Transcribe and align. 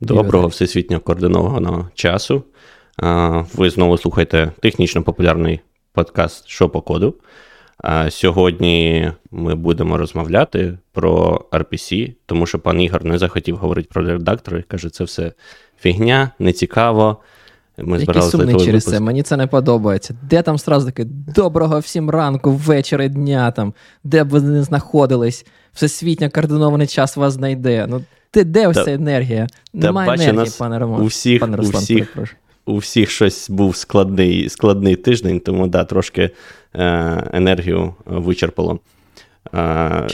Доброго 0.00 0.48
всесвітньо 0.48 1.00
координованого 1.00 1.88
часу. 1.94 2.42
Ви 3.54 3.70
знову 3.70 3.98
слухаєте 3.98 4.52
технічно 4.60 5.02
популярний 5.02 5.60
подкаст 5.92 6.48
«Що 6.48 6.68
по 6.68 6.80
коду. 6.80 7.14
Сьогодні 8.08 9.10
ми 9.30 9.54
будемо 9.54 9.96
розмовляти 9.96 10.78
про 10.92 11.44
RPC, 11.52 12.14
тому 12.26 12.46
що 12.46 12.58
пан 12.58 12.80
Ігор 12.80 13.04
не 13.04 13.18
захотів 13.18 13.56
говорити 13.56 13.88
про 13.92 14.04
редактори. 14.04 14.64
Каже, 14.68 14.90
це 14.90 15.04
все 15.04 15.32
фігня, 15.80 16.30
нецікаво. 16.38 17.16
Ми 17.78 18.00
Які 18.00 18.22
сумний 18.22 18.54
через 18.54 18.66
випуск. 18.66 18.90
це, 18.90 19.00
мені 19.00 19.22
це 19.22 19.36
не 19.36 19.46
подобається. 19.46 20.14
Де 20.22 20.42
там 20.42 20.58
сразу 20.58 20.86
таке 20.86 21.04
доброго 21.36 21.78
всім 21.78 22.10
ранку, 22.10 22.50
вечора, 22.50 23.08
дня, 23.08 23.50
там, 23.50 23.74
де 24.04 24.24
б 24.24 24.28
ви 24.28 24.40
не 24.40 24.62
знаходились, 24.62 25.46
всесвітньо 25.72 26.30
координований 26.30 26.86
час 26.86 27.16
вас 27.16 27.32
знайде. 27.32 27.86
Ну, 27.88 28.02
де, 28.34 28.44
де 28.44 28.68
ось 28.68 28.84
ця 28.84 28.92
енергія? 28.92 29.46
Немає 29.74 30.30
енергії, 30.30 30.54
пане 30.58 30.78
Роман. 30.78 31.02
У 31.02 31.06
всіх, 31.06 31.40
пане 31.40 31.56
Руслан, 31.56 31.76
у 31.76 31.84
всіх, 31.84 32.16
у 32.66 32.76
всіх 32.76 33.10
щось 33.10 33.50
був 33.50 33.76
складний 33.76 34.48
складний 34.48 34.96
тиждень, 34.96 35.40
тому 35.40 35.66
да, 35.66 35.84
трошки 35.84 36.30
е, 36.74 37.30
енергію 37.32 37.94
вичерпало. 38.06 38.80
Е, 39.54 40.06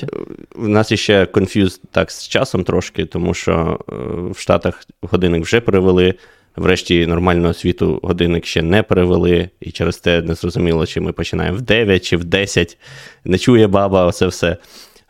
у 0.57 0.69
нас 0.69 0.95
ще 0.95 1.27
конф'юз 1.27 1.81
так 1.91 2.11
з 2.11 2.29
часом 2.29 2.65
трошки, 2.65 3.05
тому 3.05 3.35
що 3.35 3.81
е, 3.89 3.95
в 4.31 4.39
Штатах 4.39 4.85
годинник 5.03 5.43
вже 5.43 5.61
перевели. 5.61 6.15
Врешті 6.57 7.07
нормального 7.07 7.55
світу 7.55 8.01
годинник 8.03 8.47
ще 8.47 8.63
не 8.63 8.83
перевели, 8.83 9.49
і 9.61 9.71
через 9.71 9.99
те 9.99 10.23
не 10.23 10.35
зрозуміло, 10.35 10.87
чи 10.87 11.01
ми 11.01 11.13
починаємо 11.13 11.57
в 11.59 11.61
9 11.61 12.05
чи 12.05 12.17
в 12.17 12.25
10. 12.25 12.79
Не 13.25 13.39
чує 13.39 13.67
баба, 13.67 14.07
оце 14.07 14.27
все. 14.27 14.57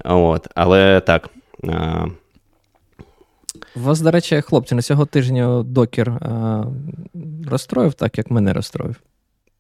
От. 0.05 0.49
Але 0.55 1.01
так. 1.01 1.31
Е, 3.57 3.59
у 3.77 3.81
вас, 3.81 4.01
до 4.01 4.11
речі, 4.11 4.41
хлопці, 4.41 4.75
на 4.75 4.83
цього 4.83 5.07
тижня 5.07 5.63
докер 5.63 6.11
а, 6.11 6.65
розстроїв 7.51 7.95
так, 7.95 8.19
як 8.19 8.31
мене 8.31 8.53
розстроїв. 8.53 8.97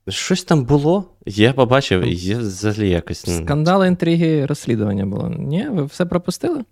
Щось 0.08 0.44
там 0.44 0.64
було, 0.64 1.04
я 1.26 1.52
побачив, 1.52 2.02
і 2.02 2.34
взагалі 2.34 2.90
якось. 2.90 3.36
Скандали, 3.36 3.86
інтриги, 3.88 4.46
розслідування 4.46 5.06
було. 5.06 5.28
Ні, 5.38 5.68
ви 5.68 5.84
все 5.84 6.06
пропустили? 6.06 6.64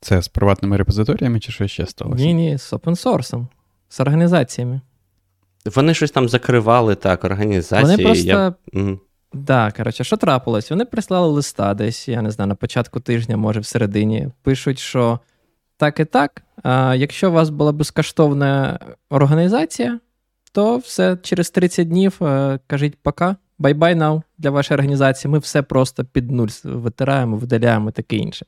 Це 0.00 0.22
з 0.22 0.28
приватними 0.28 0.76
репозиторіями 0.76 1.40
чи 1.40 1.52
що 1.52 1.66
ще 1.66 1.86
сталося? 1.86 2.24
Ні, 2.24 2.34
ні, 2.34 2.58
з 2.58 2.72
open 2.72 3.46
з 3.88 4.00
організаціями. 4.00 4.80
Вони 5.74 5.94
щось 5.94 6.10
там 6.10 6.28
закривали, 6.28 6.94
так, 6.94 7.24
організації. 7.24 7.82
Вони 7.82 8.04
просто. 8.04 8.26
Я... 8.26 8.54
Угу. 8.72 8.98
Да, 9.32 9.72
коротше, 9.76 10.04
що 10.04 10.16
трапилось? 10.16 10.70
Вони 10.70 10.84
прислали 10.84 11.28
листа 11.28 11.74
десь, 11.74 12.08
я 12.08 12.22
не 12.22 12.30
знаю, 12.30 12.48
на 12.48 12.54
початку 12.54 13.00
тижня, 13.00 13.36
може, 13.36 13.60
всередині. 13.60 14.28
Пишуть, 14.42 14.78
що 14.78 15.20
так 15.76 16.00
і 16.00 16.04
так. 16.04 16.42
А 16.62 16.94
Якщо 16.94 17.30
у 17.30 17.32
вас 17.32 17.50
була 17.50 17.72
безкоштовна 17.72 18.78
організація, 19.10 20.00
то 20.52 20.76
все 20.76 21.16
через 21.16 21.50
30 21.50 21.88
днів 21.88 22.18
е, 22.22 22.58
кажіть 22.66 22.96
пока, 23.02 23.36
bye-bye 23.58 23.94
now 23.94 24.22
для 24.38 24.50
вашої 24.50 24.76
організації. 24.76 25.32
Ми 25.32 25.38
все 25.38 25.62
просто 25.62 26.04
під 26.04 26.30
нуль 26.30 26.48
витираємо, 26.64 27.36
видаляємо 27.36 27.90
таке 27.90 28.16
інше. 28.16 28.46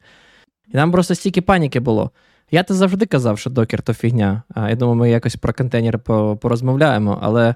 І 0.68 0.76
нам 0.76 0.92
просто 0.92 1.14
стільки 1.14 1.42
паніки 1.42 1.80
було. 1.80 2.10
Я 2.50 2.62
то 2.62 2.74
завжди 2.74 3.06
казав, 3.06 3.38
що 3.38 3.50
Docker 3.50 3.82
то 3.82 3.94
фігня. 3.94 4.42
Я 4.56 4.76
думаю, 4.76 4.98
ми 4.98 5.10
якось 5.10 5.36
про 5.36 5.52
контейнери 5.52 5.98
порозмовляємо, 6.40 7.18
але 7.22 7.54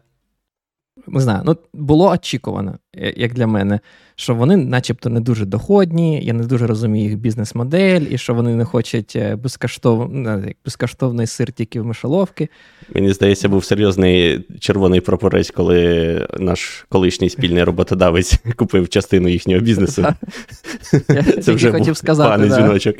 не 1.06 1.20
знаю, 1.20 1.42
ну 1.44 1.56
було 1.74 2.10
очікувано, 2.10 2.78
як 3.16 3.34
для 3.34 3.46
мене, 3.46 3.80
що 4.16 4.34
вони, 4.34 4.56
начебто, 4.56 5.10
не 5.10 5.20
дуже 5.20 5.44
доходні, 5.44 6.24
я 6.24 6.32
не 6.32 6.44
дуже 6.44 6.66
розумію 6.66 7.08
їх 7.08 7.18
бізнес-модель, 7.18 8.00
і 8.10 8.18
що 8.18 8.34
вони 8.34 8.56
не 8.56 8.64
хочуть 8.64 9.16
е, 9.16 9.36
безкоштов... 9.36 10.10
безкоштовний 10.64 11.26
сир 11.26 11.52
тільки 11.52 11.80
в 11.80 11.86
мишоловки. 11.86 12.48
Мені 12.94 13.12
здається, 13.12 13.48
був 13.48 13.64
серйозний 13.64 14.46
червоний 14.60 15.00
прапорець, 15.00 15.50
коли 15.50 16.28
наш 16.38 16.86
колишній 16.88 17.30
спільний 17.30 17.64
роботодавець 17.64 18.38
купив 18.56 18.88
частину 18.88 19.28
їхнього 19.28 19.60
бізнесу. 19.60 20.06
Це 21.42 21.52
вже 21.52 21.72
хотів 21.72 21.96
сказати, 21.96 22.48
дзвіночок. 22.48 22.96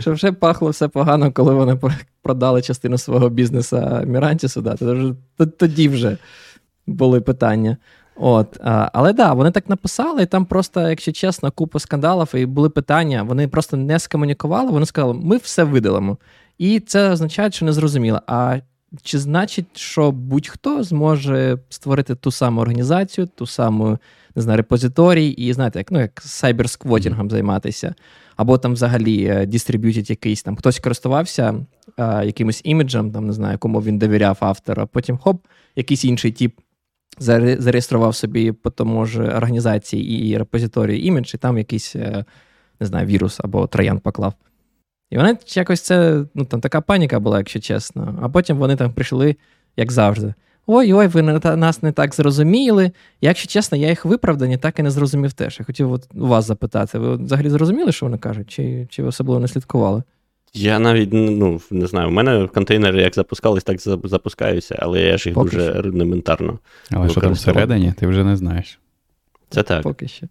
Що 0.00 0.12
вже 0.12 0.32
пахло 0.32 0.70
все 0.70 0.88
погано, 0.88 1.32
коли 1.32 1.54
вони 1.54 1.78
продали 2.22 2.62
частину 2.62 2.98
свого 2.98 3.28
бізнесу 3.28 4.00
Мірантісу, 4.06 4.76
тоді 5.58 5.88
вже 5.88 6.16
були 6.86 7.20
питання. 7.20 7.76
От, 8.16 8.60
Але 8.92 9.12
да, 9.12 9.32
вони 9.32 9.50
так 9.50 9.68
написали, 9.68 10.22
і 10.22 10.26
там 10.26 10.44
просто, 10.44 10.88
якщо 10.88 11.12
чесно, 11.12 11.50
купа 11.50 11.78
скандалів 11.78 12.34
і 12.34 12.46
були 12.46 12.70
питання. 12.70 13.22
Вони 13.22 13.48
просто 13.48 13.76
не 13.76 13.98
скомунікували. 13.98 14.70
Вони 14.70 14.86
сказали, 14.86 15.14
ми 15.14 15.36
все 15.36 15.64
видалимо. 15.64 16.18
І 16.58 16.80
це 16.80 17.10
означає, 17.10 17.50
що 17.50 17.64
не 17.64 17.72
зрозуміло. 17.72 18.20
А 18.26 18.58
чи 19.02 19.18
значить, 19.18 19.78
що 19.78 20.12
будь-хто 20.12 20.82
зможе 20.82 21.58
створити 21.68 22.14
ту 22.14 22.30
саму 22.30 22.60
організацію, 22.60 23.28
ту 23.34 23.46
саму 23.46 23.98
не 24.36 24.42
знаю, 24.42 24.56
репозиторій, 24.56 25.28
і 25.28 25.52
знаєте, 25.52 25.78
як 25.78 25.90
ну, 25.90 26.00
як 26.00 26.22
сайберсквотінгом 26.24 27.30
займатися, 27.30 27.94
або 28.36 28.58
там 28.58 28.72
взагалі 28.72 29.46
дистриб'ютить 29.46 30.10
якийсь 30.10 30.42
там 30.42 30.56
хтось 30.56 30.78
користувався 30.78 31.54
а, 31.96 32.24
якимось 32.24 32.60
іміджем, 32.64 33.12
там 33.12 33.26
не 33.26 33.32
знаю, 33.32 33.58
кому 33.58 33.80
він 33.80 33.98
довіряв 33.98 34.36
автор, 34.40 34.80
а 34.80 34.86
потім 34.86 35.18
хоп, 35.18 35.46
якийсь 35.76 36.04
інший 36.04 36.32
тип 36.32 36.52
зареєстрував 37.18 38.14
собі 38.14 38.52
по 38.52 38.70
тому 38.70 39.06
ж 39.06 39.22
організації 39.22 40.28
і 40.28 40.38
репозиторії 40.38 41.06
імідж, 41.06 41.34
і 41.34 41.38
там 41.38 41.58
якийсь, 41.58 41.96
е, 41.96 42.24
не 42.80 42.86
знаю, 42.86 43.06
вірус 43.06 43.40
або 43.44 43.66
троян 43.66 43.98
поклав. 43.98 44.34
І 45.10 45.16
вони 45.16 45.36
якось 45.48 45.80
це, 45.80 46.24
ну 46.34 46.44
там 46.44 46.60
така 46.60 46.80
паніка 46.80 47.20
була, 47.20 47.38
якщо 47.38 47.60
чесно. 47.60 48.18
А 48.22 48.28
потім 48.28 48.56
вони 48.56 48.76
там 48.76 48.92
прийшли, 48.92 49.36
як 49.76 49.92
завжди. 49.92 50.34
Ой-ой, 50.66 51.06
ви 51.06 51.22
нас 51.22 51.82
не 51.82 51.92
так 51.92 52.14
зрозуміли. 52.14 52.90
Якщо 53.20 53.48
чесно, 53.48 53.78
я 53.78 53.88
їх 53.88 54.04
виправдані 54.04 54.58
так 54.58 54.78
і 54.78 54.82
не 54.82 54.90
зрозумів 54.90 55.32
теж. 55.32 55.56
Я 55.58 55.64
хотів 55.64 55.92
от 55.92 56.08
у 56.14 56.26
вас 56.26 56.44
запитати, 56.44 56.98
ви 56.98 57.16
взагалі 57.16 57.50
зрозуміли, 57.50 57.92
що 57.92 58.06
вони 58.06 58.18
кажуть, 58.18 58.50
чи 58.50 58.86
чи 58.90 59.02
ви 59.02 59.08
особливо 59.08 59.40
не 59.40 59.48
слідкували? 59.48 60.02
Я 60.54 60.78
навіть 60.78 61.08
ну, 61.12 61.60
не 61.70 61.86
знаю, 61.86 62.08
у 62.08 62.10
мене 62.10 62.48
контейнери 62.54 63.02
як 63.02 63.14
запускались, 63.14 63.64
так 63.64 63.80
запускаються, 64.04 64.78
але 64.82 65.00
я 65.00 65.18
ж 65.18 65.28
їх 65.28 65.34
Поки 65.34 65.56
дуже 65.56 65.72
що. 65.72 65.82
рудиментарно. 65.82 66.58
Але 66.90 67.08
що 67.08 67.20
там 67.20 67.32
всередині, 67.32 67.92
ти 67.98 68.06
вже 68.06 68.24
не 68.24 68.36
знаєш. 68.36 68.78
Це 69.50 69.62
так. 69.62 69.82
Поки 69.82 70.08
що. 70.08 70.26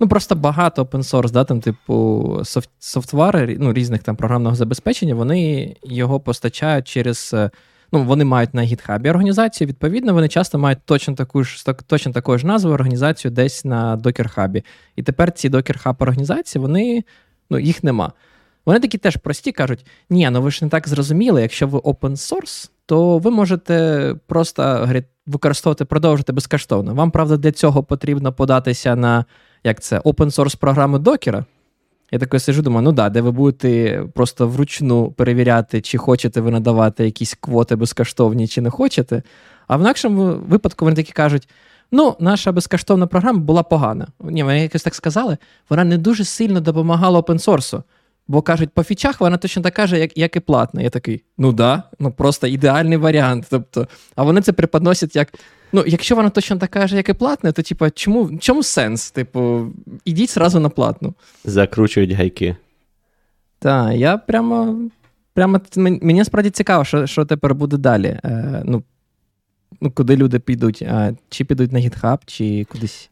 Ну, 0.00 0.08
просто 0.08 0.34
багато 0.34 0.82
open 0.82 1.02
source, 1.02 1.30
да, 1.30 1.44
там, 1.44 1.60
типу, 1.60 2.40
софт, 2.44 2.70
софтвари 2.78 3.56
ну, 3.60 3.72
різних 3.72 4.02
там 4.02 4.16
програмного 4.16 4.56
забезпечення, 4.56 5.14
вони 5.14 5.76
його 5.82 6.20
постачають 6.20 6.88
через. 6.88 7.34
Ну, 7.92 8.04
вони 8.04 8.24
мають 8.24 8.54
на 8.54 8.62
GitHub 8.62 9.10
організацію, 9.10 9.68
відповідно, 9.68 10.14
вони 10.14 10.28
часто 10.28 10.58
мають 10.58 10.78
точно 10.84 11.14
таку 11.14 11.44
ж 11.44 11.64
точно 11.86 12.12
такої 12.12 12.38
ж 12.38 12.46
назви 12.46 12.70
організацію 12.70 13.30
десь 13.30 13.64
на 13.64 13.96
Docker 13.96 14.34
Hub. 14.36 14.64
І 14.96 15.02
тепер 15.02 15.32
ці 15.32 15.50
Docker 15.50 15.86
Hub 15.86 15.96
організації, 15.98 16.62
вони, 16.62 17.04
ну, 17.50 17.58
їх 17.58 17.84
нема. 17.84 18.12
Вони 18.66 18.80
такі 18.80 18.98
теж 18.98 19.16
прості 19.16 19.52
кажуть: 19.52 19.86
ні, 20.10 20.30
ну 20.30 20.42
ви 20.42 20.50
ж 20.50 20.64
не 20.64 20.70
так 20.70 20.88
зрозуміли, 20.88 21.42
якщо 21.42 21.66
ви 21.66 21.78
open 21.78 22.10
source, 22.10 22.70
то 22.86 23.18
ви 23.18 23.30
можете 23.30 24.14
просто 24.26 24.88
використовувати, 25.26 25.84
продовжити 25.84 26.32
безкоштовно. 26.32 26.94
Вам, 26.94 27.10
правда, 27.10 27.36
для 27.36 27.52
цього 27.52 27.82
потрібно 27.82 28.32
податися 28.32 28.96
на 28.96 29.24
як 29.64 29.80
це, 29.80 29.98
open 29.98 30.26
source 30.26 30.58
програму 30.58 30.98
докера. 30.98 31.44
Я 32.12 32.18
такий 32.18 32.40
сижу, 32.40 32.62
думаю, 32.62 32.82
ну 32.82 32.92
да, 32.92 33.08
де 33.08 33.20
ви 33.20 33.30
будете 33.30 34.02
просто 34.14 34.48
вручну 34.48 35.12
перевіряти, 35.12 35.80
чи 35.80 35.98
хочете 35.98 36.40
ви 36.40 36.50
надавати 36.50 37.04
якісь 37.04 37.34
квоти 37.34 37.76
безкоштовні, 37.76 38.48
чи 38.48 38.60
не 38.60 38.70
хочете. 38.70 39.22
А 39.66 39.76
в 39.76 39.80
інакшому 39.80 40.24
випадку 40.48 40.84
вони 40.84 40.96
такі 40.96 41.12
кажуть: 41.12 41.48
ну, 41.92 42.16
наша 42.20 42.52
безкоштовна 42.52 43.06
програма 43.06 43.38
була 43.38 43.62
погана. 43.62 44.06
Ні, 44.20 44.42
вони 44.42 44.62
якось 44.62 44.82
так 44.82 44.94
сказали, 44.94 45.36
вона 45.68 45.84
не 45.84 45.98
дуже 45.98 46.24
сильно 46.24 46.60
допомагала 46.60 47.18
опенсорсу. 47.18 47.82
Бо 48.28 48.42
кажуть, 48.42 48.70
по 48.70 48.82
фічах 48.82 49.20
вона 49.20 49.36
точно 49.36 49.62
така 49.62 49.86
же, 49.86 49.98
як 49.98 50.18
як 50.18 50.36
і 50.36 50.40
платна. 50.40 50.82
Я 50.82 50.90
такий, 50.90 51.22
ну 51.38 51.52
да, 51.52 51.82
ну 51.98 52.10
просто 52.12 52.46
ідеальний 52.46 52.98
варіант. 52.98 53.46
Тобто, 53.50 53.88
А 54.16 54.22
вони 54.22 54.40
це 54.40 54.52
преподносять 54.52 55.16
як. 55.16 55.28
Ну, 55.72 55.84
якщо 55.86 56.16
вона 56.16 56.30
точно 56.30 56.56
така 56.56 56.86
ж, 56.86 56.96
як 56.96 57.08
і 57.08 57.12
платна, 57.12 57.52
то 57.52 57.62
типу, 57.62 57.90
чому 57.90 58.38
чому 58.38 58.62
сенс? 58.62 59.10
Типу, 59.10 59.66
ідіть 60.04 60.30
зразу 60.30 60.60
на 60.60 60.68
платну. 60.68 61.14
Закручують 61.44 62.10
гайки. 62.10 62.56
Так, 63.58 63.94
я 63.94 64.16
прямо. 64.16 64.78
Прямо 65.34 65.60
мені 65.76 66.24
справді 66.24 66.50
цікаво, 66.50 66.84
що 66.84 67.06
що 67.06 67.24
тепер 67.24 67.54
буде 67.54 67.76
далі. 67.76 68.20
Е, 68.24 68.62
ну, 68.64 68.82
ну, 69.80 69.90
Куди 69.90 70.16
люди 70.16 70.38
підуть? 70.38 70.82
А, 70.82 71.12
Чи 71.28 71.44
підуть 71.44 71.72
на 71.72 71.78
GitHub, 71.78 72.18
чи 72.26 72.66
кудись. 72.72 73.10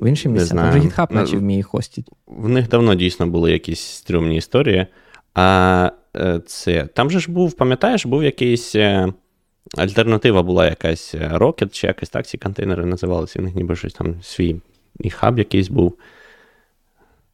В 0.00 0.06
інші 0.06 0.28
місця. 0.28 0.54
Там 0.54 0.70
вже 0.70 0.78
GitHub 0.78 1.14
наче 1.14 1.36
вміє 1.36 1.62
хостить. 1.62 2.10
В 2.26 2.48
них 2.48 2.68
давно 2.68 2.94
дійсно 2.94 3.26
були 3.26 3.52
якісь 3.52 3.80
стрьомні 3.80 4.36
історії. 4.36 4.86
А 5.34 5.90
е, 6.16 6.40
це 6.46 6.86
там 6.86 7.10
же 7.10 7.20
ж 7.20 7.30
був, 7.30 7.52
пам'ятаєш, 7.52 8.06
був 8.06 8.24
якийсь. 8.24 8.74
Е, 8.74 9.12
альтернатива 9.76 10.42
була 10.42 10.66
якась 10.66 11.14
е, 11.14 11.30
Rocket, 11.34 11.68
чи 11.70 11.86
якось 11.86 12.08
так 12.08 12.26
ці 12.26 12.38
контейнери 12.38 12.84
називалися. 12.84 13.38
У 13.38 13.42
них 13.42 13.54
ніби 13.54 13.76
щось 13.76 13.92
там 13.92 14.14
свій 14.22 14.60
і 15.00 15.10
хаб 15.10 15.38
якийсь 15.38 15.68
був. 15.68 15.98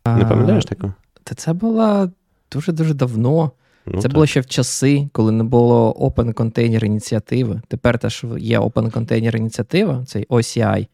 Не 0.06 0.24
пам'ятаєш 0.24 0.64
такого? 0.64 0.94
Та 1.24 1.34
це 1.34 1.52
було 1.52 2.10
дуже-дуже 2.52 2.94
давно. 2.94 3.50
Ну, 3.86 3.96
Це 3.96 4.02
так. 4.02 4.12
було 4.12 4.26
ще 4.26 4.40
в 4.40 4.46
часи, 4.46 5.08
коли 5.12 5.32
не 5.32 5.44
було 5.44 5.92
Open 5.92 6.34
Container 6.34 6.84
ініціативи. 6.84 7.60
Тепер 7.68 7.98
теж 7.98 8.24
є 8.38 8.58
Open 8.58 8.90
Container 8.90 9.36
ініціатива, 9.36 10.04
цей 10.06 10.26
OCI, 10.26 10.86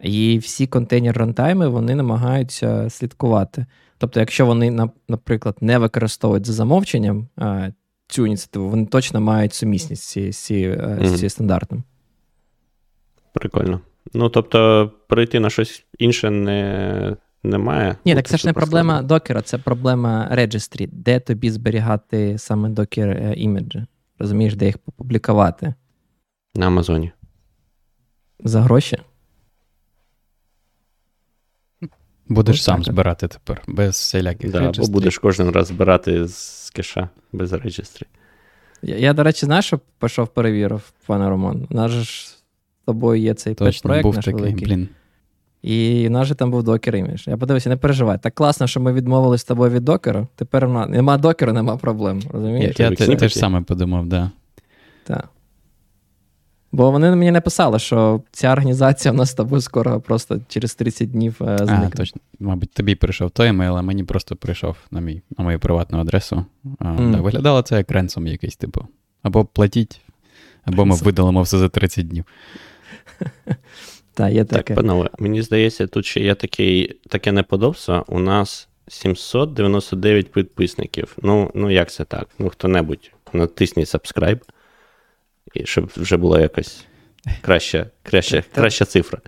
і 0.00 0.38
всі 0.38 0.66
контейнер 0.66 1.18
рантайми 1.18 1.68
вони 1.68 1.94
намагаються 1.94 2.90
слідкувати. 2.90 3.66
Тобто, 3.98 4.20
якщо 4.20 4.46
вони, 4.46 4.90
наприклад, 5.08 5.56
не 5.60 5.78
використовують 5.78 6.46
за 6.46 6.52
замовченням 6.52 7.28
цю 8.06 8.26
ініціативу, 8.26 8.68
вони 8.68 8.86
точно 8.86 9.20
мають 9.20 9.54
сумісність 9.54 10.32
з 10.32 10.36
цією 10.36 10.74
mm-hmm. 10.74 11.28
стандартом. 11.28 11.84
Прикольно. 13.32 13.80
Ну, 14.14 14.28
тобто, 14.28 14.90
перейти 15.08 15.40
на 15.40 15.50
щось 15.50 15.84
інше 15.98 16.30
не 16.30 17.16
немає. 17.42 17.96
Ні, 18.04 18.14
так 18.14 18.26
це 18.26 18.36
ж 18.36 18.46
не 18.46 18.52
проблема 18.52 19.02
докера, 19.02 19.42
це 19.42 19.58
проблема 19.58 20.28
registry, 20.32 20.88
де 20.92 21.20
тобі 21.20 21.50
зберігати 21.50 22.38
саме 22.38 22.68
докер 22.68 23.34
іміджі. 23.36 23.86
Розумієш, 24.18 24.54
де 24.54 24.66
їх 24.66 24.78
попублікувати? 24.78 25.74
На 26.54 26.66
Амазоні. 26.66 27.12
За 28.44 28.60
гроші? 28.60 28.98
Будеш 32.28 32.62
сам 32.62 32.84
збирати 32.84 33.28
тепер, 33.28 33.62
без 33.68 33.94
всіляких 33.94 34.50
да, 34.50 34.68
Або 34.68 34.86
будеш 34.86 35.18
кожен 35.18 35.50
раз 35.50 35.66
збирати 35.66 36.28
з 36.28 36.70
кеша 36.70 37.08
без 37.32 37.52
реєстрі. 37.52 38.06
Я, 38.82 38.96
я, 38.96 39.12
до 39.12 39.22
речі, 39.22 39.46
знаєш, 39.46 39.64
що 39.64 39.80
пішов 40.00 40.28
перевірив, 40.28 40.92
пане 41.06 41.28
Роман. 41.28 41.66
У 41.70 41.74
нас 41.74 41.90
же 41.90 42.02
ж 42.02 42.28
з 42.28 42.36
тобою 42.86 43.22
є 43.22 43.34
цей 43.34 43.54
проект 43.54 43.84
наш 43.84 44.24
такий, 44.24 44.34
великий. 44.34 44.66
Блін. 44.66 44.88
І 45.62 46.06
у 46.06 46.10
нас 46.10 46.28
же 46.28 46.34
там 46.34 46.50
був 46.50 46.62
докер 46.62 46.96
імідж. 46.96 47.28
Я 47.28 47.36
подивився, 47.36 47.68
не 47.68 47.76
переживай. 47.76 48.18
Так 48.22 48.34
класно, 48.34 48.66
що 48.66 48.80
ми 48.80 48.92
відмовились 48.92 49.40
з 49.40 49.44
тобою 49.44 49.70
від 49.70 49.84
докера. 49.84 50.26
Тепер 50.36 50.68
нема 50.68 51.18
докера, 51.18 51.52
нема 51.52 51.76
проблем. 51.76 52.22
розумієш? 52.30 52.76
Я, 52.78 52.92
я 52.98 53.16
теж 53.16 53.34
саме 53.34 53.60
подумав, 53.60 54.00
так. 54.00 54.08
Да. 54.08 54.30
Так. 55.04 55.28
Бо 56.76 56.90
вони 56.90 57.16
мені 57.16 57.30
написали, 57.30 57.78
що 57.78 58.22
ця 58.32 58.52
організація 58.52 59.12
в 59.12 59.14
нас 59.14 59.30
з 59.30 59.34
тобою 59.34 59.60
скоро 59.60 60.00
просто 60.00 60.40
через 60.48 60.74
30 60.74 61.10
днів 61.10 61.36
е, 61.40 61.56
зникне. 61.58 61.90
А, 61.92 61.96
точно. 61.96 62.20
Мабуть, 62.38 62.70
тобі 62.72 62.94
прийшов 62.94 63.30
той 63.30 63.48
емейл, 63.48 63.78
а 63.78 63.82
мені 63.82 64.04
просто 64.04 64.36
прийшов 64.36 64.76
на 64.90 65.00
мій, 65.00 65.22
на 65.38 65.44
мою 65.44 65.58
приватну 65.58 65.98
адресу. 65.98 66.44
Mm. 66.64 67.12
так, 67.12 67.22
Виглядало 67.22 67.62
це 67.62 67.76
як 67.76 67.90
ренсом 67.90 68.26
якийсь, 68.26 68.56
типу. 68.56 68.86
Або 69.22 69.44
платіть, 69.44 70.00
або 70.64 70.86
ми 70.86 70.96
видалимо 70.96 71.42
все 71.42 71.58
за 71.58 71.68
30 71.68 72.08
днів. 72.08 72.24
Та, 74.14 74.28
є 74.28 74.44
таке. 74.44 74.62
Так, 74.62 74.76
панове, 74.76 75.10
мені 75.18 75.42
здається, 75.42 75.86
тут 75.86 76.06
ще 76.06 76.20
є 76.20 76.34
такий, 76.34 77.00
таке 77.08 77.32
неподобство. 77.32 78.04
У 78.08 78.18
нас 78.18 78.68
799 78.88 80.32
підписників. 80.32 81.16
Ну, 81.22 81.50
ну 81.54 81.70
як 81.70 81.90
це 81.90 82.04
так? 82.04 82.28
Ну, 82.38 82.48
хто-небудь 82.48 83.12
натисніть 83.32 83.94
subscribe 83.94 84.40
і 85.54 85.66
щоб 85.66 85.90
вже 85.96 86.16
була 86.16 86.40
якась 86.40 86.84
краща 87.40 87.86
краща, 88.02 88.44
краща 88.54 88.84
цифра. 88.84 89.20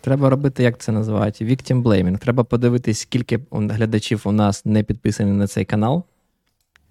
Треба 0.00 0.30
робити, 0.30 0.62
як 0.62 0.78
це 0.78 0.92
називають, 0.92 1.42
victim 1.42 1.82
blaming. 1.82 2.18
Треба 2.18 2.44
подивитись, 2.44 2.98
скільки 2.98 3.40
глядачів 3.50 4.20
у 4.24 4.32
нас 4.32 4.64
не 4.64 4.82
підписані 4.82 5.32
на 5.32 5.46
цей 5.46 5.64
канал, 5.64 6.04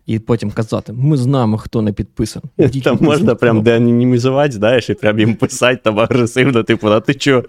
і 0.06 0.20
потім 0.20 0.52
казати: 0.52 0.94
ми 0.94 1.18
знаємо, 1.18 1.58
хто 1.58 1.82
не 1.82 1.94
підписаний. 1.94 2.50
Там 2.84 2.98
можна 3.02 3.36
прям 3.36 3.64
деанонімізувати, 3.64 4.52
знаєш, 4.52 4.90
і 4.90 4.94
прям 4.94 5.20
їм 5.20 5.36
писати 5.36 5.80
там 5.84 6.00
агресивно, 6.00 6.64
типу, 6.64 6.88
а 6.88 7.00
ти 7.00 7.14
чого 7.14 7.44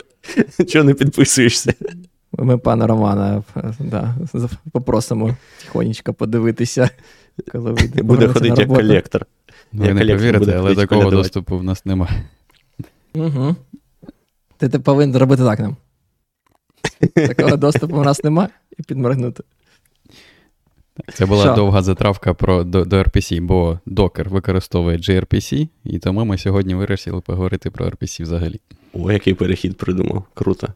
чого 0.68 0.84
не 0.84 0.94
підписуєшся? 0.94 1.74
Ми 2.32 2.58
пана 2.58 2.86
Романа 2.86 3.42
да, 3.78 4.14
попросимо 4.72 5.36
тихонечко 5.62 6.14
подивитися, 6.14 6.90
коли 7.52 7.72
вийде. 7.72 8.02
Буде 8.02 8.28
ходити 8.28 8.60
як 8.60 8.68
колектор. 8.68 9.26
Ну, 9.72 9.84
ви 9.84 9.94
не 9.94 10.14
повірите, 10.14 10.58
але 10.58 10.74
такого 10.74 11.10
доступу 11.10 11.58
в 11.58 11.62
нас 11.62 11.86
немає. 11.86 12.24
Угу. 13.14 13.56
Ти, 14.56 14.68
ти 14.68 14.78
повинен 14.78 15.12
зробити 15.12 15.42
так 15.42 15.58
нам. 15.58 15.76
Такого 17.14 17.56
доступу 17.56 17.96
у 17.96 18.04
нас 18.04 18.24
немає 18.24 18.48
і 18.78 18.82
підморгнути. 18.82 19.42
Це 21.14 21.26
була 21.26 21.44
Що? 21.44 21.54
довга 21.54 21.82
затравка 21.82 22.34
про, 22.34 22.64
до, 22.64 22.84
до 22.84 22.96
RPC, 22.96 23.42
бо 23.42 23.78
Docker 23.86 24.28
використовує 24.28 24.96
gRPC, 24.96 25.68
і 25.84 25.98
тому 25.98 26.24
ми 26.24 26.38
сьогодні 26.38 26.74
вирішили 26.74 27.20
поговорити 27.20 27.70
про 27.70 27.86
RPC 27.86 28.22
взагалі. 28.22 28.60
О, 28.92 29.12
який 29.12 29.34
перехід 29.34 29.76
придумав. 29.76 30.24
Круто. 30.34 30.68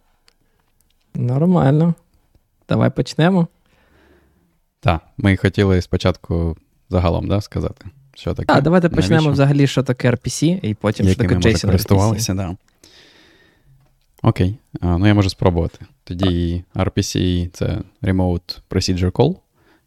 Нормально. 1.15 1.95
Давай 2.69 2.91
почнемо. 2.91 3.47
Так, 4.81 5.03
ми 5.19 5.37
хотіли 5.37 5.83
спочатку 5.83 6.57
загалом 6.91 7.29
да, 7.29 7.41
сказати. 7.41 7.87
Що 8.17 8.35
таке? 8.35 8.55
А, 8.55 8.61
давайте 8.61 8.89
почнемо 8.89 9.31
взагалі, 9.31 9.67
що 9.67 9.83
таке 9.83 10.11
RPC, 10.11 10.61
і 10.63 10.75
потім 10.75 11.09
що 11.09 11.17
таке 11.17 11.35
JSON 11.35 11.67
користувалися, 11.67 12.35
да. 12.35 12.57
Окей, 14.23 14.57
а, 14.81 14.99
ну 14.99 15.07
я 15.07 15.15
можу 15.15 15.31
спробувати. 15.31 15.79
Тоді 16.05 16.65
RPC 16.75 17.49
це 17.53 17.79
Remote 18.03 18.61
Procedure 18.71 19.11
Call. 19.11 19.37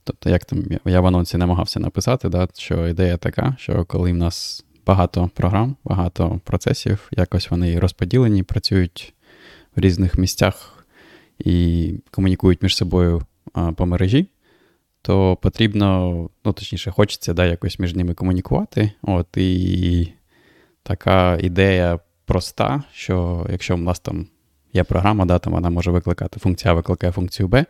Тобто, 0.04 0.30
як 0.30 0.46
там 0.46 0.64
я 0.86 1.02
в 1.02 1.06
анонсі 1.06 1.38
намагався 1.38 1.80
написати, 1.80 2.30
да, 2.30 2.48
що 2.58 2.88
ідея 2.88 3.18
така, 3.18 3.56
що 3.60 3.86
коли 3.86 4.12
в 4.12 4.16
нас 4.16 4.66
багато 4.86 5.30
програм, 5.34 5.76
багато 5.84 6.40
процесів, 6.44 7.08
якось 7.12 7.52
вони 7.52 7.80
розподілені, 7.80 8.44
працюють 8.44 9.14
в 9.76 9.80
різних 9.80 10.18
місцях 10.18 10.86
і 11.40 11.94
комунікують 12.12 12.62
між 12.62 12.76
собою 12.76 13.22
а, 13.54 13.72
по 13.72 13.86
мережі, 13.86 14.28
то 15.08 15.36
потрібно, 15.36 16.12
ну 16.46 16.54
точніше, 16.54 16.92
хочеться 16.92 17.34
да, 17.34 17.46
якось 17.46 17.80
між 17.80 17.96
ними 17.96 18.14
комунікувати. 18.14 18.92
От, 19.02 19.28
І 19.38 20.14
така 20.84 21.38
ідея 21.42 22.00
проста, 22.26 22.84
що 22.94 23.46
якщо 23.50 23.76
в 23.76 23.82
нас 23.82 24.00
там 24.00 24.28
є 24.74 24.84
програма, 24.84 25.26
да, 25.26 25.40
там 25.40 25.54
вона 25.54 25.70
може 25.70 25.92
викликати 25.92 26.40
функція 26.40 26.72
А 26.72 26.76
викликає 26.76 27.14
функцію 27.14 27.48
Б, 27.48 27.66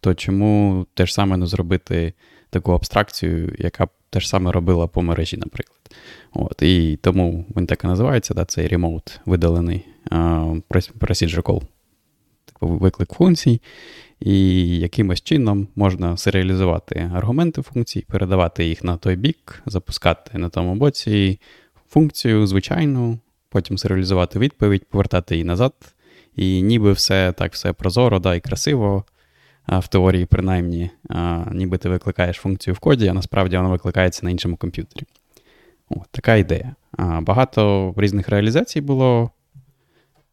то 0.00 0.14
чому 0.14 0.86
те 0.94 1.06
ж 1.06 1.14
саме 1.14 1.36
не 1.36 1.46
зробити 1.46 2.12
таку 2.50 2.72
абстракцію, 2.72 3.54
яка 3.58 3.88
те 4.10 4.20
ж 4.20 4.28
саме 4.28 4.52
робила 4.52 4.86
по 4.86 5.02
мережі, 5.02 5.36
наприклад. 5.36 5.80
От, 6.32 6.62
І 6.62 6.98
тому 7.02 7.44
він 7.56 7.66
так 7.66 7.84
і 7.84 7.86
називається, 7.86 8.34
да, 8.34 8.44
цей 8.44 8.68
remote 8.68 9.18
видалений 9.26 9.86
uh, 10.10 10.62
procedure 11.00 11.42
call. 11.42 11.62
Виклик 12.60 13.12
функцій 13.12 13.60
і 14.20 14.66
якимось 14.78 15.22
чином 15.22 15.68
можна 15.76 16.16
серіалізувати 16.16 17.10
аргументи 17.14 17.62
функцій, 17.62 18.04
передавати 18.08 18.64
їх 18.64 18.84
на 18.84 18.96
той 18.96 19.16
бік, 19.16 19.62
запускати 19.66 20.38
на 20.38 20.48
тому 20.48 20.74
боці 20.74 21.40
функцію 21.88 22.46
звичайну, 22.46 23.18
потім 23.48 23.78
серіалізувати 23.78 24.38
відповідь, 24.38 24.84
повертати 24.84 25.34
її 25.34 25.44
назад. 25.44 25.72
І 26.36 26.62
ніби 26.62 26.92
все 26.92 27.32
так 27.32 27.52
все 27.52 27.72
прозоро 27.72 28.18
да, 28.18 28.34
і 28.34 28.40
красиво. 28.40 29.04
В 29.68 29.88
теорії, 29.88 30.26
принаймні, 30.26 30.90
ніби 31.52 31.78
ти 31.78 31.88
викликаєш 31.88 32.36
функцію 32.36 32.74
в 32.74 32.78
коді, 32.78 33.08
а 33.08 33.12
насправді 33.12 33.56
вона 33.56 33.68
викликається 33.68 34.20
на 34.24 34.30
іншому 34.30 34.56
комп'ютері. 34.56 35.06
О, 35.90 35.94
Така 36.10 36.36
ідея. 36.36 36.74
Багато 36.98 37.94
різних 37.96 38.28
реалізацій 38.28 38.80
було. 38.80 39.30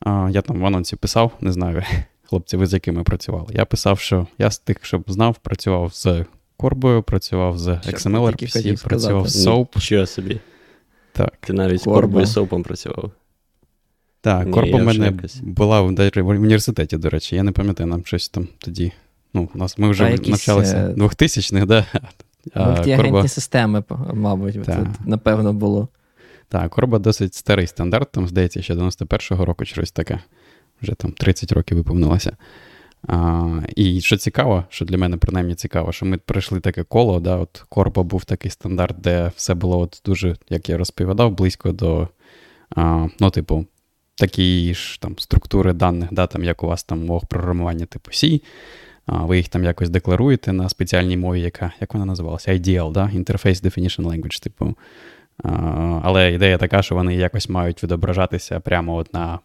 Я 0.05 0.41
там 0.41 0.59
в 0.59 0.65
анонсі 0.65 0.95
писав, 0.95 1.31
не 1.41 1.51
знаю, 1.51 1.83
хлопці, 2.29 2.57
ви 2.57 2.65
з 2.65 2.73
якими 2.73 3.03
працювали. 3.03 3.47
Я 3.49 3.65
писав, 3.65 3.99
що 3.99 4.27
я 4.37 4.51
з 4.51 4.59
тих, 4.59 4.77
щоб 4.81 5.03
знав, 5.07 5.37
працював 5.37 5.93
з 5.93 6.25
Корбою, 6.57 7.03
працював 7.03 7.57
з 7.57 7.67
XML 7.67 8.21
RPC, 8.21 8.83
працював 8.83 9.27
з 9.27 9.47
SOAP. 9.47 9.79
Що 9.79 10.05
собі? 10.05 10.39
Так. 11.11 11.33
Ти 11.39 11.53
навіть 11.53 11.81
з 11.81 11.83
Корбою 11.83 12.25
і 12.25 12.27
SOAP 12.27 12.63
працював. 12.63 13.11
Так, 14.21 14.51
Корба 14.51 14.77
в 14.77 14.83
мене 14.83 15.05
якось. 15.05 15.35
була 15.35 15.81
в 15.81 15.87
університеті, 16.27 16.97
до 16.97 17.09
речі. 17.09 17.35
Я 17.35 17.43
не 17.43 17.51
пам'ятаю, 17.51 17.89
нам 17.89 18.05
щось 18.05 18.29
там 18.29 18.47
тоді. 18.57 18.91
Ну, 19.33 19.49
у 19.55 19.57
нас 19.57 19.77
Ми 19.77 19.89
вже 19.89 20.11
якісь, 20.11 20.29
навчалися 20.29 20.93
2000-х, 20.97 21.65
да? 21.65 21.85
Мультиагентні 22.55 23.11
Корба... 23.11 23.27
системи, 23.27 23.83
мабуть, 24.13 24.65
це, 24.65 24.87
напевно, 25.05 25.53
було. 25.53 25.87
Так, 26.49 26.71
Корба 26.71 26.99
досить 26.99 27.33
старий 27.33 27.67
стандарт, 27.67 28.11
там, 28.11 28.27
здається, 28.27 28.61
ще 28.61 28.73
91-го 28.73 29.45
року 29.45 29.65
щось 29.65 29.91
таке 29.91 30.19
вже 30.81 30.93
там 30.93 31.11
30 31.11 31.51
років 31.51 31.77
виповнилося. 31.77 32.37
А, 33.07 33.61
І 33.75 34.01
що 34.01 34.17
цікаво, 34.17 34.63
що 34.69 34.85
для 34.85 34.97
мене 34.97 35.17
принаймні 35.17 35.55
цікаво, 35.55 35.91
що 35.91 36.05
ми 36.05 36.17
пройшли 36.17 36.59
таке 36.59 36.83
коло. 36.83 37.19
да, 37.19 37.35
от 37.35 37.63
Корпо 37.69 38.03
був 38.03 38.25
такий 38.25 38.51
стандарт, 38.51 39.01
де 39.01 39.31
все 39.35 39.53
було 39.53 39.79
от 39.79 40.01
дуже, 40.05 40.35
як 40.49 40.69
я 40.69 40.77
розповідав, 40.77 41.31
близько 41.31 41.71
до, 41.71 42.07
а, 42.75 43.07
ну, 43.19 43.29
типу, 43.29 43.65
такі 44.15 44.73
ж 44.73 45.01
там 45.01 45.15
структури 45.19 45.73
даних, 45.73 46.09
да, 46.11 46.27
там, 46.27 46.43
як 46.43 46.63
у 46.63 46.67
вас 46.67 46.83
там 46.83 47.05
мов 47.05 47.27
програмування 47.27 47.85
типу 47.85 48.11
C. 48.11 48.41
А, 49.05 49.25
ви 49.25 49.37
їх 49.37 49.47
там 49.47 49.63
якось 49.63 49.89
декларуєте 49.89 50.53
на 50.53 50.69
спеціальній 50.69 51.17
мові, 51.17 51.41
яка 51.41 51.71
як 51.79 51.93
вона 51.93 52.05
називалася? 52.05 52.51
IDL, 52.51 52.91
да? 52.91 53.11
Interface 53.15 53.63
Definition 53.63 54.01
Language, 54.01 54.43
типу. 54.43 54.75
А, 55.43 55.49
але 56.03 56.33
ідея 56.33 56.57
така, 56.57 56.81
що 56.81 56.95
вони 56.95 57.15
якось 57.15 57.49
мають 57.49 57.83
відображатися 57.83 58.59
прямо 58.59 58.95
от 58.95 59.13
на 59.13 59.39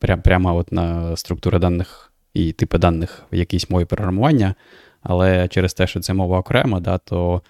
прям, 0.00 0.22
прямо 0.22 0.56
от 0.56 0.72
на 0.72 1.16
структури 1.16 1.58
даних 1.58 2.12
і 2.34 2.52
типи 2.52 2.78
даних 2.78 3.22
в 3.32 3.36
якійсь 3.36 3.70
мові 3.70 3.84
програмування, 3.84 4.54
але 5.02 5.48
через 5.48 5.74
те, 5.74 5.86
що 5.86 6.00
це 6.00 6.14
мова 6.14 6.38
окрема, 6.38 6.80
да, 6.80 6.98
то 6.98 7.42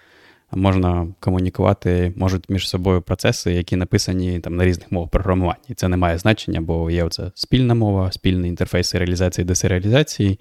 можна 0.52 1.08
комунікувати, 1.20 2.12
можуть 2.16 2.48
між 2.48 2.68
собою 2.68 3.02
процеси, 3.02 3.52
які 3.52 3.76
написані 3.76 4.40
там 4.40 4.56
на 4.56 4.64
різних 4.64 4.92
мовах 4.92 5.10
програмування. 5.10 5.64
І 5.68 5.74
це 5.74 5.88
не 5.88 5.96
має 5.96 6.18
значення, 6.18 6.60
бо 6.60 6.90
є 6.90 7.04
оця 7.04 7.32
спільна 7.34 7.74
мова, 7.74 8.12
спільний 8.12 8.50
інтерфейс 8.50 8.94
реалізації 8.94 9.44
десереалізації, 9.44 10.40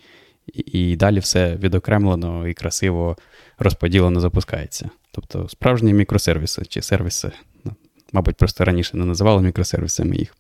і 0.54 0.96
далі 0.96 1.20
все 1.20 1.56
відокремлено 1.56 2.48
і 2.48 2.54
красиво 2.54 3.18
розподілено 3.60 4.20
запускається. 4.20 4.90
Тобто 5.12 5.50
справжні 5.50 5.94
мікросервіси 5.94 6.66
чи 6.66 6.82
сервіси, 6.82 7.32
ну, 7.64 7.72
мабуть, 8.14 8.36
просто 8.36 8.66
раніше 8.66 8.98
не 8.98 9.06
називали 9.06 9.42
мікросервісами 9.42 10.16
їх. 10.16 10.36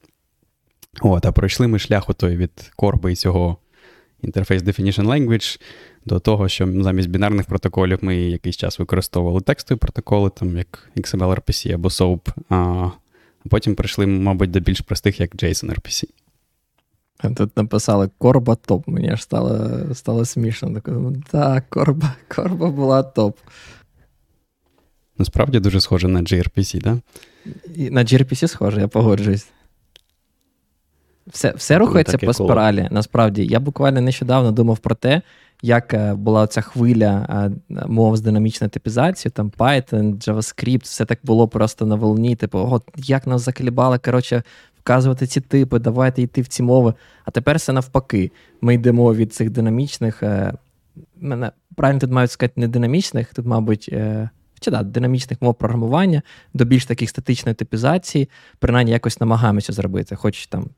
От, 1.01 1.25
А 1.25 1.31
пройшли 1.31 1.67
ми 1.67 1.79
шлях 1.79 2.13
той 2.17 2.35
від 2.35 2.71
корби 2.75 3.11
і 3.11 3.15
цього 3.15 3.57
Interface 4.23 4.61
Definition 4.61 5.05
Language 5.05 5.61
до 6.05 6.19
того, 6.19 6.49
що 6.49 6.83
замість 6.83 7.09
бінарних 7.09 7.45
протоколів 7.45 7.99
ми 8.01 8.15
якийсь 8.15 8.57
час 8.57 8.79
використовували 8.79 9.41
текстові 9.41 9.77
протоколи, 9.77 10.29
там 10.29 10.57
як 10.57 10.89
XML 10.97 11.35
RPC 11.35 11.73
або 11.73 11.89
SOAP, 11.89 12.19
а 12.49 12.89
потім 13.49 13.75
прийшли, 13.75 14.07
мабуть, 14.07 14.51
до 14.51 14.59
більш 14.59 14.81
простих, 14.81 15.19
як 15.19 15.35
JSON 15.35 15.75
RPC. 15.75 16.09
Тут 17.35 17.57
написали 17.57 18.09
Корба 18.17 18.55
топ. 18.55 18.87
Мені 18.87 19.11
аж 19.11 19.23
стало 19.23 19.79
стало 19.95 20.25
смішно. 20.25 20.81
Так, 21.31 21.69
Корба 21.69 22.15
Корба 22.27 22.69
була 22.69 23.03
топ. 23.03 23.37
Насправді 25.17 25.59
дуже 25.59 25.81
схоже 25.81 26.07
на 26.07 26.21
gRPC, 26.21 26.81
так? 26.81 26.97
Да? 27.75 27.89
На 27.91 28.03
gRPC 28.03 28.47
схоже, 28.47 28.81
я 28.81 28.87
погоджуюсь. 28.87 29.47
Все 31.31 31.53
все 31.55 31.77
рухається 31.77 32.17
по 32.17 32.33
спіралі. 32.33 32.87
Насправді, 32.91 33.45
я 33.45 33.59
буквально 33.59 34.01
нещодавно 34.01 34.51
думав 34.51 34.77
про 34.77 34.95
те, 34.95 35.21
як 35.61 35.93
е, 35.93 36.13
була 36.13 36.47
ця 36.47 36.61
хвиля 36.61 37.27
е, 37.69 37.75
мов 37.87 38.17
з 38.17 38.21
динамічною 38.21 38.69
типізацією, 38.69 39.31
там 39.31 39.51
Python, 39.57 40.15
JavaScript, 40.15 40.83
все 40.83 41.05
так 41.05 41.19
було 41.23 41.47
просто 41.47 41.85
на 41.85 41.95
волні. 41.95 42.35
Типу, 42.35 42.69
от 42.71 42.83
як 42.95 43.27
нас 43.27 43.41
заколібали, 43.41 43.97
коротше, 43.97 44.43
вказувати 44.79 45.27
ці 45.27 45.41
типи, 45.41 45.79
давайте 45.79 46.21
йти 46.21 46.41
в 46.41 46.47
ці 46.47 46.63
мови. 46.63 46.93
А 47.25 47.31
тепер 47.31 47.57
все 47.57 47.73
навпаки. 47.73 48.31
Ми 48.61 48.73
йдемо 48.73 49.13
від 49.13 49.33
цих 49.33 49.49
динамічних. 49.49 50.23
Е, 50.23 50.53
мене 51.19 51.51
правильно 51.75 51.99
тут 51.99 52.11
мають 52.11 52.31
сказати, 52.31 52.53
не 52.61 52.67
динамічних, 52.67 53.33
тут, 53.33 53.45
мабуть. 53.45 53.93
Чи 54.61 54.71
да, 54.71 54.83
динамічних 54.83 55.41
мов 55.41 55.55
програмування 55.55 56.21
до 56.53 56.65
більш 56.65 56.85
таких 56.85 57.09
статичної 57.09 57.55
типізації, 57.55 58.29
принаймні 58.59 58.91
якось 58.91 59.19
намагаємося 59.19 59.73
зробити. 59.73 60.15
Хоч 60.15 60.47
там 60.47 60.69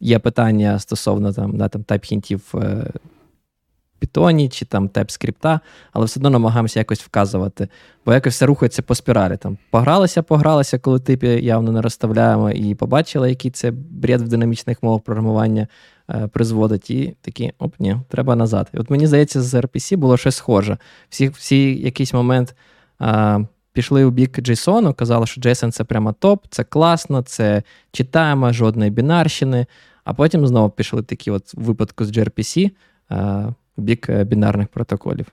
є 0.00 0.18
питання 0.18 0.78
стосовно 0.78 1.32
там, 1.32 1.56
да, 1.56 1.68
там 1.68 1.82
тайп-хінтів 1.82 2.40
в 2.52 2.86
Python 4.00 4.48
чи 4.48 4.64
там 4.64 4.88
TypeScript, 4.88 5.60
але 5.92 6.06
все 6.06 6.20
одно 6.20 6.30
намагаємося 6.30 6.80
якось 6.80 7.00
вказувати, 7.00 7.68
бо 8.06 8.12
якось 8.12 8.34
все 8.34 8.46
рухається 8.46 8.82
по 8.82 8.94
спіралі. 8.94 9.36
Там 9.36 9.58
Погралися, 9.70 10.22
погралися, 10.22 10.78
коли 10.78 11.00
типи 11.00 11.26
явно 11.26 11.72
не 11.72 11.82
розставляємо, 11.82 12.50
і 12.50 12.74
побачили, 12.74 13.28
який 13.28 13.50
це 13.50 13.70
бред 13.70 14.22
в 14.22 14.28
динамічних 14.28 14.82
мовах 14.82 15.02
програмування 15.02 15.66
е, 16.10 16.28
призводить, 16.32 16.90
і 16.90 17.16
такі, 17.20 17.52
оп, 17.58 17.74
ні, 17.78 17.96
треба 18.08 18.36
назад. 18.36 18.68
І 18.74 18.78
от 18.78 18.90
мені 18.90 19.06
здається, 19.06 19.42
з 19.42 19.54
RPC 19.54 19.96
було 19.96 20.16
щось 20.16 20.36
схоже. 20.36 20.78
Всі 21.08 21.28
всі 21.28 21.74
якийсь 21.74 22.12
момент. 22.12 22.56
Е, 23.00 23.46
Пішли 23.72 24.04
у 24.04 24.10
бік 24.10 24.38
JSON, 24.38 24.94
казали, 24.94 25.26
що 25.26 25.40
JSON 25.40 25.70
це 25.70 25.84
прямо 25.84 26.12
топ, 26.12 26.44
це 26.50 26.64
класно, 26.64 27.22
це 27.22 27.62
читаємо, 27.92 28.52
жодної 28.52 28.90
бінарщини. 28.90 29.66
А 30.04 30.14
потім 30.14 30.46
знову 30.46 30.70
пішли 30.70 31.02
такі 31.02 31.30
от 31.30 31.54
в 31.54 31.60
випадку 31.60 32.04
з 32.04 32.10
gRPC 32.10 32.70
в 33.76 33.82
бік 33.82 34.08
е, 34.08 34.24
бінарних 34.24 34.68
протоколів. 34.68 35.26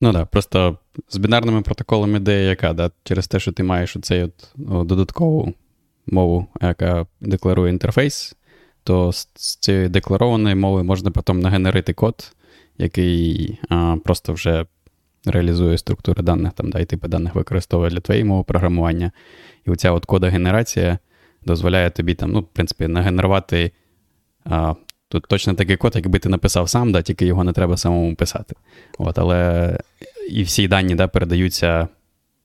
Ну 0.00 0.12
так, 0.12 0.28
просто 0.28 0.78
з 1.08 1.16
бінарними 1.16 1.62
протоколами 1.62 2.18
ідея 2.18 2.48
яка, 2.50 2.72
да? 2.72 2.90
через 3.04 3.28
те, 3.28 3.40
що 3.40 3.52
ти 3.52 3.62
маєш 3.62 3.96
оцей 3.96 4.22
от, 4.22 4.54
о, 4.68 4.84
додаткову 4.84 5.54
мову, 6.06 6.46
яка 6.62 7.06
декларує 7.20 7.72
інтерфейс, 7.72 8.36
то 8.84 9.12
з 9.12 9.26
цієї 9.56 9.88
декларованої 9.88 10.54
мови 10.54 10.82
можна 10.82 11.10
потім 11.10 11.40
нагенерити 11.40 11.92
код, 11.92 12.34
який 12.78 13.58
а, 13.68 13.96
просто 14.04 14.32
вже 14.32 14.66
реалізує 15.26 15.78
структури 15.78 16.22
даних, 16.22 16.52
там, 16.52 16.70
да, 16.70 16.80
і 16.80 16.84
типи 16.84 17.08
даних 17.08 17.34
використовує 17.34 17.90
для 17.90 18.00
твоєї 18.00 18.24
мови 18.24 18.44
програмування. 18.44 19.12
І 19.66 19.70
оця 19.70 19.92
от 19.92 20.04
кода-генерація 20.04 20.98
дозволяє 21.46 21.90
тобі 21.90 22.14
там, 22.14 22.32
ну, 22.32 22.40
в 22.40 22.46
принципі, 22.46 22.88
нагенерувати. 22.88 23.72
А, 24.44 24.74
Тут 25.12 25.26
точно 25.28 25.54
такий 25.54 25.76
код, 25.76 25.92
якби 25.96 26.18
ти 26.18 26.28
написав 26.28 26.68
сам, 26.68 26.92
да, 26.92 27.02
тільки 27.02 27.26
його 27.26 27.44
не 27.44 27.52
треба 27.52 27.76
самому 27.76 28.14
писати. 28.14 28.54
От, 28.98 29.18
Але 29.18 29.78
і 30.30 30.42
всі 30.42 30.68
дані 30.68 30.94
да, 30.94 31.08
передаються, 31.08 31.88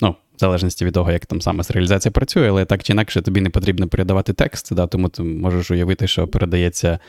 ну, 0.02 0.10
в 0.10 0.40
залежності 0.40 0.86
від 0.86 0.94
того, 0.94 1.12
як 1.12 1.26
там 1.26 1.42
саме 1.42 1.64
реалізація 1.70 2.12
працює, 2.12 2.50
але 2.50 2.66
так 2.66 2.84
чи 2.84 2.94
інакше 2.94 3.22
тобі 3.22 3.42
не 3.42 3.50
потрібно 3.50 3.88
передавати 3.88 4.34
текст, 4.34 4.76
да, 4.76 4.88
тому 4.88 5.10
ти 5.10 5.24
можеш 5.24 5.72
уявити, 5.72 6.08
що 6.08 6.28
передається 6.28 7.00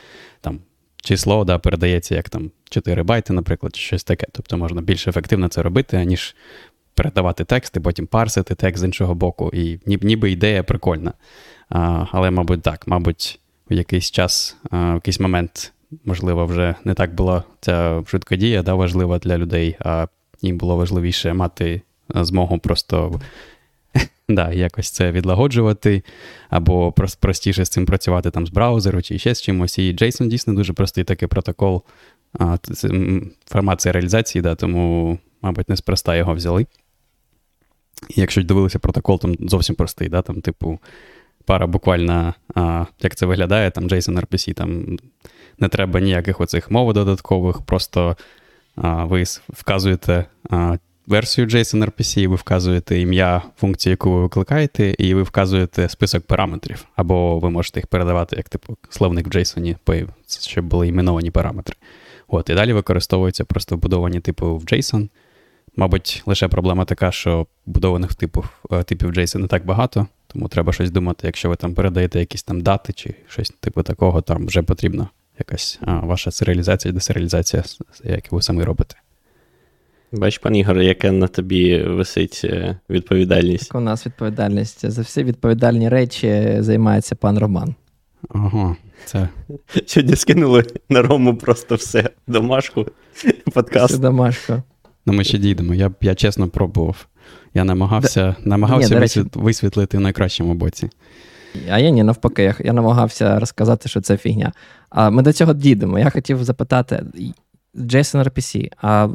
там 0.40 0.60
число, 1.02 1.44
да, 1.44 1.58
передається 1.58 2.14
як 2.14 2.28
там 2.28 2.50
4 2.70 3.02
байти, 3.02 3.32
наприклад, 3.32 3.76
чи 3.76 3.82
щось 3.82 4.04
таке. 4.04 4.26
Тобто 4.32 4.58
можна 4.58 4.82
більш 4.82 5.08
ефективно 5.08 5.48
це 5.48 5.62
робити, 5.62 6.04
ніж 6.04 6.36
передавати 6.94 7.44
текст 7.44 7.76
і 7.76 7.80
потім 7.80 8.06
парсити 8.06 8.54
текст 8.54 8.80
з 8.80 8.84
іншого 8.84 9.14
боку. 9.14 9.50
І 9.54 9.80
ніби 9.86 10.30
ідея 10.30 10.62
прикольна. 10.62 11.12
А, 11.68 12.06
Але, 12.12 12.30
мабуть, 12.30 12.62
так, 12.62 12.86
мабуть, 12.86 13.40
в 13.70 13.74
якийсь 13.74 14.10
час, 14.10 14.56
в 14.70 14.94
якийсь 14.94 15.20
момент, 15.20 15.72
можливо, 16.04 16.46
вже 16.46 16.74
не 16.84 16.94
так 16.94 17.14
була 17.14 17.42
ця 17.60 18.02
швидкодія 18.06 18.62
да, 18.62 18.74
важлива 18.74 19.18
для 19.18 19.38
людей, 19.38 19.76
а 19.80 20.06
їм 20.42 20.58
було 20.58 20.76
важливіше 20.76 21.32
мати 21.32 21.82
змогу 22.14 22.58
просто. 22.58 23.20
Да, 24.28 24.52
якось 24.52 24.90
це 24.90 25.12
відлагоджувати, 25.12 26.02
або 26.50 26.92
простіше 27.20 27.64
з 27.64 27.68
цим 27.68 27.86
працювати 27.86 28.30
там 28.30 28.46
з 28.46 28.50
браузеру 28.50 29.02
чи 29.02 29.18
ще 29.18 29.34
з 29.34 29.42
чимось. 29.42 29.78
І 29.78 29.94
JSON 29.94 30.28
дійсно 30.28 30.54
дуже 30.54 30.72
простий 30.72 31.04
такий 31.04 31.28
протокол. 31.28 31.82
Це 33.76 33.92
реалізації, 33.92 34.42
да, 34.42 34.54
тому, 34.54 35.18
мабуть, 35.42 35.68
неспроста 35.68 36.16
його 36.16 36.34
взяли. 36.34 36.66
Якщо 38.08 38.42
дивилися 38.42 38.78
протокол, 38.78 39.20
там 39.20 39.36
зовсім 39.40 39.76
простий, 39.76 40.08
да, 40.08 40.22
там, 40.22 40.40
типу, 40.40 40.78
пара 41.44 41.66
буквально, 41.66 42.34
а, 42.54 42.84
як 43.00 43.14
це 43.14 43.26
виглядає, 43.26 43.70
там 43.70 43.88
JSON 43.88 44.20
RPC, 44.20 44.54
там 44.54 44.98
не 45.58 45.68
треба 45.68 46.00
ніяких 46.00 46.40
оцих 46.40 46.70
мов 46.70 46.92
додаткових, 46.92 47.62
просто 47.62 48.16
а, 48.76 49.04
ви 49.04 49.24
вказуєте 49.48 50.24
а, 50.50 50.78
версію 51.08 51.46
JSON 51.46 51.84
RPC, 51.84 52.28
ви 52.28 52.36
вказуєте 52.36 53.00
ім'я 53.00 53.42
функції, 53.56 53.90
яку 53.90 54.10
ви 54.10 54.20
викликаєте, 54.20 54.94
і 54.98 55.14
ви 55.14 55.22
вказуєте 55.22 55.88
список 55.88 56.26
параметрів, 56.26 56.84
або 56.96 57.38
ви 57.38 57.50
можете 57.50 57.80
їх 57.80 57.86
передавати 57.86 58.36
як 58.36 58.48
типу 58.48 58.76
словник 58.90 59.26
в 59.26 59.30
JSON, 59.30 59.76
щоб 60.40 60.64
були 60.64 60.88
іменовані 60.88 61.30
параметри. 61.30 61.76
От, 62.28 62.50
І 62.50 62.54
далі 62.54 62.72
використовуються 62.72 63.44
просто 63.44 63.76
вбудовані 63.76 64.20
типу 64.20 64.56
в 64.56 64.64
JSON. 64.64 65.08
Мабуть, 65.76 66.22
лише 66.26 66.48
проблема 66.48 66.84
така, 66.84 67.12
що 67.12 67.46
будованих 67.66 68.14
типів 68.14 68.50
е, 68.72 68.82
типів 68.82 69.10
JSON 69.10 69.38
не 69.38 69.46
так 69.46 69.66
багато, 69.66 70.06
тому 70.26 70.48
треба 70.48 70.72
щось 70.72 70.90
думати, 70.90 71.26
якщо 71.26 71.48
ви 71.48 71.56
там 71.56 71.74
передаєте 71.74 72.20
якісь 72.20 72.42
там 72.42 72.60
дати 72.60 72.92
чи 72.92 73.14
щось 73.28 73.52
типу 73.60 73.82
такого, 73.82 74.20
там 74.20 74.46
вже 74.46 74.62
потрібна 74.62 75.08
якась 75.38 75.78
а, 75.82 76.00
ваша 76.00 76.30
серіалізація, 76.30 76.94
десеріалізація, 76.94 77.62
як 78.04 78.32
ви 78.32 78.42
самі 78.42 78.64
робите. 78.64 78.96
Бач, 80.12 80.38
пан 80.38 80.56
Ігор, 80.56 80.80
яка 80.80 81.12
на 81.12 81.26
тобі 81.26 81.82
висить 81.82 82.40
е, 82.44 82.78
відповідальність? 82.90 83.74
У 83.74 83.80
нас 83.80 84.06
відповідальність. 84.06 84.90
За 84.90 85.02
всі 85.02 85.24
відповідальні 85.24 85.88
речі 85.88 86.56
займається 86.58 87.14
пан 87.14 87.38
Роман. 87.38 87.74
Ага, 88.28 88.76
це. 89.04 89.28
Сьогодні 89.86 90.16
скинули 90.16 90.64
на 90.88 91.02
Рому 91.02 91.36
просто 91.36 91.74
все. 91.74 92.10
Домашку, 92.26 92.86
подкаст. 93.54 93.92
Все 93.92 94.02
домашку. 94.02 94.62
Ну, 95.06 95.12
ми 95.12 95.24
ще 95.24 95.38
дійдемо. 95.38 95.74
Я 95.74 95.90
я 96.00 96.14
чесно 96.14 96.48
пробував. 96.48 97.06
Я 97.54 97.64
намагався 97.64 98.36
Д... 98.38 98.48
намагався 98.48 98.94
ні, 98.94 99.00
висвіт... 99.00 99.36
висвітлити 99.36 99.98
в 99.98 100.00
найкращому 100.00 100.54
боці. 100.54 100.90
А 101.70 101.78
я 101.78 101.90
ні, 101.90 102.02
навпаки, 102.02 102.42
я, 102.42 102.54
я 102.58 102.72
намагався 102.72 103.40
розказати, 103.40 103.88
що 103.88 104.00
це 104.00 104.16
фігня. 104.16 104.52
А 104.90 105.10
ми 105.10 105.22
до 105.22 105.32
цього 105.32 105.54
дійдемо. 105.54 105.98
Я 105.98 106.10
хотів 106.10 106.44
запитати 106.44 107.04
Jason 107.74 108.24
RPC, 108.24 108.72
а 108.82 109.08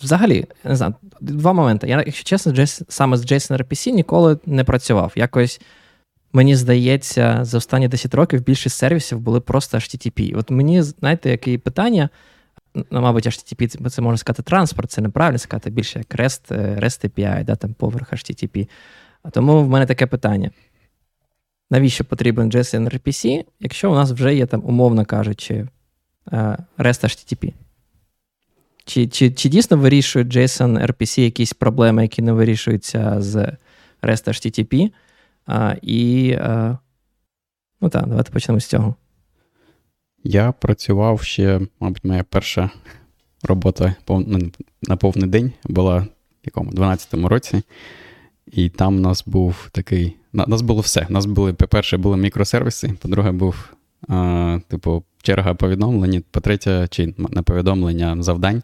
взагалі, 0.00 0.46
не 0.64 0.76
знаю, 0.76 0.94
два 1.20 1.52
моменти. 1.52 1.88
Я, 1.88 2.02
якщо 2.06 2.24
чесно, 2.24 2.66
саме 2.88 3.16
з 3.16 3.32
JSON 3.32 3.56
RPC 3.56 3.90
ніколи 3.90 4.38
не 4.46 4.64
працював. 4.64 5.12
Якось. 5.16 5.60
Мені 6.32 6.56
здається, 6.56 7.38
за 7.42 7.58
останні 7.58 7.88
10 7.88 8.14
років 8.14 8.44
більшість 8.44 8.76
сервісів 8.76 9.20
були 9.20 9.40
просто 9.40 9.76
HTTP. 9.76 10.38
От 10.38 10.50
мені, 10.50 10.82
знаєте, 10.82 11.30
яке 11.30 11.58
питання? 11.58 12.08
Ну, 12.74 13.00
мабуть, 13.00 13.26
HTTP, 13.26 13.88
це 13.88 14.02
можна 14.02 14.16
сказати, 14.16 14.42
транспорт, 14.42 14.90
це 14.90 15.00
неправильно 15.00 15.38
сказати, 15.38 15.70
більше 15.70 15.98
як 15.98 16.14
REST, 16.14 16.54
е, 16.54 16.80
REST 16.80 17.08
API, 17.08 17.44
да, 17.44 17.56
там 17.56 17.74
поверх 17.74 18.12
HTTP. 18.12 18.68
Тому 19.32 19.64
в 19.64 19.68
мене 19.68 19.86
таке 19.86 20.06
питання: 20.06 20.50
навіщо 21.70 22.04
потрібен 22.04 22.50
JSON 22.50 22.94
RPC, 22.94 23.44
якщо 23.60 23.92
у 23.92 23.94
нас 23.94 24.10
вже 24.10 24.34
є 24.34 24.46
там, 24.46 24.62
умовно 24.64 25.04
кажучи, 25.04 25.68
е, 26.32 26.56
REST 26.78 27.04
HTTP? 27.04 27.52
Чи 28.90 29.06
чи, 29.06 29.30
чи 29.30 29.48
дійсно 29.48 29.76
вирішує 29.76 30.24
JSON 30.24 30.86
RPC 30.86 31.20
якісь 31.20 31.52
проблеми, 31.52 32.02
які 32.02 32.22
не 32.22 32.32
вирішуються 32.32 33.22
з 33.22 33.36
REST 34.02 34.28
HTTP? 34.28 34.90
А, 35.46 35.74
І 35.82 36.32
а, 36.32 36.78
ну 37.80 37.88
так, 37.88 38.06
давайте 38.06 38.32
почнемо 38.32 38.60
з 38.60 38.66
цього. 38.66 38.94
Я 40.24 40.52
працював 40.52 41.22
ще, 41.22 41.60
мабуть, 41.80 42.04
моя 42.04 42.22
перша 42.22 42.70
робота 43.42 43.94
ну, 44.08 44.50
на 44.82 44.96
повний 44.96 45.28
день 45.28 45.52
була 45.64 45.98
в 45.98 46.06
якому 46.44 46.70
12-му 46.70 47.28
році. 47.28 47.62
І 48.46 48.68
там 48.68 48.96
у 48.96 49.00
нас 49.00 49.24
був 49.26 49.68
такий. 49.72 50.16
У 50.32 50.36
нас 50.50 50.62
було 50.62 50.80
все. 50.80 51.06
У 51.10 51.12
нас 51.12 51.26
були, 51.26 51.52
по-перше, 51.52 51.96
були 51.96 52.16
мікросервіси, 52.16 52.88
по-друге, 53.02 53.32
був, 53.32 53.72
а, 54.08 54.58
типу, 54.68 55.04
черга 55.22 55.54
повідомлень, 55.54 56.24
по-третє, 56.30 56.86
чи 56.90 57.14
не 57.18 57.42
повідомлення 57.42 58.16
завдань, 58.22 58.62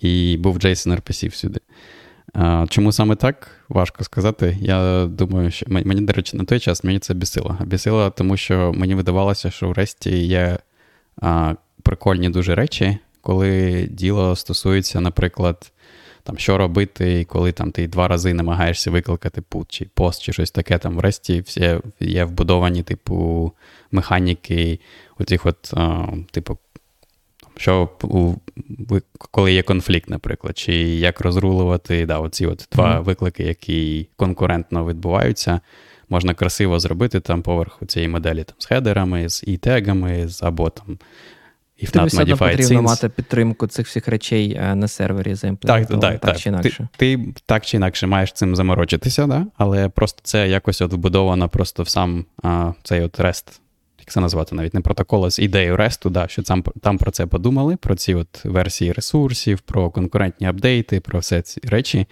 і 0.00 0.36
був 0.36 0.56
JSON 0.56 0.96
RPC 0.96 1.30
всюди. 1.30 1.60
Чому 2.68 2.92
саме 2.92 3.16
так? 3.16 3.50
Важко 3.68 4.04
сказати. 4.04 4.58
Я 4.60 5.06
думаю, 5.06 5.50
що 5.50 5.66
мені, 5.68 6.00
до 6.00 6.12
речі, 6.12 6.36
на 6.36 6.44
той 6.44 6.60
час 6.60 6.84
мені 6.84 6.98
це 6.98 7.14
бісило. 7.14 7.58
Бісило, 7.64 8.10
тому 8.10 8.36
що 8.36 8.72
мені 8.76 8.94
видавалося, 8.94 9.50
що 9.50 9.68
в 9.68 9.72
Ресті 9.72 10.18
є 10.26 10.58
прикольні 11.82 12.30
дуже 12.30 12.54
речі, 12.54 12.98
коли 13.20 13.82
діло 13.90 14.36
стосується, 14.36 15.00
наприклад, 15.00 15.72
там, 16.28 16.38
що 16.38 16.58
робити, 16.58 17.24
коли 17.24 17.52
там 17.52 17.70
ти 17.70 17.88
два 17.88 18.08
рази 18.08 18.34
намагаєшся 18.34 18.90
викликати 18.90 19.42
пут 19.42 19.66
чи 19.70 19.86
пост, 19.94 20.22
чи 20.22 20.32
щось 20.32 20.50
таке. 20.50 20.78
Там 20.78 20.96
в 20.96 21.00
Ресті 21.00 21.40
всі 21.40 21.80
є 22.00 22.24
вбудовані, 22.24 22.82
типу, 22.82 23.52
механіки, 23.92 24.80
оцих 25.18 25.46
от, 25.46 25.74
а, 25.74 26.06
типу, 26.30 26.58
що 27.56 27.88
коли 29.30 29.52
є 29.52 29.62
конфлікт, 29.62 30.10
наприклад, 30.10 30.58
чи 30.58 30.74
як 30.78 31.20
розрулувати 31.20 32.06
да, 32.06 32.18
оці 32.18 32.46
от 32.46 32.68
два 32.72 32.84
mm-hmm. 32.84 33.02
виклики, 33.02 33.42
які 33.42 34.08
конкурентно 34.16 34.86
відбуваються. 34.86 35.60
Можна 36.08 36.34
красиво 36.34 36.80
зробити 36.80 37.20
там 37.20 37.42
поверх 37.42 37.78
цієї 37.86 38.08
моделі 38.08 38.44
там, 38.44 38.54
з 38.58 38.66
хедерами, 38.66 39.28
з 39.28 39.44
і-тегами, 39.46 40.28
з 40.28 40.42
або 40.42 40.70
там 40.70 40.98
If 41.82 41.90
Тобі 41.90 42.06
все 42.06 42.22
одно 42.22 42.36
потрібно 42.36 42.82
мати 42.82 43.08
підтримку 43.08 43.66
цих 43.66 43.86
всіх 43.86 44.08
речей 44.08 44.56
е, 44.60 44.74
на 44.74 44.88
сервері 44.88 45.34
заімплементовано, 45.34 46.00
так, 46.00 46.12
так, 46.12 46.20
так, 46.20 46.30
так 46.30 46.42
чи 46.42 46.48
інакше. 46.48 46.88
Ти, 46.96 47.16
ти 47.16 47.34
так 47.46 47.66
чи 47.66 47.76
інакше 47.76 48.06
маєш 48.06 48.32
цим 48.32 48.56
заморочитися, 48.56 49.26
да? 49.26 49.46
але 49.56 49.88
просто 49.88 50.20
це 50.22 50.48
якось 50.48 50.80
от 50.80 50.92
вбудовано 50.92 51.48
просто 51.48 51.82
в 51.82 51.88
сам 51.88 52.24
а, 52.42 52.72
цей 52.82 53.00
от 53.00 53.20
REST, 53.20 53.60
як 53.98 54.08
це 54.08 54.20
назвати, 54.20 54.54
навіть 54.54 54.74
не 54.74 54.80
протокол, 54.80 55.26
а 55.26 55.30
з 55.30 55.38
ідею 55.38 55.76
REST, 55.76 56.10
да, 56.10 56.28
що 56.28 56.42
там 56.42 56.62
там 56.62 56.98
про 56.98 57.10
це 57.10 57.26
подумали, 57.26 57.76
про 57.76 57.94
ці 57.94 58.14
от 58.14 58.44
версії 58.44 58.92
ресурсів, 58.92 59.60
про 59.60 59.90
конкурентні 59.90 60.46
апдейти, 60.46 61.00
про 61.00 61.18
все 61.18 61.42
ці 61.42 61.60
речі 61.64 62.06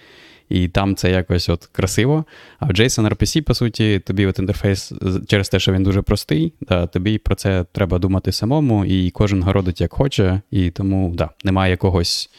і 0.49 0.69
там 0.69 0.97
це 0.97 1.11
якось 1.11 1.49
от 1.49 1.67
красиво. 1.67 2.25
А 2.59 2.67
в 2.67 2.71
JSON 2.71 3.09
RPC, 3.09 3.43
по 3.43 3.55
суті, 3.55 3.99
тобі 3.99 4.27
от 4.27 4.39
інтерфейс 4.39 4.93
через 5.27 5.49
те, 5.49 5.59
що 5.59 5.73
він 5.73 5.83
дуже 5.83 6.03
простий, 6.03 6.53
да, 6.61 6.87
тобі 6.87 7.19
про 7.19 7.35
це 7.35 7.65
треба 7.73 7.99
думати 7.99 8.33
самому, 8.33 8.85
і 8.85 9.11
кожен 9.11 9.43
городить 9.43 9.81
як 9.81 9.93
хоче, 9.93 10.41
і 10.51 10.71
тому 10.71 11.13
да, 11.15 11.31
немає 11.45 11.71
якогось. 11.71 12.31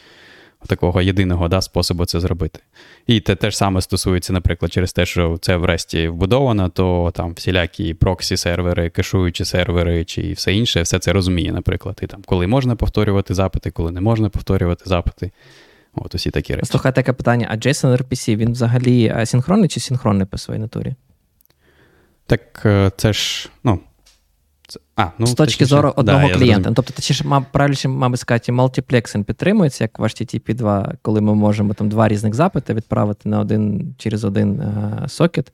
Такого 0.66 1.02
єдиного 1.02 1.48
да, 1.48 1.60
способу 1.60 2.04
це 2.04 2.20
зробити. 2.20 2.60
І 3.06 3.20
те 3.20 3.50
ж 3.50 3.56
саме 3.56 3.80
стосується, 3.80 4.32
наприклад, 4.32 4.72
через 4.72 4.92
те, 4.92 5.06
що 5.06 5.38
це 5.40 5.56
в 5.56 5.64
Ресті 5.64 6.08
вбудовано, 6.08 6.68
то 6.68 7.12
там 7.14 7.34
всілякі 7.34 7.94
проксі-сервери, 7.94 8.90
кешуючі 8.90 9.44
сервери 9.44 10.04
чи 10.04 10.32
все 10.32 10.54
інше, 10.54 10.82
все 10.82 10.98
це 10.98 11.12
розуміє, 11.12 11.52
наприклад. 11.52 12.00
І 12.02 12.06
там, 12.06 12.22
коли 12.26 12.46
можна 12.46 12.76
повторювати 12.76 13.34
запити, 13.34 13.70
коли 13.70 13.92
не 13.92 14.00
можна 14.00 14.28
повторювати 14.28 14.82
запити. 14.86 15.30
От 16.04 16.14
усі 16.14 16.30
такі 16.30 16.54
речі. 16.54 16.66
Слухай, 16.66 16.94
таке 16.94 17.12
питання: 17.12 17.48
а 17.50 17.56
JSON 17.56 17.96
RPC 17.96 18.36
він 18.36 18.52
взагалі 18.52 19.08
асинхронний 19.08 19.68
чи 19.68 19.80
синхронний 19.80 20.26
по 20.26 20.38
своїй 20.38 20.60
натурі? 20.60 20.94
Так 22.26 22.62
е, 22.64 22.90
це 22.96 23.12
ж, 23.12 23.50
ну. 23.64 23.80
Це, 24.68 24.80
а, 24.96 25.06
ну, 25.18 25.26
З 25.26 25.34
точки 25.34 25.64
зору 25.64 25.92
одного 25.96 26.28
да, 26.28 26.34
клієнта. 26.34 26.72
Тобто, 26.72 26.92
ти 26.92 27.14
ж 27.14 27.24
правильніше, 27.52 27.88
мабуть, 27.88 28.20
сказати, 28.20 28.52
мультиплексинг 28.52 29.24
підтримується, 29.24 29.84
як 29.84 29.98
в 29.98 30.02
HTTP 30.02 30.54
2, 30.54 30.94
коли 31.02 31.20
ми 31.20 31.34
можемо 31.34 31.74
там 31.74 31.88
два 31.88 32.08
різних 32.08 32.34
запити 32.34 32.74
відправити 32.74 33.28
на 33.28 33.40
один 33.40 33.94
через 33.98 34.24
один 34.24 34.60
uh, 34.60 35.08
сокет 35.08 35.52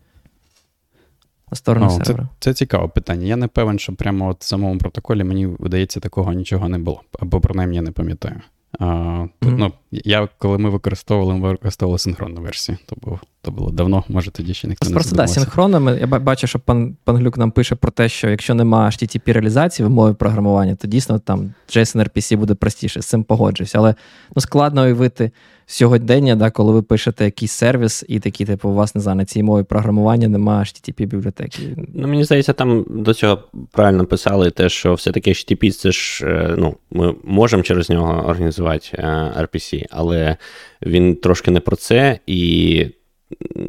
на 1.50 1.57
сторону 1.57 1.87
О, 1.87 1.90
сервера. 1.90 2.28
Це, 2.38 2.50
це 2.50 2.54
цікаве 2.54 2.88
питання. 2.88 3.26
Я 3.26 3.37
не 3.37 3.48
певен, 3.48 3.78
що 3.78 3.92
прямо 3.92 4.28
от 4.28 4.40
в 4.40 4.44
самому 4.46 4.78
протоколі 4.78 5.24
мені 5.24 5.46
видається, 5.46 6.00
такого 6.00 6.33
нічого 6.33 6.68
не 6.68 6.78
було. 6.78 7.02
Або 7.18 7.40
принаймні 7.40 7.76
я 7.76 7.83
не 7.83 7.90
пам'ятаю. 7.90 8.40
А, 8.78 8.84
mm-hmm. 8.84 9.28
ну, 9.40 9.72
я, 9.90 10.28
Коли 10.38 10.58
ми 10.58 10.70
використовували, 10.70 11.38
ми 11.38 11.48
використовували 11.48 11.98
синхронну 11.98 12.40
версію. 12.40 12.78
То 12.87 12.96
було 13.02 13.20
то 13.42 13.50
було 13.50 13.70
давно, 13.70 14.04
може 14.08 14.30
тоді 14.30 14.54
ще 14.54 14.68
ніхто 14.68 14.88
не 14.88 14.94
Просто 14.94 15.16
так, 15.16 15.28
синхронно. 15.28 15.96
Я 15.96 16.06
бачу, 16.06 16.46
що 16.46 16.58
пан 16.58 16.96
пан 17.04 17.16
Глюк 17.16 17.38
нам 17.38 17.50
пише 17.50 17.74
про 17.74 17.90
те, 17.90 18.08
що 18.08 18.30
якщо 18.30 18.54
немає 18.54 18.90
http 18.90 19.32
реалізації 19.32 19.87
в 19.87 19.90
мові 19.90 20.14
програмування, 20.14 20.74
то 20.74 20.88
дійсно 20.88 21.18
там 21.18 21.54
JSON 21.68 22.08
RPC 22.08 22.37
буде 22.37 22.54
простіше, 22.54 23.02
з 23.02 23.06
цим 23.06 23.24
погоджуюсь. 23.24 23.74
Але 23.74 23.94
ну, 24.37 24.42
складно 24.42 24.82
уявити 24.82 25.30
сьогодення, 25.66 26.37
да, 26.37 26.50
коли 26.50 26.72
ви 26.72 26.83
пишете 26.83 27.24
якийсь 27.24 27.53
сервіс, 27.53 28.05
і 28.09 28.20
такі, 28.20 28.44
типу, 28.44 28.68
у 28.68 28.74
вас 28.74 28.94
не 28.94 29.00
знаю, 29.00 29.16
на 29.16 29.24
цій 29.24 29.42
мові 29.42 29.64
програмування 29.64 30.29
немає 30.29 30.64
http 30.64 31.07
бібліотеки. 31.07 31.59
Ну, 31.94 32.09
мені 32.09 32.24
здається, 32.24 32.53
там 32.53 32.85
до 32.88 33.14
цього 33.14 33.38
правильно 33.72 34.07
писали 34.07 34.50
те, 34.50 34.68
що 34.68 34.94
все-таки 34.94 35.31
HTTP 35.31 35.70
це 35.70 35.92
ж 35.92 36.27
е, 36.27 36.55
ну, 36.59 36.77
ми 36.90 37.14
можемо 37.24 37.62
через 37.62 37.90
нього 37.90 38.24
організувати 38.27 38.88
е, 38.92 39.07
RPC, 39.40 39.85
але 39.90 40.37
він 40.83 41.16
трошки 41.16 41.50
не 41.50 41.61
про 41.61 41.77
це 41.77 42.18
і. 42.27 42.87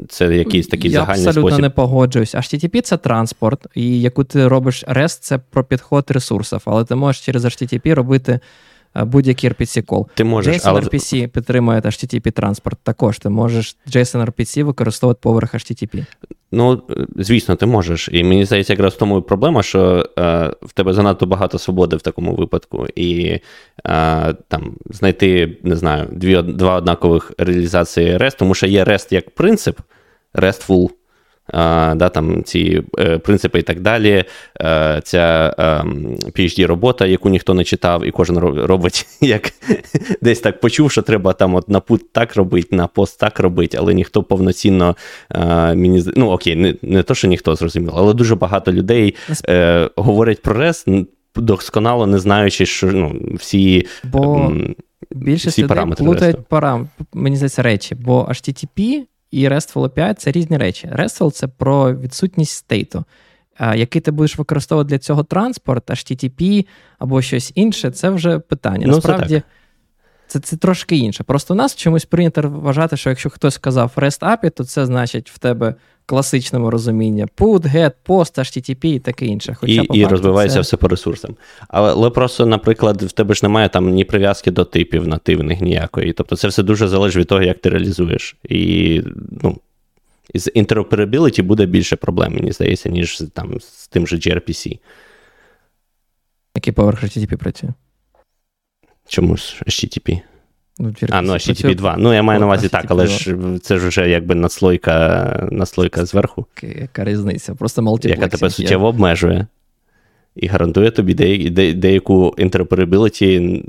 Це 0.09 0.37
якийсь 0.37 0.67
такий 0.67 0.91
Я 0.91 0.99
загальний 0.99 1.27
абсолютно 1.27 1.59
не 1.59 1.69
погоджуюсь. 1.69 2.35
HTTP 2.35 2.81
це 2.81 2.97
транспорт, 2.97 3.67
і 3.75 4.01
яку 4.01 4.23
ти 4.23 4.47
робиш 4.47 4.83
REST, 4.87 5.19
це 5.21 5.37
про 5.37 5.63
підход 5.63 6.11
ресурсів, 6.11 6.61
але 6.65 6.85
ти 6.85 6.95
можеш 6.95 7.25
через 7.25 7.45
HTTP 7.45 7.93
робити 7.93 8.39
будь-який 8.95 9.49
RPC 9.49 9.81
кол. 9.81 10.07
Ти 10.15 10.23
можеш, 10.23 10.55
JSON 10.55 10.61
але... 10.63 10.81
RPC 10.81 11.27
підтримує 11.27 11.79
HTTP 11.79 12.31
транспорт. 12.31 12.79
Також 12.83 13.19
ти 13.19 13.29
можеш 13.29 13.77
JSON 13.87 14.25
RPC 14.25 14.63
використовувати 14.63 15.19
поверх 15.21 15.55
HTTP. 15.55 16.05
Ну, 16.51 16.81
звісно, 17.15 17.55
ти 17.55 17.65
можеш. 17.65 18.09
І 18.11 18.23
мені 18.23 18.45
здається, 18.45 18.73
якраз 18.73 18.93
в 18.93 18.97
тому 18.97 19.17
і 19.17 19.21
проблема, 19.21 19.63
що 19.63 20.09
е, 20.19 20.51
в 20.61 20.73
тебе 20.73 20.93
занадто 20.93 21.25
багато 21.25 21.59
свободи 21.59 21.95
в 21.95 22.01
такому 22.01 22.35
випадку. 22.35 22.87
І 22.95 23.39
е, 23.87 24.33
там 24.47 24.75
знайти, 24.89 25.57
не 25.63 25.75
знаю, 25.75 26.07
дві, 26.11 26.41
два 26.41 26.75
однакових 26.75 27.31
реалізації 27.37 28.17
REST, 28.17 28.37
тому 28.37 28.55
що 28.55 28.67
є 28.67 28.83
REST 28.83 29.13
як 29.13 29.29
принцип, 29.29 29.79
RESTful 30.33 30.89
да, 31.53 32.09
там 32.09 32.43
Ці 32.43 32.83
е, 32.99 33.17
принципи 33.17 33.59
і 33.59 33.61
так 33.61 33.79
далі. 33.79 34.23
Е, 34.61 35.01
ця 35.03 35.55
phd 35.57 36.61
ем, 36.61 36.67
робота 36.67 37.05
яку 37.05 37.29
ніхто 37.29 37.53
не 37.53 37.63
читав, 37.63 38.05
і 38.05 38.11
кожен 38.11 38.37
робить, 38.39 39.07
як 39.21 39.51
десь 40.21 40.39
так 40.39 40.59
почув, 40.59 40.91
що 40.91 41.01
треба 41.01 41.33
там 41.33 41.55
от 41.55 41.69
на 41.69 41.79
пут 41.79 42.11
так 42.11 42.35
робити, 42.35 42.75
на 42.75 42.87
пост 42.87 43.19
так 43.19 43.39
робити, 43.39 43.77
але 43.79 43.93
ніхто 43.93 44.23
повноцінно 44.23 44.95
е, 45.31 45.75
мені 45.75 46.03
ну 46.15 46.29
окей, 46.29 46.55
не 46.55 46.75
не 46.81 47.03
то, 47.03 47.15
що 47.15 47.27
ніхто 47.27 47.55
зрозумів, 47.55 47.91
але 47.95 48.13
дуже 48.13 48.35
багато 48.35 48.71
людей 48.71 49.15
е, 49.49 49.89
говорять 49.95 50.41
про 50.41 50.55
REST, 50.55 51.05
досконало 51.35 52.07
не 52.07 52.19
знаючи, 52.19 52.65
що 52.65 52.87
ну, 52.87 53.21
всі. 53.33 53.85
Бо... 54.03 54.51
Більшість 55.11 55.59
людей 55.59 55.85
плутають 55.97 56.47
парам, 56.47 56.89
мені 57.13 57.35
здається, 57.35 57.61
речі, 57.61 57.95
бо 57.95 58.23
HTTP 58.23 59.01
і 59.35 59.49
RESTful 59.49 59.89
API 59.89 60.13
це 60.13 60.31
різні 60.31 60.57
речі. 60.57 60.89
RESTful 60.95 61.31
це 61.31 61.47
про 61.47 61.95
відсутність 61.95 62.51
стейту. 62.51 63.05
Який 63.75 64.01
ти 64.01 64.11
будеш 64.11 64.37
використовувати 64.37 64.89
для 64.89 64.97
цього 64.97 65.23
транспорт, 65.23 65.89
HTTP 65.89 66.65
або 66.99 67.21
щось 67.21 67.51
інше, 67.55 67.91
це 67.91 68.09
вже 68.09 68.39
питання. 68.39 68.87
Ну, 68.87 68.93
Насправді, 68.93 69.41
це, 70.27 70.39
це 70.39 70.47
це, 70.47 70.57
трошки 70.57 70.97
інше. 70.97 71.23
Просто 71.23 71.53
у 71.53 71.57
нас 71.57 71.75
чомусь 71.75 72.05
прийнято 72.05 72.41
вважати, 72.49 72.97
що 72.97 73.09
якщо 73.09 73.29
хтось 73.29 73.53
сказав 73.53 73.91
REST 73.95 74.21
API, 74.21 74.51
то 74.51 74.63
це 74.63 74.85
значить 74.85 75.29
в 75.29 75.37
тебе 75.37 75.75
класичному 76.05 76.69
розумінні 76.69 77.25
put, 77.37 77.75
get, 77.75 77.91
post, 78.05 78.39
HTTP 78.39 78.85
і 78.85 78.99
таке 78.99 79.25
інше. 79.25 79.53
Хоча 79.59 79.81
І 79.81 79.99
і 79.99 80.05
розвивається 80.05 80.57
це... 80.57 80.61
все 80.61 80.77
по 80.77 80.87
ресурсам. 80.87 81.35
Але, 81.67 81.91
але 81.91 82.09
просто, 82.09 82.45
наприклад, 82.45 83.01
в 83.01 83.11
тебе 83.11 83.35
ж 83.35 83.39
немає 83.43 83.69
там 83.69 83.89
ні 83.89 84.03
прив'язки 84.03 84.51
до 84.51 84.65
типів 84.65 85.07
нативних 85.07 85.61
ніякої. 85.61 86.13
Тобто 86.13 86.35
це 86.35 86.47
все 86.47 86.63
дуже 86.63 86.87
залежить 86.87 87.17
від 87.17 87.27
того, 87.27 87.41
як 87.41 87.57
ти 87.57 87.69
реалізуєш. 87.69 88.35
І 88.49 89.01
ну, 89.43 89.57
з 90.33 90.51
interoperability 90.55 91.43
буде 91.43 91.65
більше 91.65 91.95
проблем, 91.95 92.33
мені 92.33 92.51
здається, 92.51 92.89
ніж 92.89 93.23
там, 93.33 93.59
з 93.59 93.87
тим 93.87 94.07
же 94.07 94.15
gRPC. 94.15 94.79
Який 96.55 96.73
поверх 96.73 97.03
HTTP 97.03 97.35
працює? 97.35 97.69
Чому 99.07 99.37
ж 99.37 99.63
HTTP? 99.67 100.21
Ну, 100.79 100.93
а, 101.09 101.21
ну, 101.21 101.33
HTTP 101.33 101.75
2. 101.75 101.95
Ну, 101.97 102.13
я 102.13 102.23
маю 102.23 102.39
на 102.39 102.45
увазі 102.45 102.69
так, 102.69 102.85
але 102.87 103.07
ж 103.07 103.35
це 103.61 103.77
ж 103.77 103.87
вже 103.87 104.09
якби 104.09 104.35
наслойка 104.35 105.47
наслойка 105.51 106.05
зверху. 106.05 106.45
Яка 106.61 107.03
різниця? 107.03 107.55
Просто 107.55 107.81
мультиплексинг. 107.81 108.23
Яка 108.23 108.37
тебе 108.37 108.49
суттєво 108.49 108.87
обмежує. 108.87 109.47
і 110.35 110.47
гарантує 110.47 110.91
тобі 110.91 111.13
де, 111.13 111.73
деяку 111.73 112.35
interoperability 112.37 113.63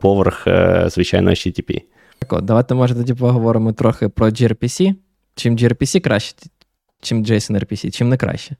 поверх 0.00 0.46
е, 0.46 0.84
звичайного 0.90 1.34
HTTP. 1.34 1.82
Так, 2.18 2.32
от, 2.32 2.44
давайте 2.44 2.74
може 2.74 2.94
тоді 2.94 3.14
поговоримо 3.14 3.72
трохи 3.72 4.08
про 4.08 4.26
gRPC. 4.26 4.94
Чим 5.34 5.56
gRPC 5.56 6.00
краще, 6.00 6.36
чим 7.00 7.24
JSON 7.24 7.64
RPC, 7.64 7.90
чим 7.90 8.08
не 8.08 8.16
краще. 8.16 8.56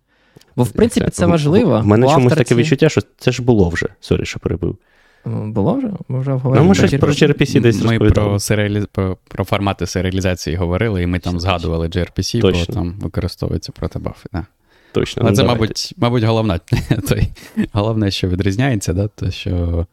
Бо, 0.56 0.62
в 0.62 0.70
принципі, 0.70 1.10
це, 1.10 1.26
важливо. 1.26 1.80
В 1.80 1.86
мене 1.86 2.06
чомусь 2.06 2.34
таке 2.34 2.54
відчуття, 2.54 2.88
що 2.88 3.00
це 3.18 3.32
ж 3.32 3.42
було 3.42 3.68
вже. 3.68 3.86
Sorry, 4.00 4.24
що 4.24 4.40
перебив. 4.40 4.78
Було 5.24 5.74
вже? 5.74 5.90
Ми 6.08 6.20
вже 6.20 6.32
обговорили. 6.32 6.64
Ну, 6.64 6.68
ми 6.68 6.74
щось 6.74 7.00
про 7.00 7.12
gRPC 7.12 7.60
десь 7.60 7.84
Ми 7.84 7.98
про, 7.98 8.40
серіалі... 8.40 8.84
про 8.92 9.16
про, 9.28 9.44
формати 9.44 9.86
серіалізації 9.86 10.56
говорили, 10.56 11.02
і 11.02 11.06
ми 11.06 11.18
там 11.18 11.40
згадували 11.40 11.86
gRPC, 11.86 12.40
Точно. 12.40 12.64
бо 12.68 12.74
там 12.74 12.94
використовується 13.00 13.72
протобафи. 13.72 14.28
Да. 14.32 14.46
Точно. 14.92 15.22
Але 15.22 15.30
ну, 15.30 15.36
це, 15.36 15.42
давайте. 15.42 15.60
мабуть, 15.60 15.94
мабуть, 15.96 16.22
головне, 16.22 16.60
той, 17.08 17.28
головне, 17.72 18.10
що 18.10 18.28
відрізняється, 18.28 18.92
да, 18.92 19.08
то 19.08 19.30
що 19.30 19.86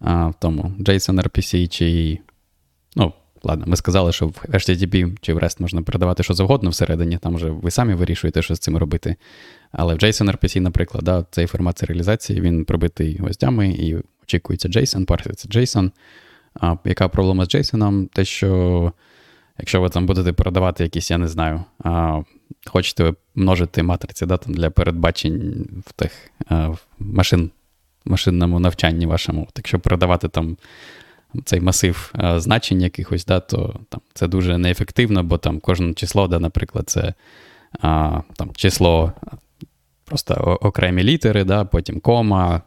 а, 0.00 0.26
в 0.26 0.34
тому 0.40 0.72
JSON 0.78 1.22
RPC 1.22 1.68
чи. 1.68 2.18
Ну, 2.96 3.12
ладно, 3.42 3.64
ми 3.68 3.76
сказали, 3.76 4.12
що 4.12 4.26
в 4.26 4.44
HTTP 4.48 5.16
чи 5.20 5.34
в 5.34 5.38
REST 5.38 5.62
можна 5.62 5.82
передавати 5.82 6.22
що 6.22 6.34
завгодно 6.34 6.70
всередині, 6.70 7.18
там 7.18 7.34
вже 7.34 7.50
ви 7.50 7.70
самі 7.70 7.94
вирішуєте, 7.94 8.42
що 8.42 8.54
з 8.54 8.58
цим 8.58 8.76
робити. 8.76 9.16
Але 9.72 9.94
в 9.94 9.98
JSON 9.98 10.30
RPC, 10.30 10.60
наприклад, 10.60 11.04
да, 11.04 11.24
цей 11.30 11.46
формат 11.46 11.78
серіалізації 11.78 12.40
він 12.40 12.64
пробитий 12.64 13.16
гвоздями 13.16 13.68
і 13.68 13.96
очікується 14.28 14.68
JSON, 14.68 15.04
парситься 15.04 15.48
JSON. 15.48 15.90
А 16.60 16.76
Яка 16.84 17.08
проблема 17.08 17.44
з 17.44 17.48
JSON? 17.48 18.08
Те, 18.08 18.24
що 18.24 18.92
якщо 19.58 19.80
ви 19.80 19.88
там 19.88 20.06
будете 20.06 20.32
передавати 20.32 20.84
якісь, 20.84 21.10
я 21.10 21.18
не 21.18 21.28
знаю, 21.28 21.64
а, 21.84 22.20
хочете 22.66 23.12
множити 23.34 23.82
матриці 23.82 24.26
да, 24.26 24.36
там, 24.36 24.54
для 24.54 24.70
передбачень 24.70 25.66
в 25.86 25.92
тих 25.92 26.12
а, 26.48 26.68
в 26.68 26.78
машин, 26.98 27.50
машинному 28.04 28.60
навчанні 28.60 29.06
вашому, 29.06 29.44
так 29.44 29.56
якщо 29.56 29.78
передавати 29.78 30.28
там. 30.28 30.56
Цей 31.44 31.60
масив 31.60 32.12
а, 32.14 32.40
значень 32.40 32.82
якихось, 32.82 33.24
да, 33.24 33.40
то 33.40 33.80
там, 33.88 34.00
це 34.14 34.28
дуже 34.28 34.58
неефективно, 34.58 35.22
бо 35.22 35.38
там 35.38 35.60
кожне 35.60 35.94
число, 35.94 36.28
да, 36.28 36.38
наприклад, 36.38 36.90
це 36.90 37.14
а, 37.80 38.20
там, 38.36 38.50
число 38.54 39.12
просто 40.04 40.34
окремі 40.60 41.02
літери, 41.02 41.44
да, 41.44 41.64
потім 41.64 42.00
кома, 42.00 42.62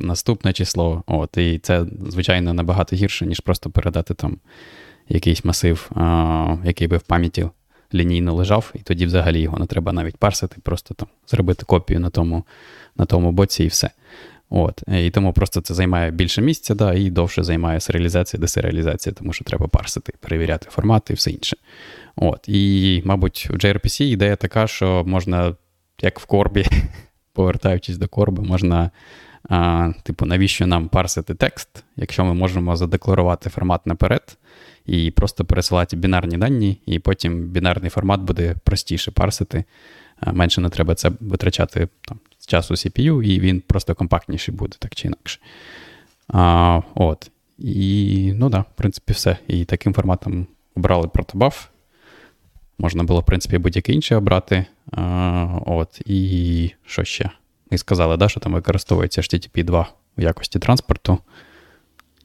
наступне 0.00 0.52
число. 0.52 1.02
От, 1.06 1.36
І 1.36 1.58
це, 1.58 1.86
звичайно, 2.08 2.54
набагато 2.54 2.96
гірше, 2.96 3.26
ніж 3.26 3.40
просто 3.40 3.70
передати 3.70 4.14
там 4.14 4.38
якийсь 5.08 5.44
масив, 5.44 5.90
а, 5.94 6.56
який 6.64 6.88
би 6.88 6.96
в 6.96 7.02
пам'яті 7.02 7.48
лінійно 7.94 8.34
лежав, 8.34 8.72
і 8.74 8.78
тоді 8.78 9.06
взагалі 9.06 9.40
його 9.40 9.58
не 9.58 9.66
треба 9.66 9.92
навіть 9.92 10.16
парсити, 10.16 10.56
просто 10.62 10.94
там 10.94 11.08
зробити 11.26 11.64
копію 11.64 12.00
на 12.00 12.10
тому 12.10 12.44
на 12.96 13.04
тому 13.04 13.32
боці 13.32 13.64
і 13.64 13.66
все. 13.66 13.90
От. 14.50 14.82
І 14.88 15.10
тому 15.10 15.32
просто 15.32 15.60
це 15.60 15.74
займає 15.74 16.10
більше 16.10 16.42
місця, 16.42 16.74
да, 16.74 16.94
і 16.94 17.10
довше 17.10 17.42
займає 17.42 17.80
серіалізація, 17.80 18.40
десеріалізація, 18.40 19.12
тому 19.12 19.32
що 19.32 19.44
треба 19.44 19.68
парсити, 19.68 20.12
перевіряти 20.20 20.70
формати 20.70 21.12
і 21.12 21.16
все 21.16 21.30
інше. 21.30 21.56
От. 22.16 22.48
І, 22.48 23.02
мабуть, 23.04 23.48
в 23.50 23.54
gRPC 23.54 24.02
ідея 24.02 24.36
така, 24.36 24.66
що 24.66 25.04
можна, 25.06 25.54
як 26.02 26.20
в 26.20 26.26
корбі, 26.26 26.66
повертаючись 27.32 27.98
до 27.98 28.08
корби, 28.08 28.42
можна 28.42 28.90
а, 29.48 29.92
Типу, 30.02 30.26
навіщо 30.26 30.66
нам 30.66 30.88
парсити 30.88 31.34
текст, 31.34 31.84
якщо 31.96 32.24
ми 32.24 32.34
можемо 32.34 32.76
задекларувати 32.76 33.50
формат 33.50 33.86
наперед 33.86 34.38
і 34.86 35.10
просто 35.10 35.44
пересилати 35.44 35.96
бінарні 35.96 36.36
дані, 36.38 36.80
і 36.86 36.98
потім 36.98 37.42
бінарний 37.42 37.90
формат 37.90 38.20
буде 38.20 38.54
простіше 38.64 39.10
парсити. 39.10 39.64
Менше 40.32 40.60
не 40.60 40.68
треба 40.68 40.94
це 40.94 41.12
витрачати 41.20 41.88
там, 42.08 42.18
часу 42.46 42.74
CPU, 42.74 43.22
і 43.22 43.40
він 43.40 43.60
просто 43.60 43.94
компактніший 43.94 44.54
буде, 44.54 44.76
так 44.78 44.94
чи 44.94 45.08
інакше. 45.08 45.40
А, 46.28 46.80
от. 46.94 47.30
І, 47.58 48.32
ну 48.34 48.48
да, 48.48 48.60
в 48.60 48.74
принципі, 48.74 49.12
все. 49.12 49.36
І 49.46 49.64
таким 49.64 49.94
форматом 49.94 50.46
обрали 50.76 51.08
протобаф. 51.08 51.66
Можна 52.78 53.04
було, 53.04 53.20
в 53.20 53.26
принципі, 53.26 53.58
будь-який 53.58 53.94
інший 53.94 54.16
обрати. 54.16 54.66
А, 54.92 55.58
от. 55.66 56.00
І 56.06 56.70
що 56.86 57.04
ще? 57.04 57.30
І 57.70 57.78
сказали, 57.78 58.16
да, 58.16 58.28
що 58.28 58.40
там 58.40 58.52
використовується 58.52 59.20
HTTP 59.20 59.64
2 59.64 59.88
в 60.18 60.22
якості 60.22 60.58
транспорту. 60.58 61.18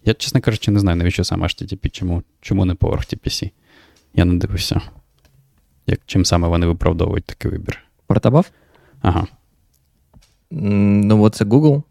Я, 0.06 0.14
чесно 0.14 0.42
кажучи, 0.42 0.72
не 0.72 0.80
знаю, 0.80 0.98
навіщо 0.98 1.24
саме 1.24 1.48
HTTP, 1.48 1.90
чому 1.90 2.24
чому 2.42 2.66
не 2.66 2.76
поверх 2.76 3.02
TPC. 3.02 3.52
Я 4.14 4.26
не 4.26 4.36
дивився, 4.36 4.82
як, 5.88 6.00
чим 6.06 6.26
саме 6.26 6.48
вони 6.48 6.66
виправдовують 6.66 7.26
такий 7.26 7.52
вибір. 7.52 7.80
Протобаф? 8.08 8.50
Ага. 9.02 9.28
Ну, 10.52 11.24
от 11.24 11.36
це 11.36 11.46
Google. 11.46 11.84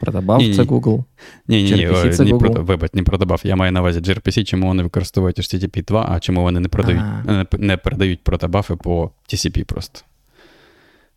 Продабав 0.00 0.40
це 0.40 0.62
Google. 0.62 1.04
Ні, 1.48 1.62
ні, 1.62 1.70
ні, 1.70 2.10
це 2.10 2.24
ні, 2.24 2.34
Google. 2.34 2.64
вибач, 2.64 2.90
не 2.94 3.02
продабав. 3.02 3.40
Я 3.44 3.56
маю 3.56 3.72
на 3.72 3.80
увазі 3.80 4.00
gRPC, 4.00 4.44
чому 4.44 4.66
вони 4.66 4.82
використовують 4.82 5.38
HTTP 5.38 5.84
2, 5.84 6.06
а 6.10 6.20
чому 6.20 6.42
вони 6.42 6.60
не 6.60 6.68
продають, 6.68 7.02
не, 7.24 7.46
не 7.52 7.76
передають 7.76 8.24
протобафи 8.24 8.76
по 8.76 9.10
TCP 9.28 9.64
просто. 9.64 10.00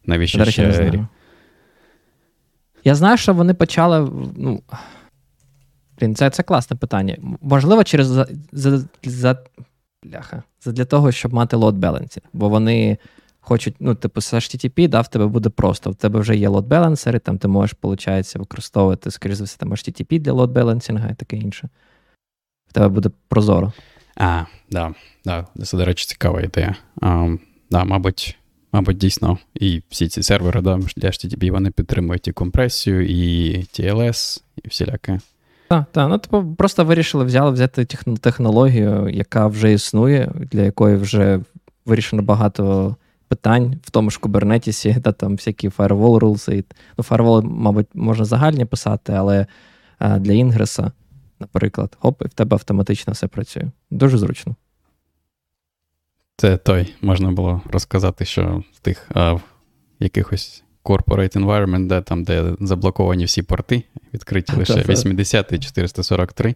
Навіщо 0.05 0.37
До 0.37 0.43
речі, 0.43 0.53
ще... 0.53 0.67
не 0.67 0.73
знаю. 0.73 1.07
Я 2.83 2.95
знаю, 2.95 3.17
що 3.17 3.33
вони 3.33 3.53
почали. 3.53 4.11
ну, 4.37 4.61
Блін, 5.99 6.15
це 6.15 6.29
це 6.29 6.43
класне 6.43 6.77
питання. 6.77 7.17
Можливо, 7.41 7.83
через 7.83 8.07
за, 8.07 8.27
за, 8.51 8.83
за, 9.03 9.37
бляха, 10.03 10.43
для 10.65 10.85
того, 10.85 11.11
щоб 11.11 11.33
мати 11.33 11.57
load 11.57 11.79
balancing. 11.79 12.23
Бо 12.33 12.49
вони 12.49 12.97
хочуть, 13.39 13.75
ну, 13.79 13.95
типу, 13.95 14.21
з 14.21 14.33
HTTP, 14.33 14.87
да, 14.87 15.01
в 15.01 15.07
тебе 15.07 15.27
буде 15.27 15.49
просто. 15.49 15.91
В 15.91 15.95
тебе 15.95 16.19
вже 16.19 16.35
є 16.35 16.49
load 16.49 16.67
balancer, 16.67 17.19
там 17.19 17.37
ти 17.37 17.47
можеш, 17.47 17.75
виходить, 17.81 18.35
використовувати, 18.35 19.11
скоріш 19.11 19.35
за 19.35 19.43
все, 19.43 19.57
там 19.57 19.71
HTTP 19.71 20.19
для 20.19 20.31
load 20.31 20.53
balancing 20.53 21.11
і 21.11 21.15
таке 21.15 21.37
інше. 21.37 21.69
В 22.69 22.73
тебе 22.73 22.87
буде 22.87 23.09
прозоро. 23.27 23.73
А, 24.17 24.43
да, 24.71 24.93
да, 25.25 25.47
це, 25.63 25.77
до 25.77 25.85
речі, 25.85 26.05
цікава 26.05 26.41
ідея. 26.41 26.75
Um, 26.97 27.39
да, 27.71 27.83
Мабуть, 27.83 28.37
Мабуть, 28.73 28.97
дійсно, 28.97 29.37
і 29.53 29.81
всі 29.89 30.07
ці 30.07 30.23
сервери 30.23 30.61
да, 30.61 30.79
для 30.97 31.07
HTTP 31.07 31.51
вони 31.51 31.71
підтримують 31.71 32.27
і 32.27 32.31
компресію, 32.31 33.07
і 33.07 33.57
TLS, 33.57 34.41
і 34.63 34.67
всіляке. 34.67 35.19
Так, 35.69 35.85
так. 35.91 36.09
Ну, 36.09 36.17
типу, 36.17 36.55
просто 36.57 36.85
вирішили 36.85 37.25
взяли 37.25 37.51
взяти 37.51 37.85
технологію, 38.21 39.09
яка 39.09 39.47
вже 39.47 39.73
існує, 39.73 40.31
для 40.51 40.61
якої 40.61 40.95
вже 40.95 41.39
вирішено 41.85 42.21
багато 42.21 42.95
питань 43.27 43.79
в 43.83 43.91
тому 43.91 44.09
ж 44.09 44.19
Kubernetes, 44.21 44.99
да, 45.01 45.11
там 45.11 45.31
всякі 45.31 45.69
firewall 45.69 46.19
rules. 46.19 46.63
Ну, 46.97 47.03
firewall, 47.03 47.43
мабуть, 47.43 47.87
можна 47.93 48.25
загальні 48.25 48.65
писати, 48.65 49.13
але 49.13 49.47
для 49.99 50.33
інгреса, 50.33 50.91
наприклад, 51.39 51.97
хоп, 51.99 52.21
і 52.21 52.27
в 52.27 52.33
тебе 52.33 52.55
автоматично 52.55 53.13
все 53.13 53.27
працює. 53.27 53.63
Дуже 53.91 54.17
зручно. 54.17 54.55
Це 56.37 56.57
той, 56.57 56.93
можна 57.01 57.31
було 57.31 57.61
розказати, 57.71 58.25
що 58.25 58.63
в 58.73 58.79
тих 58.79 59.09
а, 59.13 59.33
в 59.33 59.41
якихось 59.99 60.63
corporate 60.83 61.37
environment, 61.37 61.87
де 61.87 62.01
там, 62.01 62.23
де 62.23 62.55
заблоковані 62.59 63.25
всі 63.25 63.41
порти, 63.41 63.83
відкриті 64.13 64.45
лише 64.57 64.81
80 64.81 65.51
і 65.51 65.59
443, 65.59 66.55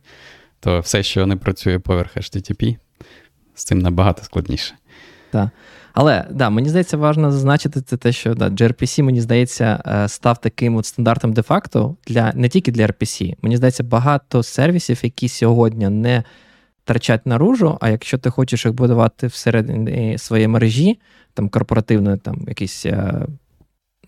то 0.60 0.80
все, 0.80 1.04
що 1.04 1.26
не 1.26 1.36
працює 1.36 1.80
поверх 1.80 2.18
HTTP, 2.18 2.78
з 3.56 3.64
цим 3.64 3.80
набагато 3.80 4.24
складніше. 4.24 4.76
Так. 5.32 5.50
Але 5.94 6.26
да, 6.32 6.50
мені 6.50 6.70
здається, 6.70 6.98
важливо 6.98 7.32
зазначити 7.32 7.82
це 7.82 7.98
те, 7.98 8.12
що 8.12 8.36
да, 8.36 8.50
gRPC, 8.50 9.04
мені 9.04 9.22
здається, 9.22 9.84
е, 9.86 10.08
став 10.08 10.42
таким 10.42 10.76
от 10.76 10.86
стандартом 10.86 11.34
де-факто 11.34 11.96
для 12.08 12.32
не 12.36 12.50
тільки 12.50 12.72
для 12.72 12.88
RPC. 12.88 13.36
Мені 13.42 13.58
здається, 13.58 13.84
багато 13.84 14.44
сервісів, 14.44 15.00
які 15.04 15.30
сьогодні 15.30 15.90
не 15.90 16.24
трачать 16.88 17.26
наружу, 17.26 17.78
а 17.82 17.90
якщо 17.90 18.18
ти 18.18 18.30
хочеш 18.30 18.66
їх 18.66 18.74
будувати 18.74 19.28
всередині 19.28 20.18
своєї 20.18 20.48
мережі, 20.48 21.00
там 21.34 21.50
корпоративної, 21.50 22.18
там 22.18 22.46
якийсь, 22.48 22.86
е, 22.86 23.26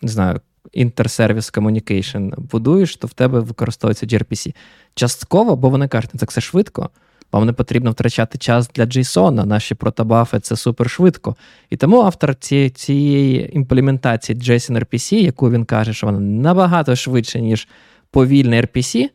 не 0.02 0.10
знаю, 0.10 0.42
inter-service 0.72 1.50
communication 1.50 2.30
будуєш, 2.52 2.96
то 2.96 3.08
в 3.08 3.14
тебе 3.14 3.40
використовується 3.40 4.06
gRPC. 4.06 4.56
Частково, 4.96 5.56
бо 5.56 5.70
вони 5.70 5.88
кажуть, 5.88 6.12
«Ну, 6.14 6.20
це 6.20 6.26
все 6.26 6.42
швидко. 6.42 6.90
Вам 7.32 7.46
не 7.46 7.54
потрібно 7.54 7.92
втрачати 7.92 8.38
час 8.38 8.70
для 8.76 8.84
JSON, 8.84 9.46
наші 9.46 9.76
протобафи 9.76 10.40
це 10.40 10.56
супер 10.56 10.90
швидко. 10.90 11.36
І 11.70 11.78
тому 11.78 12.02
автор 12.02 12.36
цієї, 12.36 12.70
цієї 12.70 13.56
імплементації 13.56 14.40
JSON 14.40 14.80
RPC, 14.80 15.16
яку 15.16 15.52
він 15.52 15.66
каже, 15.66 15.94
що 15.94 16.08
вона 16.08 16.20
набагато 16.20 16.96
швидше, 16.96 17.42
ніж 17.42 17.68
повільний 18.12 18.62
RPC, 18.62 19.10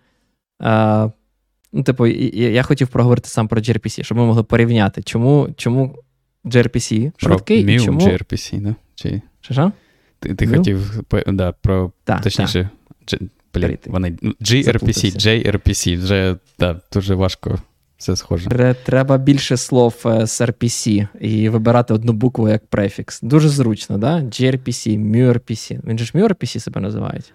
Ну, 1.77 1.83
типу, 1.83 2.07
я 2.07 2.63
хотів 2.63 2.89
проговорити 2.89 3.29
сам 3.29 3.49
про 3.49 3.61
gRPC, 3.61 4.03
щоб 4.03 4.19
ми 4.19 4.25
могли 4.25 4.43
порівняти, 4.43 5.03
чому 5.03 5.49
чому 5.57 5.99
gRPC 6.45 7.13
швидкий 7.17 7.75
і 7.75 7.81
чому... 7.81 8.01
gRPC, 8.01 8.61
да? 8.61 8.75
Чи... 8.95 9.23
Що? 9.41 9.73
Ти 10.19 10.35
ти 10.35 10.47
хотів 10.47 11.01
да, 11.27 11.53
про 11.53 11.93
да, 12.07 12.19
точніше, 12.19 12.69
да. 13.11 13.19
Блін, 13.55 13.79
вони, 13.87 14.11
gRPC, 14.41 15.17
JRPC, 15.17 16.03
вже 16.03 16.37
да, 16.59 16.81
дуже 16.93 17.15
важко 17.15 17.59
це 17.99 18.17
схоже. 18.17 18.75
Треба 18.85 19.19
більше 19.19 19.57
слов 19.57 20.03
е, 20.07 20.27
з 20.27 20.41
RPC 20.41 21.09
і 21.21 21.49
вибирати 21.49 21.95
одну 21.95 22.13
букву 22.13 22.49
як 22.49 22.67
префікс. 22.67 23.21
Дуже 23.21 23.49
зручно, 23.49 23.99
да? 23.99 24.17
gRPC, 24.17 24.99
MuRPC. 24.99 25.89
Він 25.89 25.99
же 25.99 26.05
ж 26.05 26.13
MuRPC 26.15 26.61
себе 26.61 26.81
називають. 26.81 27.33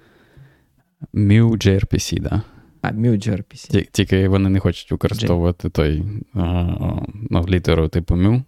MuGRPC, 1.13 2.21
да. 2.21 2.41
А, 2.81 2.91
MuGRPC. 2.91 3.87
Тільки 3.91 4.27
вони 4.27 4.49
не 4.49 4.59
хочуть 4.59 4.91
використовувати 4.91 5.69
той 5.69 6.03
ну, 7.29 7.45
літеру 7.47 7.87
типу 7.87 8.15
Mu, 8.15 8.43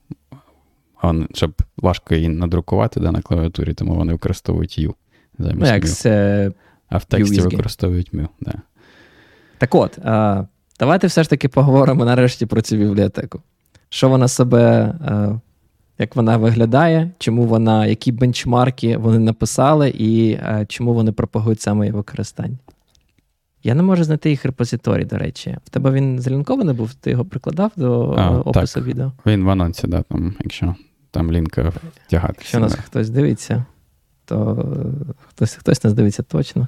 щоб 1.33 1.53
важко 1.77 2.15
її 2.15 2.29
надрукувати 2.29 2.99
да, 2.99 3.11
на 3.11 3.21
клавіатурі, 3.21 3.73
тому 3.73 3.95
вони 3.95 4.13
використовують 4.13 4.79
U. 4.79 4.93
замість 5.39 5.61
ну, 5.61 5.67
як 5.67 5.83
Mu. 5.83 6.53
А 6.89 6.97
в 6.97 7.05
тексті 7.05 7.41
використовують 7.41 8.13
Mu. 8.13 8.27
Да. 8.41 8.53
Так 9.57 9.75
от, 9.75 9.99
а, 10.03 10.45
давайте 10.79 11.07
все 11.07 11.23
ж 11.23 11.29
таки 11.29 11.47
поговоримо 11.47 12.05
нарешті 12.05 12.45
про 12.45 12.61
цю 12.61 12.75
бібліотеку. 12.75 13.41
Що 13.89 14.09
вона 14.09 14.27
себе, 14.27 14.93
а, 15.05 15.39
як 15.97 16.15
вона 16.15 16.37
виглядає, 16.37 17.11
чому 17.17 17.43
вона, 17.43 17.85
які 17.85 18.11
бенчмарки 18.11 18.97
вони 18.97 19.19
написали, 19.19 19.89
і 19.89 20.39
а, 20.43 20.65
чому 20.65 20.93
вони 20.93 21.11
пропагують 21.11 21.61
саме 21.61 21.85
її 21.85 21.93
використання. 21.97 22.57
Я 23.63 23.75
не 23.75 23.83
можу 23.83 24.03
знайти 24.03 24.29
їх 24.29 24.45
репозиторій, 24.45 25.05
до 25.05 25.17
речі. 25.17 25.57
В 25.65 25.69
тебе 25.69 25.91
він 25.91 26.19
залінкований 26.19 26.75
був, 26.75 26.93
ти 26.93 27.11
його 27.11 27.25
прикладав 27.25 27.71
до 27.75 28.15
а, 28.17 28.29
опису 28.29 28.79
так. 28.79 28.87
відео? 28.87 29.11
Він 29.25 29.43
в 29.43 29.49
анонсі, 29.49 29.87
да, 29.87 30.01
там, 30.01 30.35
якщо 30.39 30.75
там 31.11 31.31
лінка 31.31 31.73
втягати. 32.05 32.35
Якщо 32.37 32.59
нас 32.59 32.75
хтось 32.75 33.09
дивиться, 33.09 33.65
то 34.25 34.75
хтось 35.29 35.55
хтось 35.55 35.83
нас 35.83 35.93
дивиться 35.93 36.23
точно. 36.23 36.67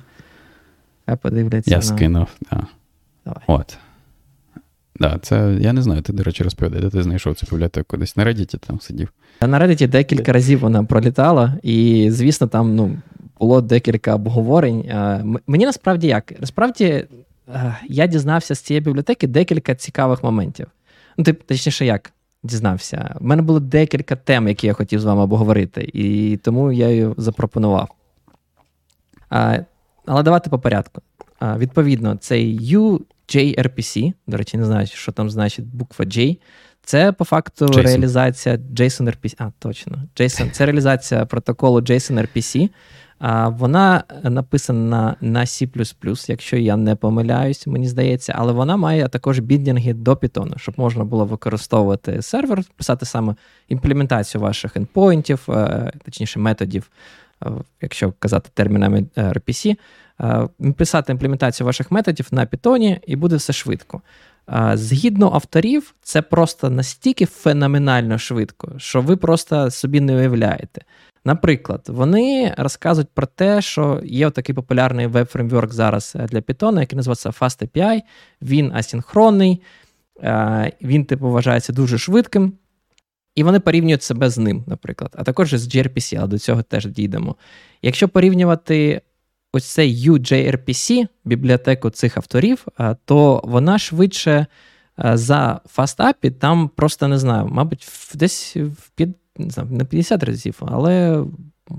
А 1.06 1.16
подивляться. 1.16 1.72
Я 1.72 1.78
на... 1.78 1.82
скинув, 1.82 2.28
так. 2.50 2.60
Да. 2.60 2.68
Давай. 3.26 3.44
От. 3.48 3.78
Да, 5.00 5.20
це 5.22 5.58
я 5.60 5.74
не 5.74 5.82
знаю, 5.82 6.02
ти, 6.02 6.14
до 6.14 6.24
речі, 6.24 6.44
розповідай, 6.44 6.82
де 6.82 6.90
ти 6.90 7.04
знайшов 7.04 7.36
цю 7.36 7.48
бібліотеку 7.52 7.98
десь 7.98 8.18
на 8.18 8.26
Reddit 8.26 8.58
там 8.68 8.80
сидів. 8.80 9.10
На 9.42 9.60
Reddit 9.60 9.88
декілька 9.88 10.34
разів 10.34 10.60
вона 10.60 10.84
пролітала, 10.84 11.58
і, 11.64 12.08
звісно, 12.12 12.48
там 12.48 12.76
ну, 12.76 12.98
було 13.44 13.62
декілька 13.62 14.16
обговорень. 14.16 14.92
Мені 15.48 15.66
насправді 15.66 16.08
як? 16.08 16.34
Насправді 16.40 17.06
я 17.90 18.08
дізнався 18.08 18.56
з 18.56 18.60
цієї 18.60 18.82
бібліотеки 18.82 19.28
декілька 19.28 19.76
цікавих 19.76 20.24
моментів. 20.24 20.68
Ну, 21.18 21.24
тип, 21.24 21.44
точніше, 21.44 21.86
як 21.86 22.12
дізнався. 22.44 23.16
У 23.22 23.26
мене 23.26 23.42
було 23.42 23.60
декілька 23.60 24.16
тем, 24.16 24.48
які 24.48 24.68
я 24.68 24.74
хотів 24.74 25.00
з 25.00 25.04
вами 25.04 25.22
обговорити, 25.22 25.90
і 25.94 26.38
тому 26.38 26.72
я 26.72 26.90
її 26.90 27.10
запропонував. 27.18 27.90
Але 29.30 30.24
давайте 30.24 30.50
по 30.50 30.60
порядку. 30.60 31.02
Відповідно, 31.42 32.16
цей 32.16 32.60
UJRPC, 32.60 34.14
до 34.28 34.38
речі, 34.38 34.58
не 34.58 34.66
знаю, 34.66 34.88
що 34.88 35.12
там 35.12 35.30
значить 35.30 35.66
буква 35.66 36.06
J. 36.06 36.38
Це 36.86 37.12
по 37.12 37.26
факту 37.26 37.66
Jason. 37.66 37.82
реалізація 37.82 38.56
JSON-RPC. 38.56 39.36
А, 39.38 39.52
точно. 39.60 40.04
JSON. 40.16 40.52
Це 40.52 40.66
реалізація 40.66 41.26
протоколу 41.26 41.80
JSON-RPC. 41.80 42.70
Вона 43.48 44.04
написана 44.24 45.16
на 45.22 45.40
C, 45.40 46.30
якщо 46.30 46.58
я 46.58 46.78
не 46.78 46.96
помиляюсь, 46.96 47.68
мені 47.68 47.88
здається, 47.88 48.34
але 48.38 48.54
вона 48.54 48.78
має 48.78 49.08
також 49.08 49.40
біддінги 49.40 49.94
до 49.94 50.14
Python, 50.14 50.58
щоб 50.58 50.76
можна 50.78 51.04
було 51.04 51.26
використовувати 51.26 52.22
сервер, 52.22 52.64
писати 52.78 53.06
саме 53.06 53.36
імплементацію 53.70 54.42
ваших 54.42 54.78
ендпоінтів, 54.78 55.46
е, 55.50 55.92
точніше 56.06 56.40
методів, 56.40 56.90
е, 57.44 57.52
якщо 57.82 58.14
казати 58.20 58.50
термінами 58.54 59.06
е, 59.16 59.24
RPC, 59.24 59.78
писати 60.78 61.12
імплементацію 61.12 61.68
ваших 61.68 61.92
методів 61.92 62.28
на 62.32 62.46
Python 62.46 63.00
і 63.08 63.16
буде 63.16 63.36
все 63.36 63.54
швидко. 63.54 64.02
Згідно 64.74 65.32
авторів, 65.34 65.96
це 66.02 66.22
просто 66.22 66.70
настільки 66.70 67.26
феноменально 67.26 68.18
швидко, 68.18 68.72
що 68.78 69.02
ви 69.02 69.16
просто 69.16 69.72
собі 69.72 70.02
не 70.02 70.16
уявляєте. 70.16 70.82
Наприклад, 71.26 71.86
вони 71.88 72.56
розказують 72.58 73.10
про 73.14 73.28
те, 73.28 73.62
що 73.62 74.02
є 74.04 74.30
такий 74.30 74.56
популярний 74.56 75.08
веб-фреймворк 75.08 75.72
зараз 75.72 76.18
для 76.30 76.40
Python, 76.40 76.80
який 76.80 76.98
називається 76.98 77.30
FastAPI, 77.30 78.02
він 78.42 78.72
асінхронний, 78.74 79.62
він, 80.82 81.06
типу, 81.06 81.30
вважається 81.30 81.74
дуже 81.74 81.98
швидким. 81.98 82.54
І 83.36 83.44
вони 83.44 83.60
порівнюють 83.60 84.04
себе 84.04 84.30
з 84.30 84.38
ним, 84.38 84.64
наприклад, 84.68 85.16
а 85.18 85.24
також 85.24 85.54
з 85.54 85.76
gRPC, 85.76 86.16
але 86.20 86.28
до 86.28 86.40
цього 86.40 86.64
теж 86.64 86.86
дійдемо. 86.86 87.36
Якщо 87.82 88.10
порівнювати 88.10 89.02
ось 89.54 89.66
цей 89.66 90.10
UJRPC, 90.10 91.08
бібліотеку 91.26 91.90
цих 91.90 92.18
авторів, 92.18 92.66
то 93.06 93.42
вона 93.44 93.80
швидше 93.80 94.46
за 94.98 95.62
FastAPI, 95.78 96.32
там 96.32 96.70
просто 96.70 97.08
не 97.08 97.18
знаю, 97.18 97.48
мабуть, 97.48 97.88
десь 98.16 98.56
в 98.56 98.90
не 99.38 99.50
знаю, 99.50 99.70
не 99.72 99.86
50 99.86 100.24
разів, 100.24 100.60
але 100.66 101.24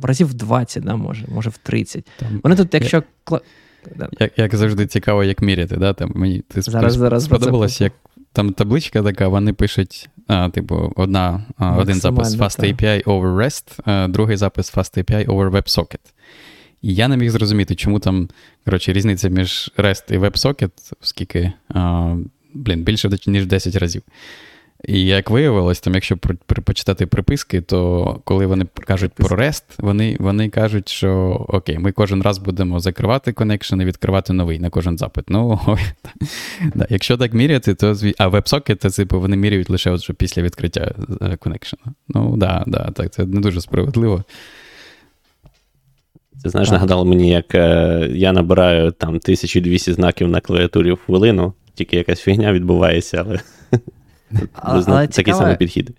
разів 0.03 0.35
20, 0.35 0.85
да, 0.85 0.97
може, 0.97 1.27
може 1.29 1.51
в 1.51 1.57
30. 1.59 2.11
Там, 2.19 2.41
Вони 2.43 2.57
тут, 2.57 2.75
якщо. 2.75 3.03
Я, 3.31 4.09
як 4.21 4.39
як 4.39 4.55
завжди 4.55 4.87
цікаво, 4.87 5.25
як 5.25 5.43
міряти, 5.43 5.77
да? 5.77 5.93
Там 5.93 6.13
мені 6.15 6.39
ти 6.49 6.63
зараз, 6.63 6.95
зараз 6.95 7.25
сподобалось, 7.25 7.81
як 7.81 7.93
там 8.33 8.53
табличка 8.53 9.03
така, 9.03 9.29
вони 9.29 9.53
пишуть, 9.53 10.09
а, 10.27 10.49
типу, 10.49 10.93
одна, 10.97 11.45
а, 11.59 11.77
один 11.77 11.95
запис 11.95 12.37
FastAPI 12.37 13.05
over 13.05 13.37
REST, 13.37 13.81
а, 13.85 14.09
другий 14.09 14.37
запис 14.37 14.77
FastAPI 14.77 15.27
over 15.27 15.51
WebSocket. 15.51 16.01
І 16.83 16.95
я 16.95 17.09
не 17.09 17.17
міг 17.17 17.31
зрозуміти, 17.31 17.75
чому 17.75 17.99
там, 17.99 18.29
коротше, 18.65 18.93
різниця 18.93 19.29
між 19.29 19.73
REST 19.77 20.15
і 20.15 20.19
WebSocket, 20.19 20.93
оскільки, 21.03 21.53
а, 21.69 22.15
блін, 22.55 22.83
більше 22.83 23.11
ніж 23.27 23.47
10 23.47 23.77
разів. 23.77 24.03
І 24.89 25.05
як 25.05 25.31
виявилось, 25.31 25.81
там, 25.81 25.95
якщо 25.95 26.17
почитати 26.65 27.07
приписки, 27.07 27.61
то 27.61 28.21
коли 28.25 28.47
вони 28.47 28.67
кажуть 28.87 29.13
про 29.13 29.37
REST, 29.37 29.63
вони 29.79 30.17
вони 30.21 30.49
кажуть, 30.49 30.89
що 30.89 31.11
окей, 31.49 31.79
ми 31.79 31.93
кожен 31.93 32.23
раз 32.23 32.39
будемо 32.39 32.81
закривати 32.81 33.33
connection 33.33 33.81
і 33.81 33.85
відкривати 33.85 34.33
новий 34.33 34.59
на 34.59 34.71
кожен 34.71 34.99
запит. 34.99 35.25
Ну, 35.29 35.61
да, 36.75 36.87
Якщо 36.91 37.17
так 37.17 37.35
міряти, 37.35 37.75
то 37.75 37.97
а 38.19 38.29
WebSocket, 38.29 38.97
типу, 38.97 39.21
вони 39.21 39.37
міряють 39.37 39.71
лише 39.71 39.91
от, 39.91 40.03
що 40.03 40.15
після 40.15 40.43
відкриття 40.43 40.95
connection 41.39 41.73
'а. 41.73 41.83
Ну, 42.09 42.37
да, 42.37 42.65
да, 42.67 42.91
так, 42.91 43.13
це 43.13 43.27
не 43.27 43.41
дуже 43.41 43.61
справедливо. 43.61 44.25
Це 46.43 46.51
знаєш, 46.51 46.71
нагадало 46.71 47.05
мені, 47.05 47.31
як 47.31 47.55
е, 47.55 48.09
я 48.13 48.33
набираю 48.33 48.91
там 48.91 49.09
1200 49.09 49.93
знаків 49.93 50.29
на 50.29 50.41
клавіатурі 50.41 50.93
в 50.93 50.97
хвилину, 50.97 51.53
тільки 51.75 51.97
якась 51.97 52.21
фігня 52.21 52.53
відбувається, 52.53 53.25
але. 53.27 53.41
Але, 54.53 54.85
але 54.87 55.07
Такий 55.07 55.35
самий 55.35 55.57
підхід. 55.57 55.91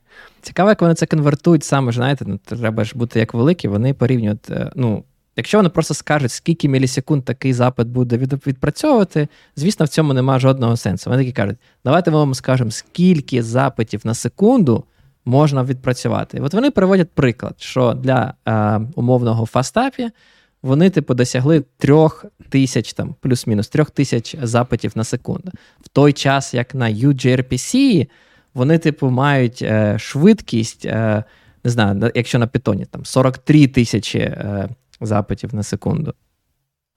Цікаво, 0.42 0.70
як 0.70 0.82
вони 0.82 0.94
це 0.94 1.06
конвертують 1.06 1.64
саме, 1.64 1.92
знаєте, 1.92 2.26
ну, 2.28 2.38
треба 2.38 2.84
ж 2.84 2.98
бути 2.98 3.20
як 3.20 3.34
великі, 3.34 3.68
вони 3.68 3.94
порівнюють. 3.94 4.50
Е, 4.50 4.72
ну, 4.76 5.04
Якщо 5.38 5.58
вони 5.58 5.70
просто 5.70 5.94
скажуть, 5.94 6.32
скільки 6.32 6.70
мілісекунд 6.70 7.26
такий 7.26 7.54
запит 7.54 7.88
буде 7.88 8.18
відпрацьовувати, 8.18 9.28
звісно, 9.56 9.86
в 9.86 9.90
цьому 9.90 10.14
немає 10.14 10.40
жодного 10.40 10.78
сенсу. 10.78 11.10
Вони 11.10 11.24
такі 11.24 11.32
кажуть, 11.32 11.58
давайте 11.86 12.12
ми 12.12 12.18
вам 12.18 12.34
скажемо, 12.34 12.72
скільки 12.72 13.44
запитів 13.44 14.02
на 14.04 14.14
секунду 14.14 14.84
можна 15.26 15.64
відпрацювати. 15.64 16.42
От 16.42 16.54
вони 16.54 16.72
приводять 16.72 17.10
приклад, 17.12 17.56
що 17.58 17.94
для 17.94 18.34
е, 18.48 18.82
умовного 18.96 19.46
фастапі 19.46 20.10
вони, 20.66 20.90
типу, 20.90 21.14
досягли 21.14 21.64
трьох 21.78 22.26
тисяч, 22.50 22.94
там, 22.94 23.16
плюс-мінус 23.20 23.68
трьох 23.68 23.92
тисяч 23.92 24.36
запитів 24.42 24.92
на 24.96 25.04
секунду. 25.04 25.52
В 25.82 25.90
той 25.90 26.14
час, 26.14 26.54
як 26.54 26.76
на 26.76 26.86
UGRPC, 26.86 28.08
вони, 28.54 28.78
типу, 28.78 29.10
мають 29.10 29.62
е, 29.62 30.00
швидкість, 30.00 30.86
е, 30.86 31.24
не 31.64 31.72
знаю, 31.72 32.12
якщо 32.16 32.40
на 32.40 32.48
питоні 32.48 32.86
там 32.86 33.06
43 33.06 33.68
тисячі 33.68 34.20
е, 34.20 34.70
запитів 35.02 35.56
на 35.56 35.64
секунду. 35.64 36.14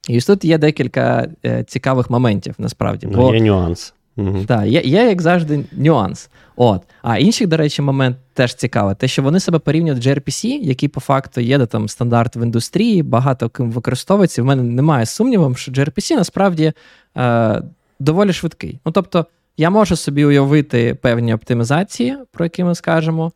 І 0.08 0.18
ось 0.18 0.26
тут 0.26 0.44
є 0.44 0.58
декілька 0.58 1.28
е, 1.44 1.64
цікавих 1.64 2.10
моментів, 2.10 2.54
насправді. 2.58 3.06
Ну, 3.10 3.18
бо, 3.18 3.34
Є 3.34 3.40
нюанс. 3.40 3.94
Угу. 4.18 4.44
Так, 4.46 4.66
є, 4.66 4.80
є, 4.80 5.08
як 5.08 5.22
завжди, 5.22 5.64
нюанс. 5.72 6.30
От. 6.56 6.82
А 7.02 7.18
інший, 7.18 7.46
до 7.46 7.56
речі, 7.56 7.82
момент 7.82 8.16
теж 8.34 8.54
цікавий, 8.54 8.94
те, 8.94 9.08
що 9.08 9.22
вони 9.22 9.40
себе 9.40 9.58
порівнюють 9.58 10.02
з 10.02 10.06
gRPC, 10.06 10.46
який 10.46 10.88
по 10.88 11.00
факту 11.00 11.40
є 11.40 11.66
там 11.66 11.88
стандарт 11.88 12.36
в 12.36 12.42
індустрії, 12.42 13.02
багато 13.02 13.48
ким 13.48 13.72
використовується. 13.72 14.42
В 14.42 14.44
мене 14.44 14.62
немає 14.62 15.06
сумніву, 15.06 15.54
що 15.54 15.72
gRPC 15.72 16.16
насправді 16.16 16.72
е, 17.16 17.62
доволі 17.98 18.32
швидкий. 18.32 18.80
Ну, 18.86 18.92
тобто, 18.92 19.26
я 19.56 19.70
можу 19.70 19.96
собі 19.96 20.24
уявити 20.24 20.94
певні 20.94 21.34
оптимізації, 21.34 22.16
про 22.32 22.44
які 22.44 22.64
ми 22.64 22.74
скажемо, 22.74 23.32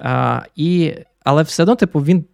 е, 0.00 0.42
і, 0.56 0.94
але 1.24 1.42
все 1.42 1.62
одно, 1.62 1.76
типу, 1.76 2.00
він 2.00 2.24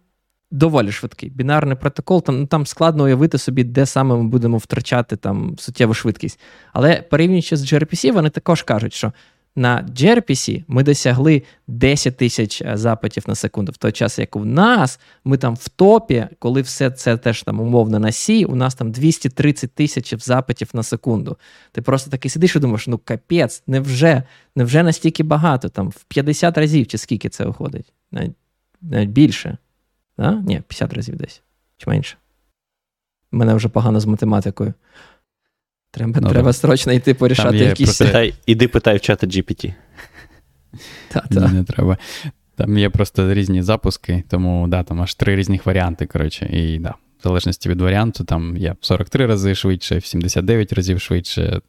доволі 0.53 0.91
швидкий. 0.91 1.29
Бінарний 1.29 1.77
протокол, 1.77 2.23
там 2.23 2.39
ну, 2.39 2.45
там 2.45 2.65
складно 2.65 3.03
уявити 3.03 3.37
собі, 3.37 3.63
де 3.63 3.85
саме 3.85 4.15
ми 4.15 4.23
будемо 4.23 4.57
втрачати 4.57 5.15
там 5.15 5.55
суттєву 5.59 5.93
швидкість. 5.93 6.39
Але 6.73 7.01
порівнюючи 7.01 7.57
з 7.57 7.73
gRPC, 7.73 8.11
вони 8.11 8.29
також 8.29 8.61
кажуть, 8.61 8.93
що 8.93 9.13
на 9.55 9.83
gRPC 9.83 10.63
ми 10.67 10.83
досягли 10.83 11.43
10 11.67 12.17
тисяч 12.17 12.61
е, 12.61 12.77
запитів 12.77 13.23
на 13.27 13.35
секунду. 13.35 13.71
В 13.71 13.77
той 13.77 13.91
час, 13.91 14.19
як 14.19 14.35
у 14.35 14.45
нас, 14.45 14.99
ми 15.23 15.37
там 15.37 15.55
в 15.55 15.69
топі, 15.69 16.27
коли 16.39 16.61
все 16.61 16.91
це 16.91 17.17
теж 17.17 17.43
там 17.43 17.59
умовно 17.59 17.99
на 17.99 18.11
Сі, 18.11 18.45
у 18.45 18.55
нас 18.55 18.75
там 18.75 18.91
230 18.91 19.71
тисяч 19.71 20.13
запитів 20.25 20.69
на 20.73 20.83
секунду. 20.83 21.37
Ти 21.71 21.81
просто 21.81 22.11
такий 22.11 22.31
сидиш 22.31 22.55
і 22.55 22.59
думаєш, 22.59 22.87
ну 22.87 22.97
капець, 22.97 23.63
невже 23.67 24.23
невже 24.55 24.83
настільки 24.83 25.23
багато, 25.23 25.69
там 25.69 25.89
в 25.89 26.03
50 26.03 26.57
разів 26.57 26.87
чи 26.87 26.97
скільки 26.97 27.29
це 27.29 27.45
виходить? 27.45 27.93
Навіть, 28.11 28.35
навіть 28.81 29.09
більше. 29.09 29.57
А? 30.17 30.31
Ні, 30.31 30.61
50 30.67 30.93
разів 30.93 31.15
десь. 31.15 31.41
Чи 31.77 31.89
менше. 31.89 32.17
У 33.31 33.37
мене 33.37 33.53
вже 33.53 33.69
погано 33.69 33.99
з 33.99 34.05
математикою. 34.05 34.73
Треба 35.91 36.19
ну, 36.21 36.29
треба 36.29 36.53
срочно 36.53 36.93
йти 36.93 37.13
порішати 37.13 37.57
якісь. 37.57 37.97
Питай, 37.97 38.33
Іди 38.45 38.67
питай 38.67 38.97
в 38.97 39.01
чата 39.01 39.27
GPT. 39.27 39.73
Та, 41.09 41.19
та. 41.19 41.39
Не, 41.39 41.47
не 41.47 41.63
треба. 41.63 41.97
Там 42.55 42.77
є 42.77 42.89
просто 42.89 43.33
різні 43.33 43.61
запуски, 43.61 44.23
тому 44.29 44.67
да, 44.67 44.83
там 44.83 45.01
аж 45.01 45.15
три 45.15 45.35
різних 45.35 45.65
варіанти. 45.65 46.05
коротше, 46.05 46.45
І 46.45 46.79
да, 46.79 46.89
в 47.19 47.23
залежності 47.23 47.69
від 47.69 47.81
варіанту, 47.81 48.23
там 48.23 48.57
є 48.57 48.75
43 48.81 49.25
рази 49.25 49.55
швидше, 49.55 50.01
79 50.01 50.73
разів 50.73 51.01
швидше, 51.01 51.61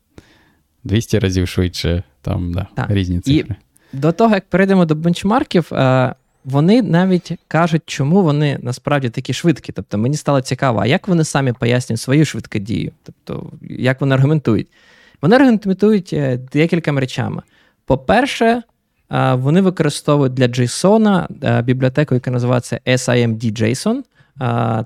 200 0.85 1.19
разів 1.19 1.49
швидше, 1.49 2.03
там 2.21 2.55
да, 2.55 2.87
різні 2.89 3.21
цифри. 3.21 3.57
І 3.93 3.97
до 3.97 4.13
того, 4.13 4.35
як 4.35 4.49
перейдемо 4.49 4.85
до 4.85 4.95
бенчмарків, 4.95 5.69
е, 5.73 6.15
вони 6.45 6.83
навіть 6.83 7.33
кажуть, 7.49 7.83
чому 7.87 8.23
вони 8.23 8.59
насправді 8.63 9.11
такі 9.11 9.33
швидкі. 9.33 9.73
Тобто 9.73 9.99
мені 9.99 10.17
стало 10.17 10.41
цікаво, 10.41 10.79
а 10.83 10.87
як 10.87 11.09
вони 11.09 11.25
самі 11.25 11.53
пояснюють 11.53 12.01
свою 12.01 12.25
швидкодію? 12.25 12.93
Тобто, 13.03 13.51
як 13.63 14.01
вони 14.01 14.15
аргументують? 14.15 14.69
Вони 15.23 15.37
аргументують 15.37 16.13
е, 16.13 16.41
декількома 16.53 17.01
речами. 17.01 17.43
По-перше, 17.87 18.63
е, 19.11 19.35
вони 19.35 19.61
використовують 19.61 20.35
для 20.35 20.47
JSON 20.47 21.27
е, 21.45 21.63
бібліотеку, 21.63 22.15
яка 22.15 22.31
називається 22.31 22.81
SIMD-JSON. 22.87 24.03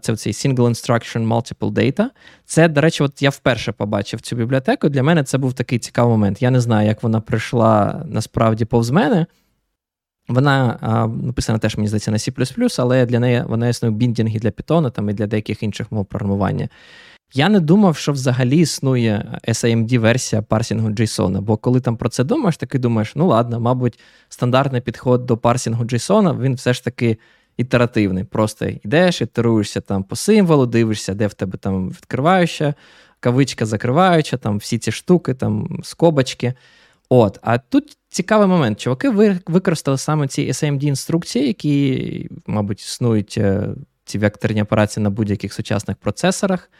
Це 0.00 0.16
цей 0.16 0.32
Single 0.32 0.56
Instruction 0.56 1.28
Multiple 1.28 1.72
Data. 1.72 2.06
Це, 2.44 2.68
до 2.68 2.80
речі, 2.80 3.02
от 3.02 3.22
я 3.22 3.30
вперше 3.30 3.72
побачив 3.72 4.20
цю 4.20 4.36
бібліотеку. 4.36 4.88
Для 4.88 5.02
мене 5.02 5.24
це 5.24 5.38
був 5.38 5.52
такий 5.52 5.78
цікавий 5.78 6.10
момент. 6.10 6.42
Я 6.42 6.50
не 6.50 6.60
знаю, 6.60 6.88
як 6.88 7.02
вона 7.02 7.20
прийшла 7.20 8.02
насправді 8.06 8.64
повз 8.64 8.90
мене. 8.90 9.26
Вона 10.28 10.78
а, 10.80 11.06
написана 11.06 11.58
теж, 11.58 11.76
мені 11.76 11.88
здається, 11.88 12.10
на 12.10 12.16
C, 12.16 12.74
але 12.78 13.06
для 13.06 13.20
неї 13.20 13.44
вона 13.46 13.68
існує 13.68 13.94
біндінги 13.94 14.38
для 14.38 14.48
Python 14.48 14.90
там, 14.90 15.10
і 15.10 15.12
для 15.12 15.26
деяких 15.26 15.62
інших 15.62 15.92
мов 15.92 16.06
програмування. 16.06 16.68
Я 17.34 17.48
не 17.48 17.60
думав, 17.60 17.96
що 17.96 18.12
взагалі 18.12 18.58
існує 18.58 19.38
SAMD-версія 19.48 20.42
парсінгу 20.42 20.88
JSON, 20.88 21.40
бо 21.40 21.56
коли 21.56 21.80
там 21.80 21.96
про 21.96 22.08
це 22.08 22.24
думаєш, 22.24 22.56
таки 22.56 22.78
думаєш, 22.78 23.12
ну 23.16 23.26
ладно, 23.26 23.60
мабуть, 23.60 23.98
стандартний 24.28 24.80
підход 24.80 25.26
до 25.26 25.36
парсінгу 25.36 25.84
JSON, 25.84 26.40
він 26.40 26.54
все 26.54 26.72
ж 26.72 26.84
таки 26.84 27.18
ітеративний. 27.56 28.24
Просто 28.24 28.66
йдеш, 28.66 29.20
ітеруєшся 29.20 29.80
там 29.80 30.02
по 30.02 30.16
символу, 30.16 30.66
дивишся, 30.66 31.14
де 31.14 31.26
в 31.26 31.34
тебе 31.34 31.58
там 31.58 31.90
відкриваюча, 31.90 32.74
кавичка 33.20 33.66
закриваюча, 33.66 34.36
там 34.36 34.58
всі 34.58 34.78
ці 34.78 34.92
штуки, 34.92 35.34
там 35.34 35.80
скобочки. 35.82 36.54
От, 37.08 37.38
А 37.42 37.58
тут 37.58 37.97
цікавий 38.08 38.48
момент. 38.48 38.80
Чуваки 38.80 39.38
використали 39.46 39.98
саме 39.98 40.28
ці 40.28 40.48
SMD-інструкції, 40.48 41.46
які, 41.46 42.28
мабуть, 42.46 42.80
існують 42.80 43.34
е, 43.38 43.68
ці 44.04 44.18
векторні 44.18 44.62
операції 44.62 45.04
на 45.04 45.10
будь-яких 45.10 45.52
сучасних 45.52 45.96
процесорах. 45.96 46.70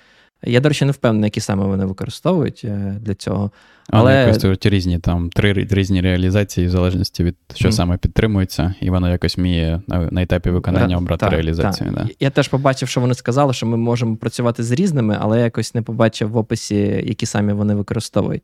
Я, 0.42 0.60
до 0.60 0.68
речі, 0.68 0.84
не 0.84 0.92
впевнений, 0.92 1.26
які 1.26 1.40
саме 1.40 1.66
вони 1.66 1.84
використовують 1.84 2.62
е, 2.64 2.96
для 3.00 3.14
цього. 3.14 3.50
Але 3.90 4.02
вони 4.02 4.18
використовують 4.18 4.66
різні 4.66 4.98
там 4.98 5.30
три 5.30 5.52
різні 5.52 6.00
реалізації, 6.00 6.66
в 6.66 6.70
залежності 6.70 7.24
від 7.24 7.36
що 7.54 7.68
mm. 7.68 7.72
саме 7.72 7.96
підтримується, 7.96 8.74
і 8.80 8.90
воно 8.90 9.10
якось 9.10 9.38
вміє 9.38 9.82
на, 9.86 10.08
на 10.10 10.22
етапі 10.22 10.50
виконання 10.50 10.96
обрати 10.96 11.20
так, 11.20 11.32
реалізацію. 11.32 11.92
Так. 11.94 12.06
Да. 12.06 12.12
Я 12.20 12.30
теж 12.30 12.48
побачив, 12.48 12.88
що 12.88 13.00
вони 13.00 13.14
сказали, 13.14 13.52
що 13.52 13.66
ми 13.66 13.76
можемо 13.76 14.16
працювати 14.16 14.62
з 14.62 14.72
різними, 14.72 15.16
але 15.20 15.38
я 15.38 15.44
якось 15.44 15.74
не 15.74 15.82
побачив 15.82 16.30
в 16.30 16.36
описі, 16.36 17.04
які 17.06 17.26
самі 17.26 17.52
вони 17.52 17.74
використовують. 17.74 18.42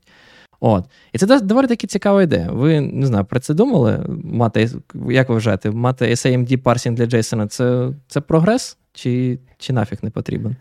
От. 0.59 0.85
І 1.13 1.17
це 1.17 1.41
доволі 1.41 1.67
таки 1.67 1.87
цікава 1.87 2.23
ідея. 2.23 2.49
Ви 2.51 2.81
не 2.81 3.05
знаю, 3.05 3.25
про 3.25 3.39
це 3.39 3.53
думали? 3.53 4.05
Мати, 4.23 4.69
Як 5.09 5.29
ви 5.29 5.35
вважаєте, 5.35 5.71
мати 5.71 6.05
SAMD 6.05 6.57
парсінг 6.57 6.97
для 6.97 7.05
Джейсона 7.05 7.47
це 7.47 7.89
це 8.07 8.21
прогрес, 8.21 8.77
чи 8.93 9.39
чи 9.57 9.73
нафіг 9.73 9.99
не 10.01 10.09
потрібен? 10.09 10.55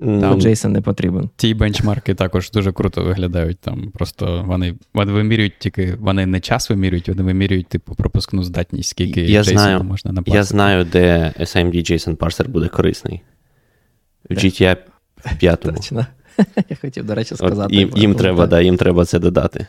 Там 0.00 0.40
Джейсон 0.40 0.72
не 0.72 0.80
потрібен. 0.80 1.30
Ті 1.36 1.54
бенчмарки 1.54 2.14
також 2.14 2.50
дуже 2.50 2.72
круто 2.72 3.04
виглядають. 3.04 3.58
Там 3.58 3.90
Просто 3.94 4.44
вони 4.46 4.74
вони 4.94 5.12
вимірюють 5.12 5.52
тільки, 5.58 5.94
вони 6.00 6.26
не 6.26 6.40
час 6.40 6.70
вимірюють, 6.70 7.08
вони 7.08 7.22
вимірюють 7.22 7.66
типу 7.66 7.94
пропускну 7.94 8.42
здатність, 8.42 8.90
скільки 8.90 9.20
я 9.20 9.42
знаю, 9.42 9.84
можна 9.84 10.12
напасти. 10.12 10.36
Я 10.36 10.44
знаю, 10.44 10.84
де 10.84 11.32
SAMD 11.40 11.74
JSON 11.74 12.14
парсер 12.14 12.48
буде 12.48 12.68
корисний. 12.68 13.22
В 14.30 14.32
GTA 14.32 14.76
5. 15.38 15.60
Точно. 15.60 16.06
Я 16.68 16.76
хотів, 16.80 17.04
до 17.04 17.14
речі, 17.14 17.36
сказати. 17.36 17.66
От 17.66 17.72
їм 17.72 17.90
їм, 17.96 18.14
треба 18.14 18.46
да, 18.46 18.60
їм 18.60 18.76
треба 18.76 19.04
це 19.04 19.18
додати. 19.18 19.66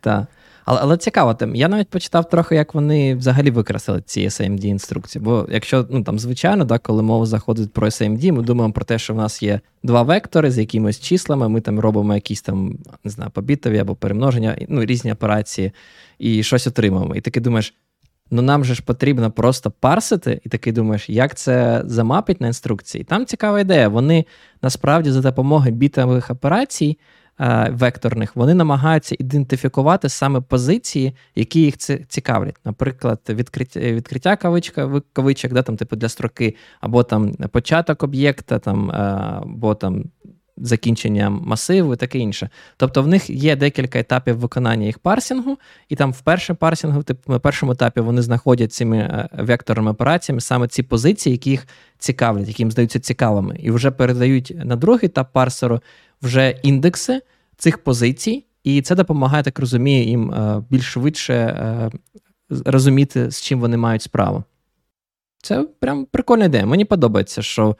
Так. 0.00 0.26
Але 0.66 0.80
але 0.82 0.96
цікаво, 0.96 1.34
там, 1.34 1.54
я 1.54 1.68
навіть 1.68 1.88
почитав 1.88 2.28
трохи, 2.28 2.54
як 2.54 2.74
вони 2.74 3.14
взагалі 3.14 3.50
використали 3.50 4.02
ці 4.06 4.28
SMD 4.28 4.66
інструкції. 4.66 5.24
Бо 5.24 5.46
якщо, 5.50 5.86
ну 5.90 6.02
там, 6.02 6.18
звичайно, 6.18 6.64
да, 6.64 6.78
коли 6.78 7.02
мова 7.02 7.26
заходить 7.26 7.72
про 7.72 7.86
SMD, 7.86 8.32
ми 8.32 8.42
думаємо 8.42 8.72
про 8.72 8.84
те, 8.84 8.98
що 8.98 9.14
в 9.14 9.16
нас 9.16 9.42
є 9.42 9.60
два 9.82 10.02
вектори 10.02 10.50
з 10.50 10.58
якимись 10.58 11.00
числами, 11.00 11.48
ми 11.48 11.60
там 11.60 11.80
робимо 11.80 12.14
якісь 12.14 12.42
там, 12.42 12.78
не 13.04 13.10
знаю, 13.10 13.30
побітові 13.30 13.78
або 13.78 13.94
перемноження, 13.94 14.56
ну, 14.68 14.84
різні 14.84 15.12
операції, 15.12 15.72
і 16.18 16.42
щось 16.42 16.66
отримуємо. 16.66 17.16
І 17.16 17.20
таки 17.20 17.40
думаєш, 17.40 17.74
Ну 18.30 18.42
нам 18.42 18.64
же 18.64 18.74
ж 18.74 18.82
потрібно 18.82 19.30
просто 19.30 19.70
парсити, 19.70 20.40
і 20.44 20.48
такий 20.48 20.72
думаєш, 20.72 21.10
як 21.10 21.34
це 21.34 21.82
замапить 21.84 22.40
на 22.40 22.46
інструкції. 22.46 23.04
Там 23.04 23.26
цікава 23.26 23.60
ідея. 23.60 23.88
Вони 23.88 24.24
насправді 24.62 25.10
за 25.10 25.20
допомогою 25.20 25.74
бітових 25.74 26.30
операцій 26.30 26.98
е, 27.40 27.70
векторних 27.72 28.36
вони 28.36 28.54
намагаються 28.54 29.16
ідентифікувати 29.18 30.08
саме 30.08 30.40
позиції, 30.40 31.16
які 31.34 31.60
їх 31.60 31.76
цікавлять. 32.08 32.56
Наприклад, 32.64 33.20
відкриття 33.28 33.80
відкриття 33.80 34.36
кавичка, 34.36 35.00
кавичок, 35.12 35.52
да, 35.52 35.62
там, 35.62 35.76
типу 35.76 35.96
для 35.96 36.08
строки, 36.08 36.54
або 36.80 37.02
там 37.02 37.32
початок 37.32 38.02
об'єкта, 38.02 38.58
там, 38.58 38.90
е, 38.90 38.94
або 39.42 39.74
там 39.74 40.04
закінчення 40.56 41.30
масиву 41.30 41.94
і 41.94 41.96
таке 41.96 42.18
інше. 42.18 42.50
Тобто 42.76 43.02
в 43.02 43.08
них 43.08 43.30
є 43.30 43.56
декілька 43.56 43.98
етапів 43.98 44.38
виконання 44.38 44.86
їх 44.86 44.98
парсінгу, 44.98 45.58
і 45.88 45.96
там 45.96 46.12
в 46.12 46.20
першому 46.20 46.56
парсінгу, 46.56 47.02
типу, 47.02 47.32
на 47.32 47.38
першому 47.38 47.72
етапі 47.72 48.00
вони 48.00 48.22
знаходять 48.22 48.72
цими 48.72 48.98
е, 48.98 49.28
векторними 49.32 49.90
операціями 49.90 50.40
саме 50.40 50.68
ці 50.68 50.82
позиції, 50.82 51.32
які 51.32 51.50
їх 51.50 51.66
цікавлять, 51.98 52.48
які 52.48 52.62
їм 52.62 52.70
здаються 52.70 53.00
цікавими, 53.00 53.56
і 53.62 53.70
вже 53.70 53.90
передають 53.90 54.52
на 54.64 54.76
другий 54.76 55.06
етап 55.06 55.32
парсеру 55.32 55.80
вже 56.22 56.50
індекси 56.50 57.22
цих 57.56 57.78
позицій, 57.78 58.44
і 58.64 58.82
це 58.82 58.94
допомагає, 58.94 59.42
так 59.42 59.58
розумію, 59.58 60.04
їм 60.04 60.32
е, 60.32 60.62
більш 60.70 60.84
швидше 60.84 61.34
е, 61.34 61.90
розуміти, 62.64 63.30
з 63.30 63.42
чим 63.42 63.60
вони 63.60 63.76
мають 63.76 64.02
справу. 64.02 64.44
Це 65.42 65.62
прям 65.80 66.04
прикольна 66.04 66.44
ідея. 66.44 66.66
Мені 66.66 66.84
подобається, 66.84 67.42
що 67.42 67.76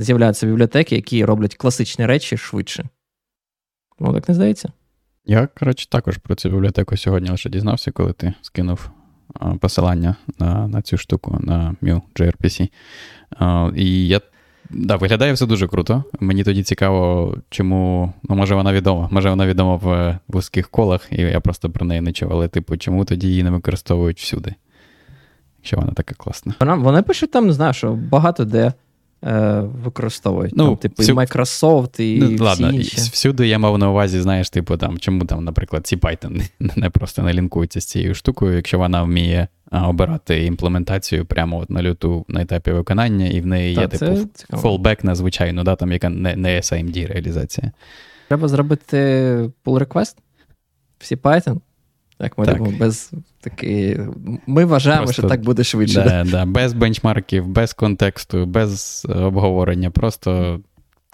з'являються 0.00 0.46
бібліотеки, 0.46 0.96
які 0.96 1.24
роблять 1.24 1.54
класичні 1.54 2.06
речі 2.06 2.36
швидше. 2.36 2.88
Ну, 4.00 4.12
так 4.12 4.28
не 4.28 4.34
здається? 4.34 4.72
Я, 5.26 5.46
коротше, 5.46 5.88
також 5.88 6.16
про 6.16 6.34
цю 6.34 6.50
бібліотеку 6.50 6.96
сьогодні 6.96 7.30
лише 7.30 7.50
дізнався, 7.50 7.90
коли 7.90 8.12
ти 8.12 8.34
скинув 8.42 8.90
посилання 9.60 10.16
на 10.38 10.68
на 10.68 10.82
цю 10.82 10.96
штуку 10.96 11.38
на 11.40 11.74
Mu 11.82 12.00
JRPC. 12.14 12.68
І 13.76 14.08
я. 14.08 14.20
Да, 14.70 14.96
виглядає 14.96 15.32
все 15.32 15.46
дуже 15.46 15.68
круто. 15.68 16.04
Мені 16.20 16.44
тоді 16.44 16.62
цікаво, 16.62 17.36
чому. 17.50 18.12
Ну, 18.22 18.36
може, 18.36 18.54
вона 18.54 18.72
відома. 18.72 19.08
Може, 19.10 19.30
вона 19.30 19.46
відома 19.46 19.76
в 19.76 20.18
вузьких 20.28 20.68
колах, 20.68 21.08
і 21.10 21.22
я 21.22 21.40
просто 21.40 21.70
про 21.70 21.86
неї 21.86 22.00
не 22.00 22.12
чув. 22.12 22.32
Але, 22.32 22.48
типу, 22.48 22.76
чому 22.76 23.04
тоді 23.04 23.26
її 23.28 23.42
не 23.42 23.50
використовують 23.50 24.18
всюди? 24.18 24.54
Якщо 25.58 25.76
вона 25.76 25.92
така 25.92 26.14
класна. 26.14 26.54
Вона 26.60 26.74
вони 26.74 27.02
пишуть 27.02 27.30
там, 27.30 27.46
не 27.46 27.52
знаю, 27.52 27.72
що 27.72 27.92
багато 27.92 28.44
де 28.44 28.72
е, 29.24 29.60
використовують. 29.60 30.56
Ну, 30.56 30.64
там, 30.64 30.76
Типу, 30.76 30.94
всю... 31.02 31.14
і 31.14 31.18
Microsoft, 31.18 32.00
і. 32.00 32.18
Ну, 32.18 32.26
всі 32.26 32.38
ладно, 32.42 32.70
інші. 32.70 32.96
всюди 32.96 33.48
я 33.48 33.58
мав 33.58 33.78
на 33.78 33.90
увазі, 33.90 34.20
знаєш, 34.20 34.50
типу, 34.50 34.76
там, 34.76 34.98
чому 34.98 35.24
там, 35.24 35.44
наприклад, 35.44 35.86
ці 35.86 35.96
Python 35.96 36.50
не 36.76 36.90
просто 36.90 37.22
не 37.22 37.32
лінкується 37.32 37.80
з 37.80 37.84
цією 37.84 38.14
штукою, 38.14 38.56
якщо 38.56 38.78
вона 38.78 39.02
вміє 39.02 39.48
обирати 39.72 40.44
імплементацію 40.44 41.26
прямо 41.26 41.58
от 41.58 41.70
на 41.70 41.82
люту 41.82 42.24
на 42.28 42.42
етапі 42.42 42.72
виконання, 42.72 43.26
і 43.26 43.40
в 43.40 43.46
неї 43.46 43.74
Та, 43.74 43.80
є, 43.82 43.88
типу, 43.88 44.06
fallback 44.50 45.04
на 45.04 45.14
звичайну, 45.14 45.64
да, 45.64 45.76
там, 45.76 45.92
яка 45.92 46.08
не, 46.08 46.36
не 46.36 46.56
SIMD 46.56 47.06
реалізація. 47.06 47.72
Треба 48.28 48.48
зробити 48.48 48.96
pull 49.64 49.86
request. 49.86 50.16
Всі 50.98 51.16
Python. 51.16 51.60
Як 52.20 52.38
ми 52.38 52.46
так. 52.46 52.78
без 52.78 53.12
такі. 53.40 54.00
Ми 54.46 54.64
вважаємо, 54.64 55.04
просто, 55.04 55.22
що 55.22 55.28
так 55.28 55.42
буде 55.42 55.64
швидше. 55.64 56.02
Да, 56.02 56.24
да, 56.24 56.46
Без 56.46 56.72
бенчмарків, 56.72 57.46
без 57.46 57.72
контексту, 57.72 58.46
без 58.46 59.06
обговорення. 59.08 59.90
Просто 59.90 60.60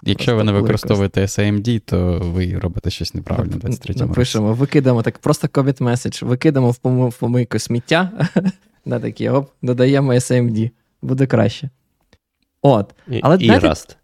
Якщо 0.03 0.35
ви 0.35 0.43
не 0.43 0.51
використовуєте 0.51 1.21
SAMD, 1.21 1.79
то 1.79 2.19
ви 2.19 2.59
робите 2.59 2.89
щось 2.89 3.13
неправильно 3.13 3.57
в 3.57 3.59
23-му 3.59 4.07
Напишемо, 4.07 4.53
викидаємо 4.53 5.03
так, 5.03 5.17
просто 5.17 5.47
commit 5.47 5.81
message, 5.81 6.25
викидаємо 6.25 6.71
в 7.09 7.13
помийку 7.13 7.59
сміття, 7.59 8.11
на 8.85 8.99
такі, 8.99 9.29
оп, 9.29 9.49
додаємо 9.61 10.13
SAMD, 10.13 10.69
буде 11.01 11.25
краще. 11.25 11.69
От. 12.61 12.95
Але, 13.21 13.37
і 13.39 13.45
знаєте, 13.45 13.67
Rust. 13.67 13.95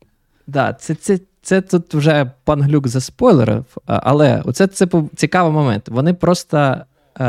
Да, 0.47 0.73
це 0.73 0.95
це, 0.95 1.19
це 1.41 1.61
тут 1.61 1.93
вже 1.93 2.31
пан 2.43 2.61
Глюк 2.61 2.87
заспойлерив, 2.87 3.65
але 3.85 4.41
оце 4.45 4.67
це 4.67 4.87
цікавий 5.15 5.53
момент. 5.53 5.89
Вони 5.89 6.13
просто 6.13 6.77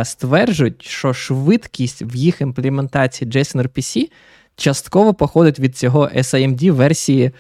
стверджують, 0.05 0.83
що 0.83 1.13
швидкість 1.13 2.03
в 2.03 2.15
їх 2.17 2.41
імплементації 2.41 3.31
JSON 3.31 3.63
RPC 3.63 4.11
частково 4.57 5.15
походить 5.15 5.61
від 5.61 5.77
цього 5.77 6.07
SAMD 6.07 6.71
версії 6.71 7.31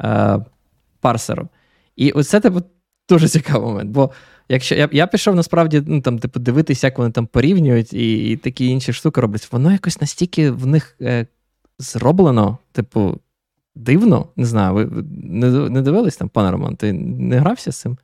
е, 0.00 0.38
парсеру. 1.00 1.48
І 1.96 2.10
оце 2.10 2.40
типу, 2.40 2.62
дуже 3.08 3.28
цікавий 3.28 3.68
момент. 3.68 3.90
Бо 3.90 4.10
якщо 4.48 4.74
я 4.74 4.88
я 4.92 5.06
пішов 5.06 5.34
насправді 5.34 5.82
ну, 5.86 6.00
там, 6.00 6.18
типу, 6.18 6.40
дивитися, 6.40 6.86
як 6.86 6.98
вони 6.98 7.10
там 7.10 7.26
порівнюють 7.26 7.92
і 7.92 8.30
і 8.30 8.36
такі 8.36 8.66
інші 8.66 8.92
штуки 8.92 9.20
роблять, 9.20 9.52
воно 9.52 9.72
якось 9.72 10.00
настільки 10.00 10.50
в 10.50 10.66
них 10.66 10.96
е, 11.00 11.26
зроблено, 11.78 12.58
типу, 12.72 13.20
дивно. 13.74 14.28
Не 14.36 14.44
знаю, 14.46 14.74
ви 14.74 15.04
не 15.22 15.50
не 15.50 15.82
дивились 15.82 16.16
там, 16.16 16.28
пане 16.28 16.50
Роман, 16.50 16.76
ти 16.76 16.92
не 16.92 17.38
грався 17.38 17.72
з 17.72 17.80
цим? 17.80 17.98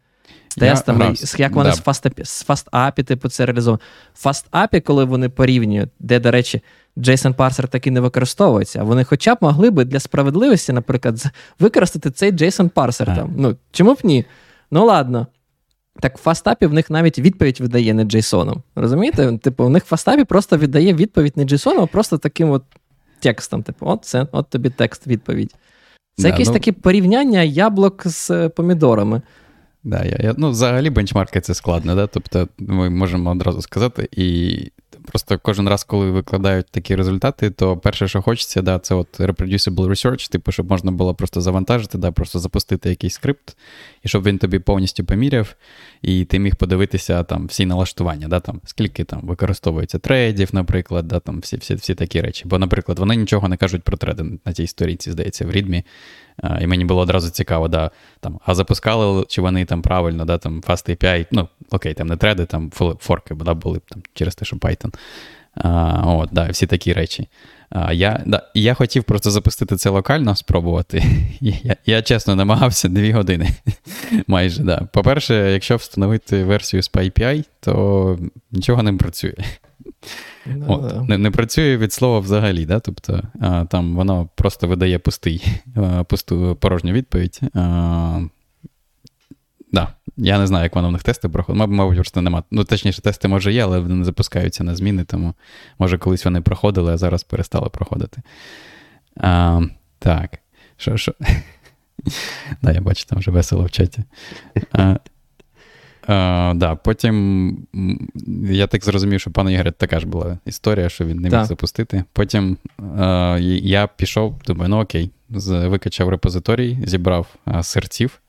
Тестами, 0.59 1.15
як 1.39 1.53
вони 1.53 1.71
да. 1.71 1.77
з 1.77 1.83
FastAPI, 1.83 2.25
з 2.25 2.49
FastAPI, 2.49 3.05
типу, 3.05 3.29
це 3.29 3.47
реалізовано. 3.47 3.81
В 4.15 4.27
FastAPI, 4.27 4.81
коли 4.81 5.05
вони 5.05 5.29
порівнюють, 5.29 5.91
де, 5.99 6.21
до 6.21 6.31
речі, 6.31 6.63
JSON 6.97 7.35
парсер 7.35 7.69
таки 7.69 7.91
не 7.91 8.01
використовується, 8.01 8.83
вони 8.83 9.05
хоча 9.05 9.35
б 9.35 9.39
могли 9.41 9.71
би 9.71 9.85
для 9.85 10.01
справедливості, 10.01 10.73
наприклад, 10.73 11.25
використати 11.59 12.11
цей 12.11 12.33
JSON 12.33 12.69
парсер 12.69 13.17
там. 13.17 13.35
Ну, 13.37 13.57
чому 13.73 13.95
б 13.95 13.99
ні? 14.03 14.25
Ну 14.71 14.85
ладно. 14.85 15.27
Так 16.01 16.19
в 16.19 16.29
FastAPI 16.29 16.67
в 16.67 16.73
них 16.73 16.91
навіть 16.91 17.19
відповідь 17.19 17.61
видає 17.61 17.95
не 17.95 18.05
JSON. 18.05 18.55
Розумієте? 18.75 19.39
Типу, 19.39 19.65
в 19.65 19.71
них 19.71 19.85
в 19.91 19.95
FastAPI 19.95 20.25
просто 20.25 20.57
віддає 20.57 20.95
відповідь 20.95 21.37
не 21.37 21.45
JSON, 21.45 21.83
а 21.83 21.87
просто 21.87 22.19
таким 22.19 22.51
от 22.51 22.63
текстом. 23.21 23.63
Типу, 23.63 23.87
от 23.87 24.05
це, 24.05 24.27
от 24.33 24.51
тобі 24.51 24.71
текст 24.71 25.07
відповідь. 25.07 25.55
Це 26.17 26.23
да, 26.23 26.29
якесь 26.29 26.49
ну... 26.49 26.55
таке 26.55 26.73
порівняння 26.73 27.43
яблук 27.43 28.03
з 28.07 28.31
е, 28.31 28.49
помідорами. 28.49 29.23
Да, 29.85 30.05
я, 30.05 30.16
я, 30.20 30.35
ну, 30.39 30.51
Взагалі 30.51 30.91
бенчмарки 30.91 31.41
це 31.41 31.55
складно, 31.55 31.95
да? 31.95 32.07
тобто 32.07 32.49
ми 32.59 32.91
можемо 32.91 33.31
одразу 33.31 33.62
сказати, 33.62 34.09
і 34.12 34.59
Просто 35.11 35.39
кожен 35.43 35.68
раз, 35.68 35.85
коли 35.85 36.11
викладають 36.11 36.66
такі 36.70 36.97
результати, 36.97 37.51
то 37.51 37.76
перше, 37.76 38.09
що 38.09 38.22
хочеться, 38.22 38.62
да, 38.62 38.78
це 38.78 38.95
от 38.95 39.20
reproducible 39.20 39.89
research, 39.89 40.31
типу, 40.31 40.53
щоб 40.53 40.70
можна 40.70 40.93
було 40.93 41.14
просто 41.14 41.41
завантажити, 41.41 41.99
да, 41.99 42.12
просто 42.12 42.39
запустити 42.39 42.89
якийсь 42.89 43.14
скрипт, 43.14 43.57
і 44.03 44.09
щоб 44.09 44.22
він 44.22 44.39
тобі 44.39 44.59
повністю 44.59 45.05
поміряв, 45.05 45.55
і 46.03 46.24
ти 46.24 46.39
міг 46.39 46.57
подивитися 46.57 47.22
там 47.22 47.47
всі 47.47 47.66
налаштування, 47.66 48.28
да, 48.28 48.41
там, 48.41 48.61
скільки 48.64 49.05
там 49.05 49.20
використовується 49.22 49.99
трейдів, 49.99 50.49
наприклад, 50.53 51.09
да, 51.09 51.20
там 51.20 51.41
всі 51.41 51.57
всі, 51.57 51.74
всі 51.74 51.95
такі 51.95 52.20
речі. 52.20 52.45
Бо, 52.47 52.59
наприклад, 52.59 52.99
вони 52.99 53.16
нічого 53.16 53.49
не 53.49 53.57
кажуть 53.57 53.83
про 53.83 53.97
треди 53.97 54.24
на 54.45 54.53
цій 54.53 54.66
сторінці, 54.66 55.11
здається, 55.12 55.47
в 55.47 55.51
рідмі. 55.51 55.85
І 56.61 56.66
мені 56.66 56.84
було 56.84 57.01
одразу 57.01 57.30
цікаво, 57.30 57.68
да, 57.68 57.91
там, 58.20 58.41
а 58.47 58.55
запускали, 58.55 59.24
чи 59.28 59.43
вони 59.43 59.64
там 59.64 59.82
правильно, 59.82 60.24
да, 60.24 60.38
там 60.38 60.61
Fast 60.61 60.91
API, 60.91 61.26
ну, 61.30 61.49
окей, 61.70 61.95
там 61.95 62.07
не 62.07 62.16
треди, 62.16 62.47
там 62.47 62.70
форки, 63.01 63.34
да, 63.34 63.55
були 63.55 63.80
там 63.88 64.03
через 64.14 64.34
те, 64.34 64.45
що 64.45 64.57
Python. 64.57 64.95
А, 65.55 66.03
от, 66.07 66.28
да, 66.32 66.49
Всі 66.49 66.66
такі 66.66 66.93
речі. 66.93 67.28
А, 67.70 67.93
Я 67.93 68.22
да, 68.26 68.43
я 68.55 68.74
хотів 68.74 69.05
просто 69.05 69.30
запустити 69.30 69.76
це 69.76 69.91
локально, 69.91 70.36
спробувати. 70.36 71.05
Я 71.41 71.76
я 71.86 72.03
чесно 72.03 72.36
намагався 72.36 72.88
дві 72.88 73.12
години. 73.12 73.49
майже, 74.26 74.62
да. 74.62 74.88
По-перше, 74.93 75.53
якщо 75.53 75.76
встановити 75.76 76.45
версію 76.45 76.82
з 76.82 76.91
PyPI, 76.91 77.45
то 77.61 78.18
нічого 78.53 78.82
не 78.82 78.93
працює. 78.93 79.34
Ну, 80.47 80.64
От, 80.68 80.82
да. 80.82 81.03
Не 81.03 81.18
не 81.18 81.30
працює 81.30 81.76
від 81.76 81.93
слова 81.93 82.18
взагалі, 82.18 82.66
да? 82.66 82.80
тобто 82.80 83.22
а, 83.41 83.64
там 83.64 83.97
воно 83.97 84.28
просто 84.34 84.68
видає 84.68 84.99
пустий, 84.99 85.45
пусту 86.09 86.57
порожню 86.61 86.93
відповідь. 86.93 87.41
А, 87.55 88.20
да. 89.72 89.88
Я 90.16 90.38
не 90.38 90.47
знаю, 90.47 90.62
як 90.64 90.76
воно 90.76 90.88
в 90.88 90.93
них 90.93 91.03
тести 91.03 91.28
проходить. 91.28 91.68
Мабуть, 91.68 91.97
просто 91.97 92.22
нема. 92.22 92.43
Ну, 92.51 92.64
точніше, 92.64 93.03
тести 93.03 93.28
може 93.28 93.53
є, 93.53 93.64
але 93.64 93.78
вони 93.78 93.95
не 93.95 94.05
запускаються 94.05 94.64
на 94.64 94.76
зміни, 94.76 95.05
тому 95.05 95.34
може 95.78 95.99
колись 95.99 96.24
вони 96.24 96.41
проходили, 96.41 96.93
а 96.93 96.97
зараз 96.97 97.22
перестали 97.22 97.68
проходити. 97.68 98.22
А, 99.16 99.61
Так. 99.99 100.38
Що, 100.76 100.97
що? 100.97 101.14
Да, 102.62 102.72
я 102.72 102.80
бачу, 102.80 103.05
там 103.07 103.18
вже 103.18 103.30
весело 103.30 103.64
в 103.64 103.70
чаті. 103.70 104.05
А, 104.72 104.97
а, 106.11 106.53
да, 106.57 106.75
Потім 106.75 107.59
я 108.51 108.67
так 108.67 108.85
зрозумів, 108.85 109.21
що 109.21 109.31
пана 109.31 109.51
Ігоря 109.51 109.71
така 109.71 110.01
ж 110.01 110.07
була 110.07 110.39
історія, 110.47 110.89
що 110.89 111.05
він 111.05 111.17
не 111.17 111.31
міг 111.31 111.45
запустити. 111.45 112.05
Потім 112.13 112.57
а, 112.99 113.39
я 113.63 113.87
пішов, 113.87 114.41
думаю, 114.47 114.69
ну 114.69 114.81
окей, 114.81 115.11
викачав 115.49 116.09
репозиторій, 116.09 116.79
зібрав 116.85 117.27
а, 117.45 117.63
серців. 117.63 118.21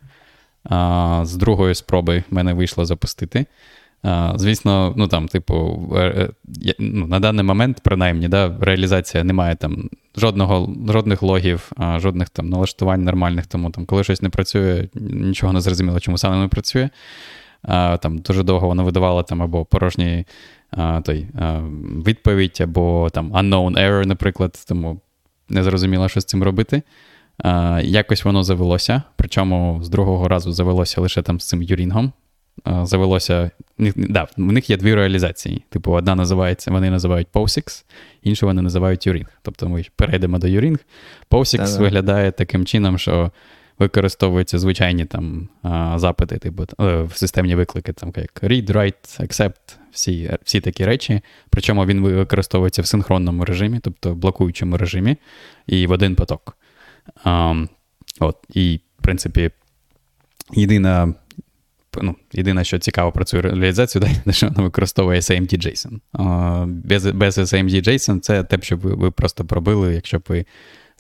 А, 0.64 1.22
З 1.26 1.36
другої 1.36 1.76
спроби 1.76 2.24
в 2.30 2.34
мене 2.34 2.54
вийшло 2.54 2.86
запустити. 2.86 3.46
А, 4.04 4.34
Звісно, 4.36 4.94
ну 4.98 5.08
там, 5.08 5.28
типу, 5.28 5.90
е, 5.96 6.00
е, 6.00 6.74
ну, 6.80 7.08
на 7.08 7.20
даний 7.20 7.46
момент, 7.46 7.80
принаймні, 7.84 8.28
да, 8.28 8.58
реалізація 8.62 9.24
немає 9.24 9.56
там 9.56 9.90
жодного, 10.18 10.76
жодних 10.88 11.22
логів, 11.22 11.72
жодних 11.98 12.30
там 12.30 12.50
налаштувань 12.50 13.04
нормальних, 13.04 13.48
тому 13.48 13.70
там, 13.70 13.86
коли 13.86 14.04
щось 14.04 14.22
не 14.22 14.30
працює, 14.30 14.88
нічого 14.96 15.54
не 15.54 15.62
зрозуміло, 15.62 16.00
чому 16.00 16.18
саме 16.18 16.38
не 16.42 16.48
працює. 16.48 16.90
Там 18.02 18.18
Дуже 18.18 18.44
довго 18.44 18.68
воно 18.68 18.84
видавало 18.84 19.24
там 19.24 19.42
або 19.42 19.66
порожній 19.66 20.26
той, 21.04 21.28
відповідь, 22.08 22.58
або 22.62 23.10
там 23.10 23.34
unknown 23.34 23.78
error, 23.78 24.06
наприклад, 24.06 24.66
тому 24.68 25.02
не 25.50 25.64
зрозуміло, 25.64 26.10
що 26.10 26.22
з 26.22 26.26
цим 26.26 26.44
робити. 26.44 26.82
Якось 27.82 28.26
воно 28.26 28.44
завелося, 28.44 29.04
причому 29.16 29.80
з 29.84 29.90
другого 29.90 30.28
разу 30.28 30.52
завелося 30.52 31.02
лише 31.02 31.22
там 31.22 31.40
з 31.40 31.48
цим 31.48 31.62
юрінгом. 31.62 32.12
Завелося. 32.84 33.52
Да, 33.96 34.28
У 34.38 34.42
них 34.42 34.70
є 34.70 34.78
дві 34.78 34.96
реалізації. 34.96 35.64
Типу, 35.70 35.92
одна 35.92 36.16
називається, 36.16 36.72
вони 36.72 36.90
називають 36.90 37.28
POSIX, 37.34 37.86
іншу 38.24 38.46
вони 38.46 38.62
називають 38.62 39.08
Юрінг. 39.08 39.28
Тобто 39.42 39.70
ми 39.70 39.86
перейдемо 39.96 40.40
до 40.40 40.48
Юрінг. 40.48 40.80
POSIX 41.32 41.80
виглядає 41.80 42.32
таким 42.32 42.66
чином, 42.66 42.98
що 42.98 43.32
використовуються 43.82 44.60
звичайні 44.60 45.06
там 45.06 45.50
запити, 45.96 46.38
типу, 46.38 46.64
е, 46.64 47.02
в 47.02 47.18
системні 47.18 47.56
виклики, 47.56 47.94
там 47.94 48.14
як 48.16 48.44
read, 48.44 48.72
write, 48.72 49.22
accept, 49.22 49.76
всі 49.92 50.38
всі 50.44 50.62
такі 50.62 50.86
речі. 50.86 51.22
Причому 51.50 51.86
він 51.86 52.02
використовується 52.02 52.82
в 52.82 52.86
синхронному 52.86 53.46
режимі, 53.46 53.80
тобто 53.80 54.14
в 54.14 54.16
блокуючому 54.16 54.78
режимі, 54.78 55.16
і 55.68 55.88
в 55.88 55.92
один 55.92 56.16
поток. 56.16 56.58
От, 58.20 58.38
І, 58.54 58.80
в 59.00 59.04
принципі, 59.04 59.52
єдина, 60.54 61.14
ну, 62.02 62.16
єдине, 62.34 62.64
що 62.64 62.80
цікаво 62.80 63.12
про 63.12 63.24
цю 63.24 63.42
реалізацію, 63.42 64.06
те, 64.26 64.34
що 64.34 64.48
вона 64.48 64.64
використовує 64.64 65.20
SAMD 65.20 65.68
JSON. 65.68 66.00
Без 66.66 67.06
без 67.06 67.38
SAMD 67.38 67.88
JSON 67.88 68.20
це 68.20 68.44
те, 68.44 68.58
що 68.62 68.78
ви, 68.78 68.96
ви 68.96 69.12
просто 69.12 69.46
пробили, 69.46 69.96
якщо 69.96 70.20
б 70.20 70.24
ви 70.28 70.46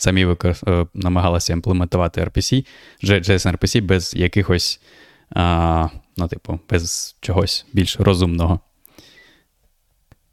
самі 0.01 0.25
викор... 0.25 0.55
Е, 0.67 0.85
намагалися 0.93 1.53
імплементувати 1.53 2.21
RPC, 2.21 2.65
JSON 3.03 3.57
RPC 3.57 3.83
без 3.83 4.13
якихось, 4.15 4.81
uh, 5.35 5.89
ну, 6.17 6.27
типу, 6.27 6.59
без 6.69 7.15
чогось 7.21 7.65
більш 7.73 7.99
розумного. 7.99 8.59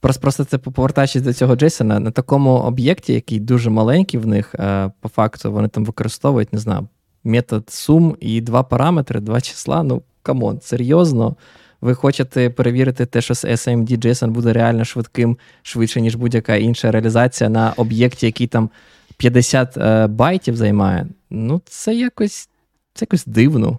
Просто 0.00 0.20
просто 0.20 0.44
це 0.44 0.58
повертаючись 0.58 1.22
до 1.22 1.32
цього 1.32 1.56
JSON 1.56 1.82
'а, 1.82 2.00
на 2.00 2.10
такому 2.10 2.50
об'єкті, 2.50 3.12
який 3.12 3.40
дуже 3.40 3.70
маленький 3.70 4.20
в 4.20 4.26
них, 4.26 4.54
е, 4.54 4.90
по 5.00 5.08
факту 5.08 5.52
вони 5.52 5.68
там 5.68 5.84
використовують, 5.84 6.52
не 6.52 6.58
знаю, 6.58 6.88
метод 7.24 7.70
sum 7.70 8.16
і 8.20 8.40
два 8.40 8.62
параметри, 8.62 9.20
два 9.20 9.40
числа. 9.40 9.82
Ну, 9.82 10.02
come 10.22 10.44
on, 10.44 10.61
серйозно. 10.62 11.36
Ви 11.80 11.94
хочете 11.94 12.50
перевірити 12.50 13.06
те, 13.06 13.20
що 13.20 13.34
SIMD 13.34 13.98
JSON 13.98 14.28
буде 14.28 14.52
реально 14.52 14.84
швидким, 14.84 15.38
швидше, 15.62 16.00
ніж 16.00 16.14
будь-яка 16.14 16.56
інша 16.56 16.90
реалізація 16.90 17.50
на 17.50 17.72
об'єкті, 17.76 18.26
який 18.26 18.46
там 18.46 18.70
50 19.18 19.76
е, 19.76 20.06
байтів 20.06 20.56
займає. 20.56 21.06
Ну, 21.30 21.62
це 21.64 21.94
якось 21.94 22.48
це 22.94 23.02
якось 23.02 23.24
дивно. 23.26 23.78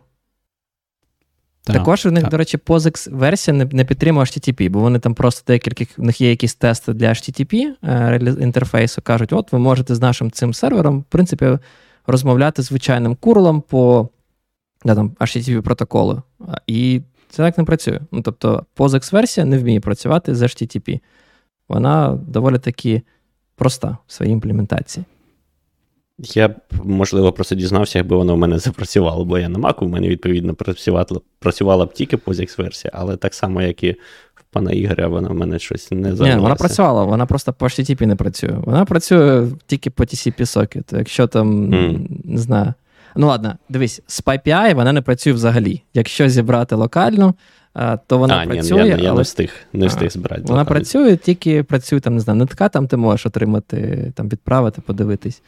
Так, 1.63 1.75
Також 1.75 2.05
у 2.05 2.11
них, 2.11 2.23
так. 2.23 2.31
до 2.31 2.37
речі, 2.37 2.57
POSIX 2.57 3.15
версія 3.15 3.57
не 3.57 3.65
не 3.65 3.85
підтримує 3.85 4.25
HTTP, 4.25 4.69
бо 4.69 4.79
вони 4.79 4.99
там 4.99 5.13
просто 5.13 5.53
декілька 5.53 5.85
в 5.97 6.03
них 6.03 6.21
є 6.21 6.29
якісь 6.29 6.55
тести 6.55 6.93
для 6.93 7.09
HTTP 7.09 7.67
е, 7.83 8.19
інтерфейсу. 8.41 9.01
Кажуть, 9.01 9.33
от 9.33 9.51
ви 9.51 9.59
можете 9.59 9.95
з 9.95 10.01
нашим 10.01 10.31
цим 10.31 10.53
сервером, 10.53 10.99
в 10.99 11.03
принципі, 11.03 11.57
розмовляти 12.07 12.61
звичайним 12.61 13.15
курлом 13.15 13.61
по 13.61 14.09
да, 14.85 14.95
там, 14.95 15.09
HTTP 15.09 15.61
протоколу. 15.61 16.21
І 16.67 17.01
це 17.29 17.43
так 17.43 17.57
не 17.57 17.63
працює. 17.63 17.99
Ну, 18.11 18.21
Тобто, 18.21 18.65
POSIX 18.77 19.13
версія 19.13 19.45
не 19.45 19.57
вміє 19.57 19.79
працювати 19.79 20.35
з 20.35 20.41
HTTP. 20.41 20.99
Вона 21.69 22.19
доволі 22.27 22.59
таки 22.59 23.01
проста 23.55 23.97
в 24.07 24.13
своїй 24.13 24.31
імплементації. 24.31 25.05
Я 26.23 26.47
б, 26.47 26.55
можливо, 26.83 27.33
просто 27.33 27.55
дізнався, 27.55 27.99
якби 27.99 28.15
воно 28.15 28.35
в 28.35 28.37
мене 28.37 28.59
запрацювало, 28.59 29.25
бо 29.25 29.39
я 29.39 29.49
на 29.49 29.59
Mac, 29.59 29.83
у 29.83 29.87
мене, 29.87 30.07
відповідно, 30.07 30.53
працювала, 30.53 31.05
працювала 31.39 31.85
б 31.85 31.93
тільки 31.93 32.17
POSIX-версія, 32.17 32.91
але 32.95 33.17
так 33.17 33.33
само, 33.33 33.61
як 33.61 33.83
і 33.83 33.91
в 34.35 34.43
пана 34.51 34.71
Ігоря, 34.71 35.07
вона 35.07 35.29
в 35.29 35.33
мене 35.33 35.59
щось 35.59 35.91
не 35.91 36.15
завелася. 36.15 36.35
Ні, 36.35 36.41
Вона 36.41 36.55
працювала, 36.55 37.03
вона 37.03 37.25
просто 37.25 37.53
по 37.53 37.65
HTTP 37.65 38.05
не 38.05 38.15
працює. 38.15 38.53
Вона 38.65 38.85
працює 38.85 39.47
тільки 39.67 39.89
по 39.89 40.03
TCP 40.03 40.41
socket. 40.41 40.97
Якщо 40.97 41.27
там, 41.27 41.73
mm. 41.73 42.07
не 42.23 42.37
знаю. 42.37 42.73
Ну, 43.15 43.27
ладно, 43.27 43.57
дивись, 43.69 44.01
з 44.07 44.23
PyPI 44.23 44.75
вона 44.75 44.93
не 44.93 45.01
працює 45.01 45.33
взагалі. 45.33 45.81
Якщо 45.93 46.29
зібрати 46.29 46.75
локально, 46.75 47.33
то 48.07 48.17
вона 48.17 48.43
а, 48.43 48.45
працює. 48.45 48.83
Ні, 48.83 48.89
я, 48.89 48.95
я 48.95 49.09
але... 49.09 49.17
не 49.17 49.21
встиг 49.21 49.53
не 49.73 49.87
встиг 49.87 50.09
збирати. 50.09 50.41
Вона 50.41 50.53
локально. 50.53 50.65
працює, 50.65 51.17
тільки 51.17 51.63
працює 51.63 51.99
там, 51.99 52.13
не 52.13 52.19
знаю, 52.19 52.39
нитка, 52.39 52.69
там 52.69 52.87
ти 52.87 52.97
можеш 52.97 53.25
отримати, 53.25 54.11
там 54.15 54.29
відправити, 54.29 54.81
подивитись. 54.81 55.41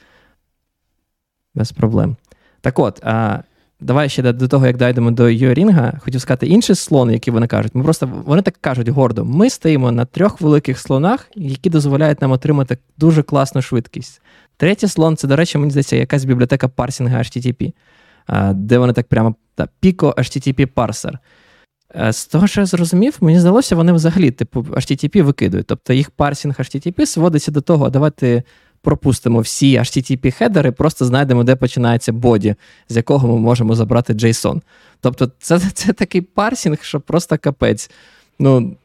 Без 1.56 1.72
проблем. 1.72 2.16
Так 2.62 2.80
от, 2.80 3.00
а, 3.04 3.44
давай 3.80 4.10
ще 4.10 4.34
до 4.34 4.48
того, 4.48 4.68
як 4.68 4.78
дійдемо 4.78 5.12
до 5.12 5.30
Юрінга, 5.30 5.94
хотів 6.00 6.22
сказати 6.22 6.48
інший 6.48 6.76
слон, 6.76 7.12
який 7.12 7.34
вони 7.34 7.48
кажуть. 7.48 7.76
Ми 7.76 7.84
просто 7.84 8.10
вони 8.26 8.42
так 8.42 8.58
кажуть 8.62 8.90
гордо: 8.90 9.26
ми 9.26 9.50
стоїмо 9.50 9.92
на 9.92 10.06
трьох 10.06 10.42
великих 10.42 10.80
слонах, 10.80 11.28
які 11.36 11.70
дозволяють 11.70 12.22
нам 12.22 12.32
отримати 12.32 12.78
дуже 12.98 13.24
класну 13.24 13.62
швидкість. 13.62 14.22
Третій 14.58 14.88
слон 14.88 15.18
це, 15.18 15.28
до 15.28 15.36
речі, 15.36 15.58
мені 15.58 15.72
здається, 15.72 15.96
якась 15.96 16.26
бібліотека 16.26 16.68
парсінга 16.68 17.18
HTTP, 17.18 17.74
де 18.54 18.78
вони 18.78 18.94
так 18.94 19.08
прямо 19.08 19.36
та, 19.56 19.68
Pico 19.84 20.14
HTTP 20.16 20.66
парсер. 20.66 21.20
З 22.10 22.26
того, 22.26 22.48
що 22.48 22.62
я 22.62 22.66
зрозумів, 22.66 23.18
мені 23.22 23.40
здалося, 23.40 23.76
вони 23.76 23.94
взагалі, 23.94 24.32
типу, 24.32 24.62
HTTP 24.62 25.22
викидують. 25.22 25.68
Тобто 25.68 25.94
їх 25.94 26.12
парсінг 26.12 26.56
HTTP 26.60 27.06
сводиться 27.06 27.52
до 27.52 27.62
того, 27.62 27.90
давайте 27.90 28.44
пропустимо 28.82 29.40
всі 29.40 29.80
HTTP-хедери, 29.80 30.72
просто 30.72 31.06
знайдемо, 31.06 31.44
де 31.44 31.56
починається 31.56 32.14
боді, 32.14 32.56
з 32.90 32.96
якого 32.96 33.28
ми 33.28 33.38
можемо 33.40 33.76
забрати 33.76 34.14
JSON. 34.14 34.62
Тобто, 35.02 35.32
це 35.40 35.60
це 35.60 35.94
такий 35.94 36.22
парсінг, 36.22 36.84
що 36.84 37.00
просто 37.00 37.38
капець. 37.38 37.92
Ну, 38.40 38.76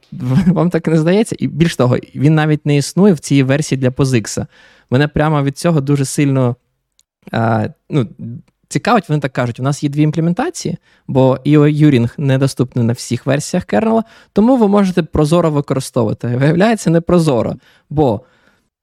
Вам 0.46 0.70
так 0.70 0.88
не 0.88 0.98
здається? 0.98 1.36
І 1.38 1.46
більш 1.48 1.76
того, 1.76 1.96
він 2.14 2.34
навіть 2.34 2.66
не 2.66 2.76
існує 2.76 3.12
в 3.12 3.18
цій 3.18 3.42
версії 3.42 3.80
для 3.80 3.88
POSIX. 3.88 4.46
Мене 4.90 5.08
прямо 5.08 5.42
від 5.42 5.58
цього 5.58 5.80
дуже 5.80 6.04
сильно 6.04 6.56
а, 7.32 7.68
ну, 7.90 8.06
цікавить, 8.68 9.08
вони 9.08 9.20
так 9.20 9.32
кажуть: 9.32 9.60
у 9.60 9.62
нас 9.62 9.82
є 9.82 9.88
дві 9.88 10.02
імплементації, 10.02 10.76
бо 11.08 11.38
Юрінг 11.44 12.14
недоступний 12.18 12.84
на 12.84 12.92
всіх 12.92 13.26
версіях 13.26 13.64
кернела, 13.64 14.04
тому 14.32 14.56
ви 14.56 14.68
можете 14.68 15.02
прозоро 15.02 15.50
використовувати. 15.50 16.28
Виявляється, 16.28 16.90
не 16.90 17.00
прозоро, 17.00 17.54
бо 17.90 18.20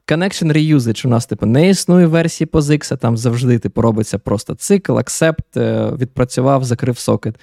Connection 0.08 0.51
reusage 0.51 1.08
у 1.08 1.10
нас 1.10 1.26
типу, 1.26 1.45
не 1.45 1.70
існує 1.70 2.08
версії 2.08 2.47
POSIX, 2.47 2.97
там 2.97 3.18
завжди 3.18 3.60
типу, 3.60 3.82
робиться 3.82 4.20
просто 4.20 4.56
цикл, 4.56 4.91
accept, 4.91 5.60
е, 5.60 5.91
відпрацював, 5.91 6.64
закрив 6.64 6.97
сокет. 6.97 7.39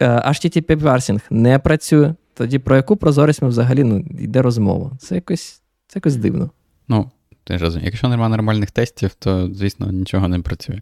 Е, 0.00 0.08
HTTP 0.08 0.76
parsing 0.76 1.20
не 1.30 1.58
працює. 1.58 2.14
Тоді 2.34 2.58
про 2.58 2.76
яку 2.76 2.96
прозорість 2.96 3.42
ми 3.42 3.48
взагалі 3.48 3.84
ну, 3.84 3.98
йде 3.98 4.42
розмова? 4.42 4.90
Це 4.98 5.14
якось 5.14 5.62
це 5.86 5.96
якось 5.98 6.16
дивно. 6.16 6.50
Ну, 6.88 7.10
ти 7.44 7.58
ж 7.58 7.64
розумієш, 7.64 7.92
якщо 7.92 8.08
немає 8.08 8.30
нормальних 8.30 8.70
тестів, 8.70 9.14
то, 9.14 9.54
звісно, 9.54 9.92
нічого 9.92 10.28
не 10.28 10.40
працює. 10.40 10.80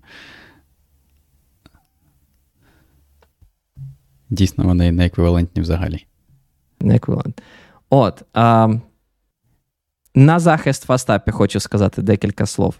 Дійсно, 4.30 4.64
вони 4.64 4.92
не 4.92 5.06
еквівалентні 5.06 5.62
взагалі. 5.62 6.06
Не 6.80 6.96
еквівалент. 6.96 7.42
От. 7.90 8.22
А, 8.32 8.68
на 10.14 10.38
захист 10.38 10.84
фастапі 10.84 11.30
хочу 11.30 11.60
сказати 11.60 12.02
декілька 12.02 12.46
слов. 12.46 12.74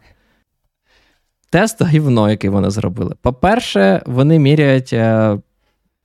Тест 1.51 1.85
гівно, 1.85 2.31
який 2.31 2.51
вони 2.51 2.71
зробили. 2.71 3.15
По-перше, 3.23 4.03
вони 4.07 4.39
міряють 4.39 4.93
е, 4.93 5.39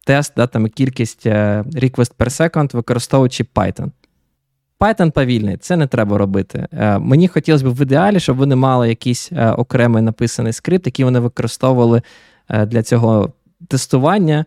тест, 0.06 0.34
да, 0.38 0.48
там, 0.48 0.68
кількість 0.68 1.26
е, 1.26 1.64
request 1.74 2.16
per 2.18 2.30
second, 2.30 2.76
використовуючи 2.76 3.44
Python. 3.44 3.92
Python 4.80 5.12
повільний, 5.12 5.58
це 5.58 5.78
не 5.78 5.88
треба 5.88 6.18
робити. 6.18 6.68
Е, 6.72 7.00
мені 7.00 7.28
хотілося 7.28 7.66
б 7.66 7.68
в 7.68 7.82
ідеалі, 7.82 8.20
щоб 8.20 8.38
вони 8.38 8.56
мали 8.56 8.90
якийсь 8.90 9.32
е, 9.32 9.52
окремий 9.52 10.04
написаний 10.04 10.54
скрипт, 10.54 10.86
який 10.86 11.06
вони 11.06 11.20
використовували 11.20 12.02
е, 12.50 12.66
для 12.66 12.84
цього 12.84 13.34
тестування. 13.68 14.46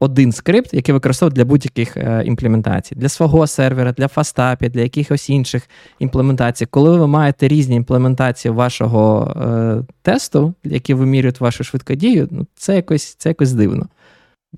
Один 0.00 0.32
скрипт, 0.32 0.74
який 0.74 0.92
використовують 0.92 1.34
для 1.34 1.44
будь-яких 1.44 1.96
е, 1.96 2.22
імплементацій, 2.26 2.94
для 2.94 3.08
свого 3.08 3.46
сервера, 3.46 3.92
для 3.92 4.08
фастапі, 4.08 4.68
для 4.68 4.80
якихось 4.80 5.30
інших 5.30 5.68
імплементацій. 5.98 6.66
Коли 6.66 6.98
ви 6.98 7.06
маєте 7.06 7.48
різні 7.48 7.76
імплементації 7.76 8.52
вашого 8.52 9.34
е, 9.36 9.94
тесту, 10.02 10.54
які 10.64 10.94
вимірюють 10.94 11.40
вашу 11.40 11.64
швидкодію, 11.64 12.28
ну 12.30 12.46
це 12.54 12.76
якось 12.76 13.14
це 13.14 13.28
якось 13.28 13.52
дивно. 13.52 13.88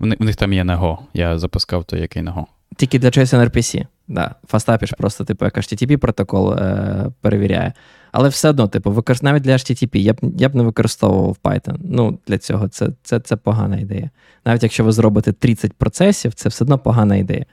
У 0.00 0.06
них, 0.06 0.36
там 0.36 0.52
є 0.52 0.64
Nego, 0.64 0.98
Я 1.14 1.38
запускав 1.38 1.84
той, 1.84 2.00
який 2.00 2.22
Nego. 2.22 2.44
Тільки 2.76 2.98
для 2.98 3.08
JSON 3.08 3.50
RPC. 3.50 3.86
Да. 4.08 4.34
Фастапі 4.48 4.86
ж 4.86 4.94
просто 4.98 5.24
типу 5.24 5.44
як 5.44 5.56
HTTP 5.56 5.96
протокол 5.96 6.52
е, 6.52 7.06
перевіряє. 7.20 7.72
Але 8.18 8.28
все 8.28 8.48
одно, 8.48 8.68
типу, 8.68 9.04
навіть 9.22 9.42
для 9.42 9.52
HTTP 9.52 9.96
я 9.96 10.12
б 10.12 10.16
я 10.38 10.48
б 10.48 10.54
не 10.54 10.62
використовував 10.62 11.36
Python. 11.42 11.76
Ну, 11.82 12.18
Для 12.26 12.38
цього 12.38 12.68
це 12.68 12.88
це, 13.02 13.20
це 13.20 13.36
погана 13.36 13.76
ідея. 13.76 14.10
Навіть 14.44 14.62
якщо 14.62 14.84
ви 14.84 14.92
зробите 14.92 15.32
30 15.32 15.72
процесів, 15.72 16.34
це 16.34 16.48
все 16.48 16.64
одно 16.64 16.78
погана 16.78 17.16
ідея. 17.16 17.46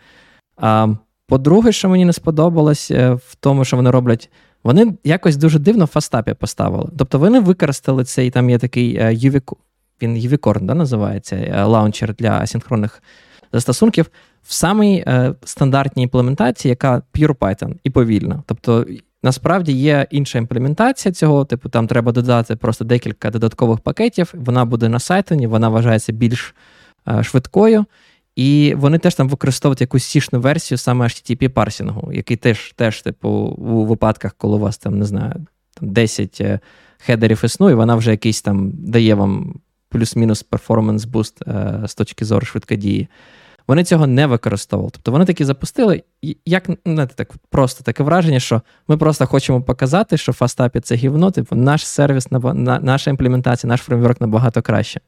А, 0.58 0.88
По-друге, 1.28 1.72
що 1.72 1.90
мені 1.90 2.06
не 2.06 2.14
сподобалось 2.14 2.92
е, 2.92 3.14
в 3.14 3.36
тому, 3.40 3.66
що 3.66 3.78
вони 3.78 3.92
роблять, 3.92 4.30
вони 4.64 4.94
якось 5.04 5.38
дуже 5.38 5.60
дивно 5.60 5.86
в 5.86 5.88
FastAPI 5.88 6.34
поставили. 6.34 6.90
Тобто 6.98 7.20
вони 7.20 7.40
використали 7.40 8.04
цей, 8.04 8.32
там 8.32 8.50
є 8.50 8.58
такий 8.58 9.00
UV, 9.00 9.38
е, 9.38 9.42
він 10.02 10.18
Uvicorn, 10.18 10.66
да, 10.66 10.74
називається, 10.74 11.36
е, 11.36 11.64
launcher 11.64 12.16
для 12.16 12.32
асинхронних 12.40 13.04
застосунків 13.54 14.10
в 14.44 14.54
самій 14.54 15.04
е, 15.08 15.34
стандартній 15.44 16.04
імплементації, 16.04 16.70
яка 16.70 17.02
pure 17.14 17.36
Python 17.36 17.76
і 17.84 17.90
повільна. 17.90 18.44
Тобто 18.46 18.86
Насправді 19.24 19.72
є 19.72 20.08
інша 20.10 20.38
імплементація 20.38 21.12
цього, 21.12 21.46
типу, 21.46 21.70
там 21.70 21.88
треба 21.88 22.12
додати 22.12 22.56
просто 22.56 22.86
декілька 22.86 23.30
додаткових 23.30 23.80
пакетів, 23.80 24.34
вона 24.38 24.66
буде 24.66 24.90
на 24.90 25.00
сайтоні, 25.00 25.48
вона 25.48 25.70
вважається 25.70 26.12
більш 26.12 26.56
е, 27.08 27.24
швидкою. 27.24 27.86
І 28.36 28.74
вони 28.78 28.98
теж 28.98 29.16
там 29.16 29.30
використовують 29.30 29.82
якусь 29.82 30.04
сішну 30.04 30.40
версію 30.40 30.78
саме 30.78 31.06
http 31.06 31.48
парсінгу, 31.48 32.14
який 32.14 32.38
теж, 32.38 32.74
теж, 32.76 33.02
типу, 33.02 33.30
у 33.30 33.86
випадках, 33.86 34.36
коли 34.38 34.56
у 34.56 34.60
вас 34.60 34.78
там, 34.78 35.00
не 35.00 35.06
знаю, 35.06 35.34
там 35.74 35.90
10 35.90 36.38
е, 36.42 36.60
хедерів 36.98 37.42
існує, 37.46 37.76
вона 37.76 37.96
вже 37.96 38.12
якийсь 38.12 38.42
там 38.42 38.72
дає 38.74 39.16
вам 39.16 39.60
плюс-мінус 39.90 40.44
перформанс 40.44 41.06
буст 41.06 41.42
з 41.86 41.96
точки 41.96 42.26
зору 42.26 42.46
швидкодії. 42.46 43.08
Вони 43.68 43.84
цього 43.84 44.08
не 44.08 44.28
використовували. 44.28 44.92
Тобто 44.94 45.12
вони 45.12 45.26
такі 45.26 45.46
запустили, 45.46 46.04
як 46.46 46.70
знаєте, 46.86 47.16
так 47.16 47.34
просто 47.50 47.84
таке 47.84 48.04
враження, 48.04 48.40
що 48.40 48.62
ми 48.88 48.98
просто 48.98 49.28
хочемо 49.28 49.62
показати, 49.62 50.18
що 50.18 50.34
фастапі 50.34 50.80
це 50.80 50.96
гівно, 50.96 51.32
типу 51.32 51.56
наш 51.56 51.88
сервіс, 51.88 52.28
наша 52.82 53.12
імплементація, 53.12 53.70
наш 53.70 53.82
фреймворк 53.82 54.22
набагато 54.22 54.62
краще. 54.62 55.02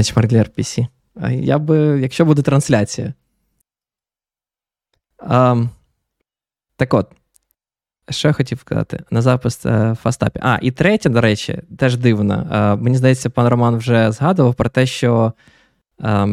Benchmark 0.00 0.26
для 0.26 0.42
RPC. 0.42 0.86
Я 1.30 1.58
би, 1.58 1.76
якщо 2.00 2.24
буде 2.24 2.42
трансляція. 2.42 3.14
А, 5.18 5.64
Так 6.76 6.94
от. 6.94 7.21
Що 8.10 8.28
я 8.28 8.34
хотів 8.34 8.58
сказати 8.58 9.00
на 9.10 9.22
запис 9.22 9.66
е, 9.66 9.96
фастапі. 10.02 10.40
А, 10.42 10.58
і 10.62 10.70
третє, 10.70 11.08
до 11.08 11.20
речі, 11.20 11.58
теж 11.78 11.96
дивно. 11.96 12.46
Е, 12.52 12.76
мені 12.82 12.96
здається, 12.96 13.30
пан 13.30 13.48
Роман 13.48 13.76
вже 13.76 14.12
згадував 14.12 14.54
про 14.54 14.68
те, 14.68 14.86
що 14.86 15.32
е, 16.04 16.28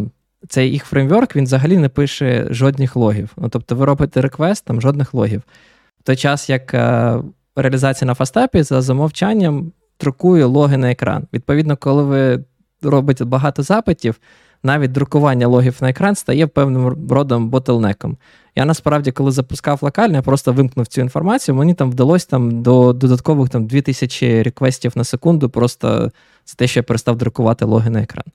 цей 0.48 0.72
їх 0.72 0.86
фреймворк 0.86 1.36
він 1.36 1.44
взагалі 1.44 1.78
не 1.78 1.90
пише 1.90 2.48
жодних 2.50 2.96
логів. 2.96 3.30
Ну, 3.38 3.50
Тобто 3.50 3.76
ви 3.76 3.86
робите 3.86 4.22
реквест, 4.22 4.66
там 4.66 4.82
жодних 4.82 5.14
логів. 5.14 5.42
В 6.00 6.04
той 6.04 6.16
час, 6.16 6.50
як 6.50 6.74
реалізація 7.56 8.08
на 8.08 8.14
фастапі 8.14 8.64
за 8.64 8.82
замовчанням 8.82 9.72
друкує 10.00 10.46
логи 10.46 10.78
на 10.78 10.92
екран. 10.92 11.28
Відповідно, 11.34 11.78
коли 11.78 12.04
ви 12.04 12.44
робите 12.82 13.26
багато 13.26 13.64
запитів, 13.64 14.20
навіть 14.64 14.92
друкування 14.92 15.48
логів 15.48 15.78
на 15.82 15.90
екран 15.90 16.16
стає 16.16 16.48
певним 16.48 17.08
родом 17.10 17.50
ботлнеком. 17.50 18.18
Я 18.60 18.66
насправді, 18.66 19.12
коли 19.12 19.32
запускав 19.32 19.80
локально, 19.82 20.16
я 20.16 20.22
просто 20.22 20.54
вимкнув 20.54 20.88
цю 20.88 21.02
інформацію, 21.02 21.56
мені 21.56 21.74
там 21.74 21.92
вдалося 21.92 22.28
там 22.28 22.62
до 22.62 22.94
додаткових 22.94 23.50
там, 23.50 23.68
2000 23.68 24.44
реквестів 24.44 24.92
на 24.96 25.04
секунду, 25.04 25.50
просто 25.50 26.12
за 26.46 26.56
те, 26.56 26.68
що 26.68 26.80
я 26.80 26.84
перестав 26.84 27.16
друкувати 27.16 27.66
логи 27.66 27.90
на 27.90 28.02
екран 28.02 28.26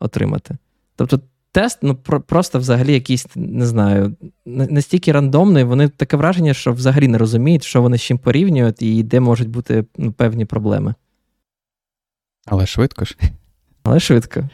отримати. 0.00 0.56
Тобто 0.96 1.20
тест 1.52 1.78
ну, 1.82 1.94
про, 1.94 2.20
просто 2.20 2.58
взагалі 2.58 2.92
якийсь, 2.92 3.26
не 3.34 3.66
знаю, 3.66 4.16
настільки 4.46 5.12
рандомний, 5.12 5.64
вони 5.64 5.88
таке 5.88 6.16
враження, 6.16 6.54
що 6.54 6.72
взагалі 6.72 7.08
не 7.08 7.18
розуміють, 7.18 7.64
що 7.64 7.82
вони 7.82 7.98
з 7.98 8.02
чим 8.02 8.18
порівнюють 8.18 8.82
і 8.82 9.02
де 9.02 9.20
можуть 9.20 9.48
бути 9.48 9.84
ну, 9.96 10.12
певні 10.12 10.44
проблеми. 10.44 10.94
Але 12.46 12.66
швидко 12.66 13.04
ж. 13.04 13.16
Але 13.82 14.00
швидко. 14.00 14.48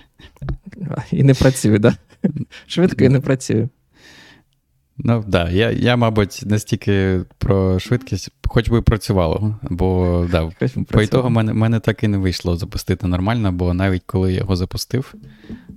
І 1.12 1.22
не 1.22 1.34
працює, 1.34 1.80
так? 1.80 1.94
Да? 2.22 2.30
Швидко 2.66 3.04
і 3.04 3.08
не 3.08 3.20
працює. 3.20 3.68
Ну, 5.04 5.20
так, 5.20 5.28
да. 5.28 5.50
я, 5.50 5.70
я, 5.70 5.96
мабуть, 5.96 6.42
настільки 6.46 7.20
про 7.38 7.78
швидкість, 7.78 8.30
хоч 8.46 8.68
би 8.68 8.82
працювало, 8.82 9.56
бо 9.62 10.26
да, 10.30 10.50
по 10.90 11.02
ітогу 11.02 11.28
в 11.28 11.30
мене, 11.30 11.52
мене 11.52 11.80
так 11.80 12.04
і 12.04 12.08
не 12.08 12.18
вийшло 12.18 12.56
запустити 12.56 13.06
нормально, 13.06 13.52
бо 13.52 13.74
навіть 13.74 14.02
коли 14.06 14.32
я 14.32 14.38
його 14.38 14.56
запустив, 14.56 15.14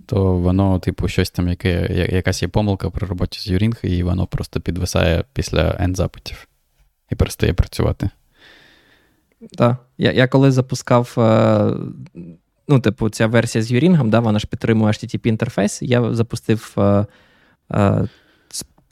то 0.05 0.35
воно, 0.35 0.79
типу, 0.79 1.07
щось 1.07 1.29
там, 1.29 1.49
яке, 1.49 2.07
якась 2.11 2.41
є 2.41 2.47
помилка 2.47 2.89
при 2.89 3.07
роботі 3.07 3.39
з 3.39 3.47
Юрінг, 3.47 3.79
і 3.83 4.03
воно 4.03 4.27
просто 4.27 4.61
підвисає 4.61 5.23
після 5.33 5.71
end-запитів 5.71 6.47
і 7.11 7.15
перестає 7.15 7.53
працювати. 7.53 8.09
Так. 9.57 9.77
Я 9.97 10.11
я 10.11 10.27
коли 10.27 10.51
запускав, 10.51 11.15
е, 11.17 11.73
ну, 12.67 12.79
типу, 12.79 13.09
ця 13.09 13.27
версія 13.27 13.61
з 13.61 13.71
Юрінгом, 13.71 14.09
да, 14.09 14.19
вона 14.19 14.39
ж 14.39 14.47
підтримує 14.47 14.91
http 14.91 15.27
інтерфейс. 15.27 15.81
Я 15.81 16.13
запустив 16.13 16.75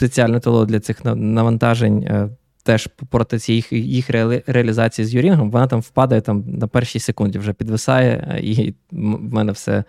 е, 0.02 0.06
е, 0.06 0.08
спеціальну 0.08 0.40
толо 0.40 0.66
для 0.66 0.80
цих 0.80 1.06
навантажень. 1.06 2.30
Теж 2.64 2.90
проти 3.10 3.54
їх 3.54 3.72
їх 3.74 4.10
реалізації 4.48 5.06
з 5.06 5.14
Юрінгом, 5.14 5.52
вона 5.52 5.68
там 5.68 5.80
впадає 5.80 6.22
там 6.22 6.44
на 6.48 6.68
першій 6.68 7.00
секунді, 7.00 7.40
вже 7.40 7.54
підвисає, 7.54 8.40
і 8.44 8.74
в 8.92 9.34
мене 9.34 9.52
все 9.52 9.84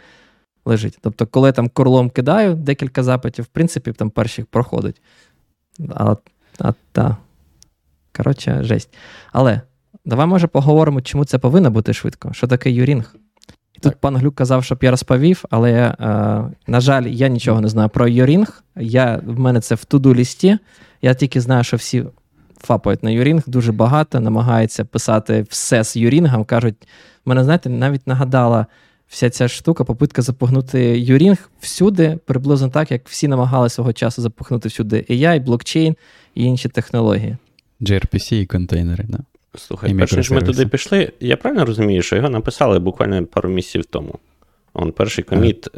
лежить. 0.64 0.98
Тобто, 1.00 1.26
коли 1.26 1.52
там 1.52 1.68
корлом 1.68 2.10
кидаю 2.10 2.54
декілька 2.54 3.02
запитів, 3.02 3.44
в 3.44 3.48
принципі, 3.48 3.92
там 3.92 4.10
перших 4.10 4.46
проходить. 4.46 5.02
А, 5.88 6.16
а 6.58 6.72
та. 6.92 7.16
Коротше, 8.16 8.58
жесть. 8.62 8.94
Але 9.32 9.60
давай, 10.04 10.26
може, 10.26 10.46
поговоримо, 10.46 11.00
чому 11.00 11.24
це 11.24 11.38
повинно 11.38 11.70
бути 11.70 11.92
швидко. 11.92 12.32
Що 12.32 12.46
таке 12.46 12.70
Юрінг? 12.70 13.16
Тут 13.82 13.96
пан 13.96 14.16
Глюк 14.16 14.34
казав, 14.34 14.64
щоб 14.64 14.78
я 14.82 14.90
розповів, 14.90 15.44
але, 15.50 15.72
е, 15.72 15.94
на 16.66 16.80
жаль, 16.80 17.02
я 17.02 17.28
нічого 17.28 17.60
не 17.60 17.68
знаю 17.68 17.88
про 17.88 18.08
Юрінг. 18.08 18.64
Я, 18.76 19.22
В 19.26 19.38
мене 19.38 19.60
це 19.60 19.74
в 19.74 19.84
туду 19.84 20.14
лісті. 20.14 20.58
Я 21.02 21.14
тільки 21.14 21.40
знаю, 21.40 21.64
що 21.64 21.76
всі 21.76 22.04
фапають 22.60 23.02
на 23.02 23.10
Юрінг 23.10 23.42
дуже 23.46 23.72
багато, 23.72 24.20
намагаються 24.20 24.84
писати 24.84 25.46
все 25.48 25.84
з 25.84 25.96
Юрінгом. 25.96 26.44
Кажуть, 26.44 26.88
мене, 27.24 27.44
знаєте, 27.44 27.70
навіть 27.70 28.06
нагадала 28.06 28.66
вся 29.08 29.30
ця 29.30 29.48
штука, 29.48 29.84
попитка 29.84 30.22
запухнути 30.22 31.00
Юрінг 31.00 31.50
всюди, 31.60 32.18
приблизно 32.26 32.68
так, 32.68 32.90
як 32.90 33.08
всі 33.08 33.28
намагалися 33.28 33.74
свого 33.74 33.92
часу 33.92 34.22
запухнути 34.22 34.68
всюди 34.68 35.06
AI, 35.10 35.40
блокчейн 35.40 35.96
і 36.34 36.44
інші 36.44 36.68
технології. 36.68 37.36
gRPC 37.80 38.34
і 38.34 38.46
контейнери, 38.46 39.04
да. 39.08 39.18
Слухай, 39.54 39.94
перш 39.94 40.10
ж 40.10 40.34
ми 40.34 40.42
туди 40.42 40.66
пішли, 40.66 41.12
я 41.20 41.36
правильно 41.36 41.64
розумію, 41.64 42.02
що 42.02 42.16
його 42.16 42.28
написали 42.28 42.78
буквально 42.78 43.26
пару 43.26 43.48
місяців 43.48 43.84
тому. 43.84 44.18
Он 44.74 44.92
перший 44.92 45.24
коміт 45.24 45.68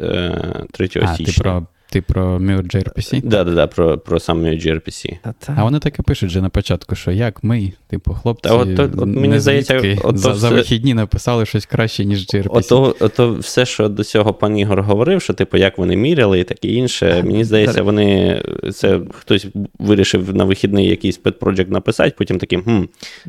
3 0.71 0.89
е, 0.95 1.15
січня. 1.17 1.25
Ти 1.25 1.41
про 1.41 1.67
ти 1.89 2.01
про 2.01 2.39
MureGRPC? 2.39 3.11
Так, 3.11 3.25
да, 3.25 3.43
да, 3.43 3.51
да, 3.51 3.67
про 3.67 3.97
про 3.97 4.19
сам 4.19 4.45
MureGRPC. 4.45 5.17
А 5.55 5.63
вони 5.63 5.79
таке 5.79 6.03
пишуть 6.03 6.29
вже 6.29 6.41
на 6.41 6.49
початку, 6.49 6.95
що 6.95 7.11
як 7.11 7.43
ми, 7.43 7.71
типу, 7.95 8.13
хлопці, 8.13 8.49
Та 8.49 8.55
от, 8.55 8.79
от, 8.79 8.91
от 8.97 9.07
мені 9.07 9.39
здається, 9.39 9.97
от 10.03 10.17
за, 10.17 10.31
все... 10.31 10.39
за 10.39 10.49
вихідні 10.49 10.93
написали 10.93 11.45
щось 11.45 11.65
краще, 11.65 12.05
ніж 12.05 12.27
GRPC. 12.27 12.47
Ото, 12.49 12.95
ото 12.99 13.33
все, 13.33 13.65
що 13.65 13.89
до 13.89 14.03
цього 14.03 14.33
пан 14.33 14.57
Ігор 14.57 14.81
говорив, 14.81 15.21
що 15.21 15.33
типу, 15.33 15.57
як 15.57 15.77
вони 15.77 15.95
міряли 15.95 16.39
і 16.39 16.43
таке 16.43 16.67
інше. 16.67 17.23
Мені 17.25 17.43
здається, 17.43 17.83
вони 17.83 18.41
це 18.73 18.99
хтось 19.11 19.47
вирішив 19.79 20.35
на 20.35 20.43
вихідний 20.43 20.87
якийсь 20.87 21.19
пет-проджект 21.19 21.69
написати, 21.69 22.13
потім 22.17 22.37
такий, 22.37 22.59
хм, 22.59 22.83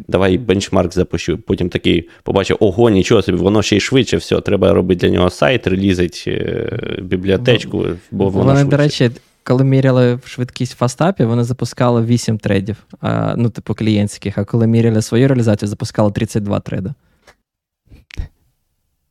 давай 0.08 0.38
бенчмарк 0.38 0.92
запущу. 0.92 1.38
Потім 1.38 1.68
такий 1.68 2.08
побачив, 2.22 2.56
ого, 2.60 2.90
нічого 2.90 3.22
собі, 3.22 3.38
воно 3.38 3.62
ще 3.62 3.76
й 3.76 3.80
швидше, 3.80 4.16
все, 4.16 4.40
треба 4.40 4.72
робити 4.72 5.06
для 5.06 5.14
нього 5.14 5.30
сайт, 5.30 5.66
релізить 5.66 6.24
е, 6.26 6.98
бібліотечку, 7.02 7.84
бо 8.10 8.28
воно 8.28 8.52
вони, 8.52 8.64
до 8.64 8.76
речі, 8.76 9.10
коли 9.46 9.64
міряли 9.64 10.18
швидкість 10.24 10.74
в 10.74 10.76
фастапі, 10.76 11.24
вони 11.24 11.44
запускали 11.44 12.02
8 12.02 12.38
тредів, 12.38 12.76
а, 13.00 13.34
ну, 13.36 13.50
типу, 13.50 13.74
клієнтських, 13.74 14.38
а 14.38 14.44
коли 14.44 14.66
міряли 14.66 15.02
свою 15.02 15.28
реалізацію, 15.28 15.68
запускали 15.68 16.12
32 16.12 16.60
треда. 16.60 16.94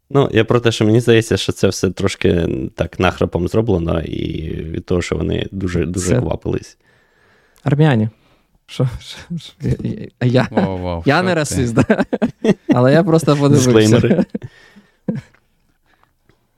Ну, 0.09 0.29
я 0.31 0.45
про 0.45 0.59
те, 0.59 0.71
що 0.71 0.85
мені 0.85 0.99
здається, 0.99 1.37
що 1.37 1.51
це 1.51 1.67
все 1.67 1.89
трошки 1.89 2.47
так 2.75 2.99
нахрапом 2.99 3.47
зроблено, 3.47 4.01
і 4.01 4.49
від 4.49 4.85
того, 4.85 5.01
що 5.01 5.15
вони 5.15 5.47
дуже 5.51 5.85
дуже 5.85 6.07
це... 6.07 6.19
квапились. 6.19 6.77
Армяні. 7.63 8.09
Що, 8.65 8.89
що, 8.99 9.17
що? 9.37 9.53
Я 10.21 10.47
wow, 10.51 10.83
wow, 10.83 11.03
я 11.05 11.23
не 11.23 11.35
расист, 11.35 11.73
да? 11.73 12.05
але 12.73 12.93
я 12.93 13.03
просто 13.03 13.35
подивився. 13.39 14.25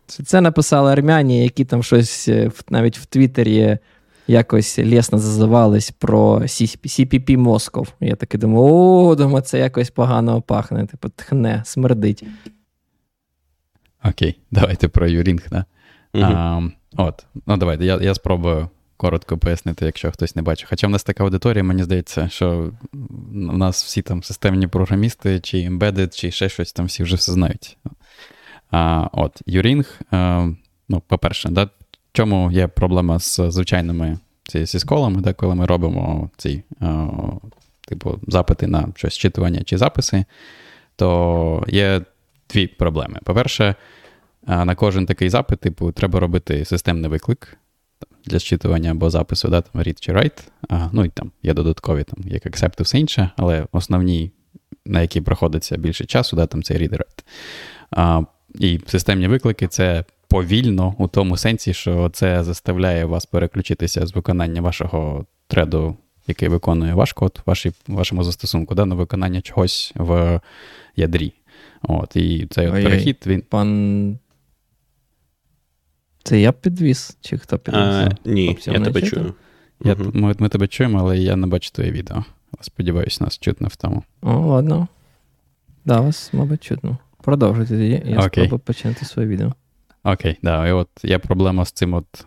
Це 0.08 0.41
написали 0.41 0.91
армяні, 0.91 1.43
які 1.43 1.66
там 1.66 1.84
щось 1.84 2.28
е, 2.28 2.51
навіть 2.70 2.97
в 2.97 3.05
Твіттері 3.05 3.78
якось 4.28 4.80
лісно 4.80 5.18
зазивались 5.18 5.91
про 5.91 6.39
CPP 6.39 7.38
Москов. 7.38 7.88
Я 7.99 8.16
таки 8.16 8.38
думаю, 8.38 8.66
о, 8.66 9.16
думаю, 9.16 9.41
це 9.41 9.60
якось 9.60 9.89
погано 9.89 10.41
пахне. 10.41 10.86
Типу, 10.86 11.10
тхне, 11.10 11.62
смердить. 11.66 12.24
Окей, 14.03 14.39
давайте 14.51 14.88
про 14.88 15.08
Юрінг, 15.08 15.41
да? 15.51 15.66
Угу. 16.14 16.24
А, 16.24 16.62
От, 16.97 17.26
ну 17.45 17.58
давайте, 17.58 17.86
я 17.86 17.97
я 18.01 18.14
спробую 18.14 18.70
коротко 18.97 19.38
пояснити, 19.38 19.86
якщо 19.86 20.12
хтось 20.12 20.36
не 20.36 20.41
бачив. 20.41 20.70
Хоча 20.70 20.88
в 20.88 20.89
нас 20.89 21.03
така 21.03 21.24
аудиторія, 21.24 21.64
мені 21.64 21.84
здається, 21.84 22.30
що 22.30 22.72
в 22.93 23.58
нас 23.58 23.84
всі 23.84 24.01
там 24.01 24.24
системні 24.24 24.68
програмісти, 24.68 25.39
чи 25.39 25.58
embedded, 25.58 26.16
чи 26.16 26.32
ще 26.32 26.49
щось 26.49 26.74
там 26.74 26.86
всі 26.86 27.03
вже 27.03 27.16
все 27.16 27.32
знають. 27.32 27.78
А, 28.72 29.07
От, 29.13 29.41
Юрінг, 29.45 29.99
а, 30.11 30.47
ну, 30.89 31.01
по-перше, 31.07 31.49
да, 31.49 31.70
чому 32.13 32.51
є 32.51 32.68
проблема 32.68 33.20
з 33.20 33.39
звичайними 33.47 34.20
сісколами, 34.65 35.22
да, 35.22 35.34
коли 35.34 35.55
ми 35.55 35.65
робимо 35.65 36.30
ці 36.38 36.63
а, 36.80 37.07
типу, 37.88 38.20
запити 38.28 38.68
на 38.68 38.88
щось 38.95 39.13
зчитування 39.13 39.63
чи 39.63 39.78
записи, 39.78 40.26
то 40.95 41.63
є 41.68 42.01
дві 42.49 42.68
проблеми. 42.68 43.20
По-перше, 43.24 43.76
на 44.47 44.76
кожен 44.76 45.05
такий 45.05 45.30
запит, 45.30 45.59
типу, 45.59 45.91
треба 45.91 46.20
робити 46.20 46.65
системний 46.65 47.09
виклик 47.09 47.57
для 48.26 48.39
зчитування 48.39 48.91
або 48.91 49.09
запису, 49.09 49.47
да, 49.47 49.61
там, 49.61 49.82
read 49.82 49.97
чи 49.99 50.13
write. 50.13 50.47
А, 50.70 50.89
Ну 50.91 51.05
і 51.05 51.09
там 51.09 51.32
є 51.43 51.53
додаткові, 51.53 52.03
там, 52.03 52.24
як 52.28 52.45
accept 52.45 52.80
і 52.80 52.84
все 52.84 52.99
інше, 52.99 53.32
але 53.38 53.68
основні, 53.72 54.32
на 54.86 55.01
які 55.01 55.22
проходиться 55.22 55.78
більше 55.78 56.05
часу, 56.05 56.36
да, 56.36 56.45
там 56.45 56.63
це 56.63 56.74
read 56.74 56.93
і 56.93 56.97
write. 56.97 58.26
І 58.60 58.80
системні 58.88 59.28
виклики 59.28 59.68
це 59.68 60.03
повільно 60.28 60.95
у 60.97 61.08
тому 61.08 61.38
сенсі, 61.38 61.74
що 61.74 62.10
це 62.10 62.43
заставляє 62.43 63.05
вас 63.05 63.26
переключитися 63.26 64.05
з 64.05 64.16
виконання 64.16 64.62
вашого 64.62 65.26
треду, 65.47 65.97
який 66.28 66.49
виконує 66.49 66.93
ваш 66.93 67.14
код, 67.14 67.41
вашій, 67.45 67.72
вашому 67.88 68.24
застосунку, 68.24 68.76
да, 68.76 68.86
на 68.86 68.95
виконання 68.95 69.41
чогось 69.41 69.93
в 69.95 70.41
ядрі. 70.95 71.34
От, 71.82 72.16
І 72.16 72.47
цей 72.49 72.68
от 72.68 72.74
перехід 72.74 73.24
він. 73.26 73.41
Пан. 73.41 74.20
Це 76.24 76.39
я 76.39 76.51
підвіз? 76.51 77.18
Чи 77.22 77.38
хто 77.38 77.60
підвіз? 77.60 77.82
А, 77.82 78.10
Ні, 78.26 78.45
Хлопці, 78.45 78.72
я 78.72 78.80
тебе 78.80 79.01
чую. 79.01 79.34
Я, 79.84 79.93
угу. 79.93 80.12
ми, 80.14 80.36
ми 80.39 80.49
тебе 80.49 80.68
чуємо, 80.68 80.99
але 80.99 81.18
я 81.18 81.36
не 81.36 81.47
бачу 81.47 81.72
твоє 81.72 81.91
відео. 81.91 82.26
Сподіваюсь, 82.62 83.22
нас 83.22 83.39
чутно 83.39 83.68
в 83.68 83.76
тому. 83.76 84.03
О, 84.22 84.39
ладно. 84.39 84.88
Да, 85.86 86.01
вас, 86.01 86.34
мабуть, 86.34 86.64
чутно. 86.64 86.97
Продовжуйте 87.28 87.69
тоді, 87.69 88.03
я 88.05 88.17
okay. 88.17 88.30
спробую 88.30 88.59
починати 88.59 89.05
своє 89.05 89.28
відео. 89.28 89.53
Окей, 90.03 90.32
okay, 90.32 90.38
да. 90.43 90.67
І 90.67 90.71
от 90.71 90.88
є 91.03 91.19
проблема 91.19 91.65
з 91.65 91.71
цим 91.71 91.93
от 91.93 92.25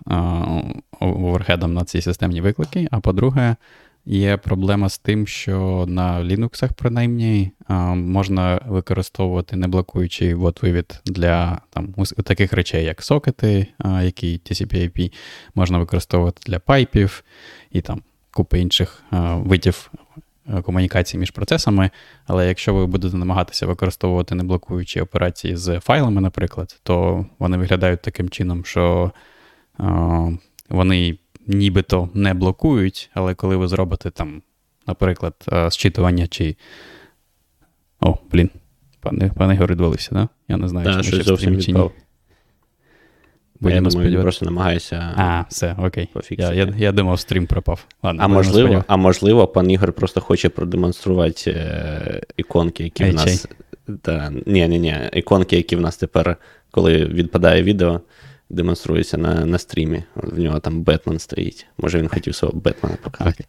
оверхедом 1.01 1.75
на 1.75 1.85
ці 1.85 2.03
системні 2.03 2.41
виклики. 2.41 2.89
А 2.91 3.01
по-друге, 3.01 3.57
є 4.05 4.37
проблема 4.37 4.89
з 4.89 4.99
тим, 4.99 5.27
що 5.27 5.85
на 5.89 6.21
Linux, 6.21 6.71
принаймні, 6.77 7.51
можна 7.95 8.61
використовувати 8.67 9.57
неблокуючий 9.57 10.35
вивід 10.35 11.01
для 11.07 11.61
там, 11.71 11.95
таких 12.25 12.53
речей, 12.53 12.85
як 12.85 13.03
сокети, 13.03 13.67
які 14.03 14.41
TCP-IP, 14.45 15.13
можна 15.55 15.79
використовувати 15.79 16.43
для 16.47 16.59
пайпів 16.59 17.25
і 17.71 17.81
там 17.81 18.03
купи 18.31 18.61
інших 18.61 19.03
видів 19.37 19.91
Е, 19.95 20.21
комунікації 20.63 21.21
між 21.21 21.31
процесами. 21.31 21.91
Але 22.27 22.49
якщо 22.49 22.75
ви 22.75 22.87
будете 22.87 23.17
намагатися 23.17 23.67
використовувати 23.67 24.35
неблокуючі 24.35 25.01
операції 25.01 25.57
з 25.57 25.81
файлами, 25.81 26.21
наприклад, 26.21 26.81
то 26.83 27.27
вони 27.39 27.57
виглядають 27.57 28.03
таким 28.03 28.29
чином, 28.29 28.65
що 28.65 29.13
е, 29.81 29.85
вони 30.69 31.19
нібито 31.47 32.09
не 32.15 32.35
блокують, 32.35 33.11
але 33.15 33.35
коли 33.35 33.57
ви 33.57 33.69
зробите 33.69 34.11
там, 34.11 34.43
наприклад, 34.87 35.35
е, 35.53 35.71
зчитування 35.71 36.27
чи. 36.27 36.57
О, 38.01 38.19
блін, 38.33 38.51
пане 39.01 39.31
пане 39.37 39.67
відвалився, 39.67 40.11
да? 40.13 40.29
Я 40.49 40.57
не 40.57 40.69
знаю, 40.69 41.03
чи 41.03 41.17
ми 41.17 41.23
ще 41.23 41.35
в 41.35 41.63
чи 41.63 41.73
ні. 41.73 41.91
Бо 43.61 43.71
я 43.71 43.81
думаю, 43.81 44.11
він 44.11 44.23
просто 44.23 44.45
намагаюся. 44.45 45.15
А, 45.17 45.45
все, 45.49 45.77
окей. 45.79 46.09
Я 46.31 46.53
я, 46.53 46.75
я 46.79 46.93
думав, 46.93 47.21
стрім 47.21 47.47
пропав. 47.47 47.87
Ладно, 48.03 48.23
А 48.25 48.29
можливо, 48.29 48.85
а 48.89 48.97
можливо, 48.97 49.47
пан 49.47 49.71
Ігор 49.71 49.93
просто 49.93 50.21
хоче 50.21 50.49
продемонструвати 50.49 51.51
е, 51.51 52.21
іконки, 52.37 52.85
які 52.85 53.05
в 53.05 53.15
нас. 53.15 53.49
Та, 54.03 54.33
Ні, 54.47 54.69
ні, 54.69 54.79
ні, 54.79 54.97
іконки, 55.13 55.57
які 55.57 55.77
в 55.77 55.81
нас 55.81 55.97
тепер, 55.97 56.37
коли 56.71 57.05
відпадає 57.05 57.63
відео, 57.63 58.01
демонструється 58.51 59.19
на 59.19 59.45
на 59.47 59.59
стрімі. 59.59 60.03
В 60.15 60.39
нього 60.39 60.61
там 60.61 60.83
Бетмен 60.83 61.19
стоїть. 61.19 61.67
Може 61.79 61.99
він 61.99 62.09
хотів 62.09 62.35
свого 62.35 62.61
Бетмена 62.61 62.97
показати. 63.03 63.31
Окей, 63.31 63.47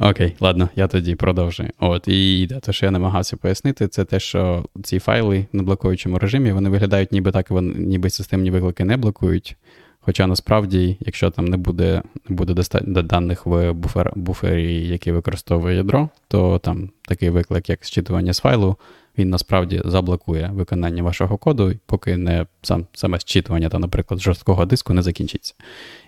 Окей, 0.00 0.36
ладно, 0.40 0.68
я 0.76 0.86
тоді 0.88 1.14
продовжую. 1.14 1.70
От, 1.78 2.08
І 2.08 2.46
да, 2.46 2.60
те, 2.60 2.72
що 2.72 2.86
я 2.86 2.92
намагався 2.92 3.36
пояснити, 3.36 3.88
це 3.88 4.04
те, 4.04 4.20
що 4.20 4.64
ці 4.82 4.98
файли 4.98 5.46
на 5.52 5.62
блокуючому 5.62 6.18
режимі 6.18 6.52
вони 6.52 6.70
виглядають 6.70 7.12
ніби 7.12 7.32
так, 7.32 7.50
вони, 7.50 7.74
ніби 7.74 8.10
системні 8.10 8.50
виклики 8.50 8.84
не 8.84 8.96
блокують. 8.96 9.56
Хоча 10.00 10.26
насправді, 10.26 10.96
якщо 11.00 11.30
там 11.30 11.44
не 11.44 11.56
буде 11.56 12.02
не 12.28 12.36
буде 12.36 12.54
достатньо 12.54 13.02
даних 13.02 13.46
в 13.46 13.72
буфер, 13.72 14.12
буфері, 14.16 14.88
який 14.88 15.12
використовує 15.12 15.76
ядро, 15.76 16.08
то 16.28 16.58
там 16.58 16.90
такий 17.08 17.30
виклик, 17.30 17.68
як 17.68 17.84
зчитування 17.86 18.32
з 18.32 18.40
файлу, 18.40 18.76
він 19.18 19.30
насправді 19.30 19.82
заблокує 19.84 20.50
виконання 20.52 21.02
вашого 21.02 21.36
коду, 21.36 21.74
поки 21.86 22.16
не 22.16 22.46
сам 22.62 22.86
саме 22.92 23.18
зчитування, 23.18 23.68
та, 23.68 23.78
наприклад, 23.78 24.20
жорсткого 24.20 24.64
диску 24.64 24.94
не 24.94 25.02
закінчиться. 25.02 25.54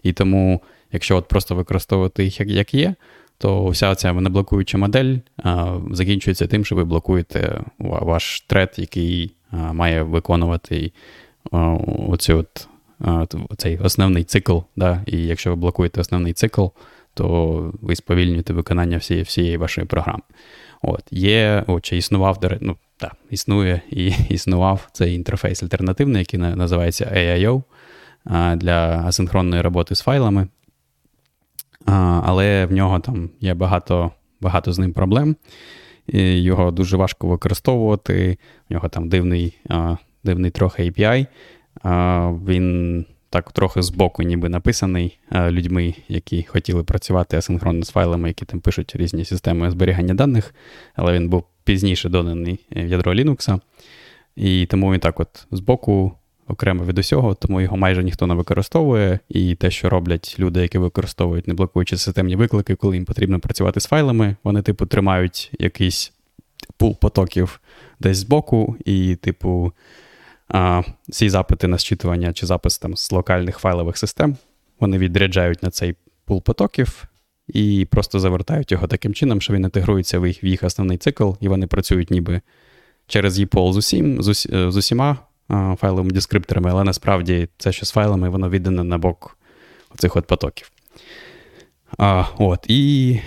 І 0.03 0.13
тому, 0.13 0.61
якщо 0.93 1.17
от 1.17 1.29
просто 1.29 1.55
використовувати 1.55 2.25
їх 2.25 2.41
як 2.41 2.75
є, 2.75 2.95
то 3.41 3.69
вся 3.69 3.95
ця 3.95 4.13
неблокуюча 4.13 4.79
модель 4.79 5.17
а, 5.43 5.79
закінчується 5.91 6.47
тим, 6.47 6.65
що 6.65 6.77
ви 6.77 6.85
блокуєте 6.85 7.61
ваш 7.79 8.41
тред, 8.41 8.75
який 8.77 9.35
а, 9.51 9.73
має 9.73 10.03
виконувати 10.03 10.93
оцю 12.09 12.39
от 12.39 12.69
цей 13.57 13.79
основний 13.79 14.25
цикл. 14.25 14.59
Да? 14.77 15.03
І 15.07 15.19
якщо 15.19 15.51
ви 15.51 15.57
блокуєте 15.57 16.01
основний 16.01 16.33
цикл, 16.33 16.67
то 17.15 17.75
ви 17.83 17.97
сповільнюєте 17.97 18.53
виконання 18.53 18.97
всієї 18.97 19.25
всієї 19.25 19.57
вашої 19.57 19.87
програми. 19.87 20.23
От, 20.83 21.03
Є, 21.11 21.65
о, 21.67 21.81
чи 21.81 21.97
існував, 21.97 22.39
ну, 22.61 22.77
так, 22.97 23.17
існує 23.31 23.81
і 23.91 24.13
існував 24.29 24.89
цей 24.93 25.15
інтерфейс 25.15 25.63
альтернативний, 25.63 26.19
який 26.19 26.41
називається 26.41 27.13
AIO 27.17 27.63
для 28.57 29.05
асинхронної 29.07 29.63
роботи 29.63 29.95
з 29.95 30.01
файлами. 30.01 30.49
Але 31.87 32.67
в 32.67 32.73
нього 32.73 33.01
там 33.01 33.31
є 33.41 33.55
багато 33.55 34.11
багато 34.41 34.73
з 34.73 34.79
ним 34.79 34.93
проблем. 34.93 35.37
І 36.07 36.43
Його 36.43 36.71
дуже 36.71 36.97
важко 36.97 37.27
використовувати. 37.27 38.39
В 38.71 38.73
нього 38.73 38.89
там 38.89 39.09
дивний 39.09 39.59
дивний 40.25 40.51
трохи 40.51 40.83
API. 40.83 41.27
Він 42.47 43.07
так 43.31 43.53
трохи 43.53 43.83
збоку 43.83 44.23
ніби 44.23 44.49
написаний 44.49 45.19
людьми, 45.33 45.95
які 46.09 46.43
хотіли 46.43 46.85
працювати 46.85 47.37
асинхронно 47.37 47.85
з 47.85 47.91
файлами, 47.91 48.29
які 48.29 48.45
там 48.45 48.61
пишуть 48.61 48.97
різні 48.97 49.25
системи 49.25 49.71
зберігання 49.71 50.15
даних, 50.15 50.55
але 50.95 51.13
він 51.13 51.29
був 51.29 51.45
пізніше 51.65 52.09
доданий 52.09 52.67
в 52.71 52.87
ядро 52.87 53.15
Linux. 53.15 53.61
І 54.37 54.67
тому 54.67 54.93
він 54.93 55.01
так 55.01 55.21
от 55.21 55.47
збоку 55.51 56.13
окремо 56.51 56.85
від 56.85 56.99
усього, 56.99 57.35
тому 57.35 57.61
його 57.61 57.77
майже 57.77 58.05
ніхто 58.05 58.27
не 58.27 58.35
використовує. 58.35 59.19
І 59.29 59.55
те, 59.55 59.71
що 59.71 59.91
роблять 59.91 60.37
люди, 60.39 60.61
які 60.61 60.79
використовують 60.79 61.49
не 61.49 61.55
блокуючи 61.55 61.97
системні 61.97 62.37
виклики, 62.37 62.75
коли 62.75 62.97
їм 62.97 63.05
потрібно 63.05 63.41
працювати 63.41 63.81
з 63.81 63.87
файлами, 63.87 64.37
вони, 64.45 64.63
типу, 64.63 64.87
тримають 64.87 65.51
якийсь 65.59 66.13
пул 66.77 66.99
потоків 66.99 67.61
десь 68.01 68.19
збоку, 68.19 68.77
і, 68.85 69.17
типу, 69.17 69.73
а, 70.49 70.83
ці 71.11 71.29
запити 71.29 71.67
на 71.67 71.79
зчитування 71.79 72.33
чи 72.33 72.47
запис 72.47 72.79
там 72.79 72.97
з 72.97 73.13
локальних 73.13 73.59
файлових 73.59 73.99
систем, 73.99 74.37
вони 74.81 74.99
відряджають 74.99 75.63
на 75.63 75.71
цей 75.71 75.95
пул 76.25 76.43
потоків. 76.43 77.05
І 77.49 77.87
просто 77.91 78.21
завертають 78.21 78.73
його 78.73 78.87
таким 78.87 79.15
чином, 79.15 79.41
що 79.41 79.53
він 79.53 79.65
інтегрується 79.65 80.19
в 80.19 80.27
їх 80.27 80.45
в 80.45 80.47
їх 80.47 80.63
основний 80.63 80.99
цикл, 80.99 81.31
і 81.41 81.49
вони 81.49 81.67
працюють 81.67 82.11
ніби 82.11 82.41
через 83.07 83.41
EPOL 83.41 83.77
усім, 83.77 84.23
з, 84.23 84.29
усі, 84.29 84.49
з 84.71 84.77
усіма 84.77 85.17
файловими 85.81 86.11
дескрипторами, 86.11 86.71
але 86.71 86.85
насправді 86.85 87.49
це 87.59 87.73
що 87.73 87.87
з 87.87 87.91
файлами, 87.91 88.29
воно 88.29 88.51
віддане 88.51 88.85
на 88.85 88.99
бок 88.99 89.37
оцих 89.95 90.17
от 90.17 90.27
потоків. 90.27 90.71
А, 91.99 92.25
от, 92.39 92.65
І 92.69 93.21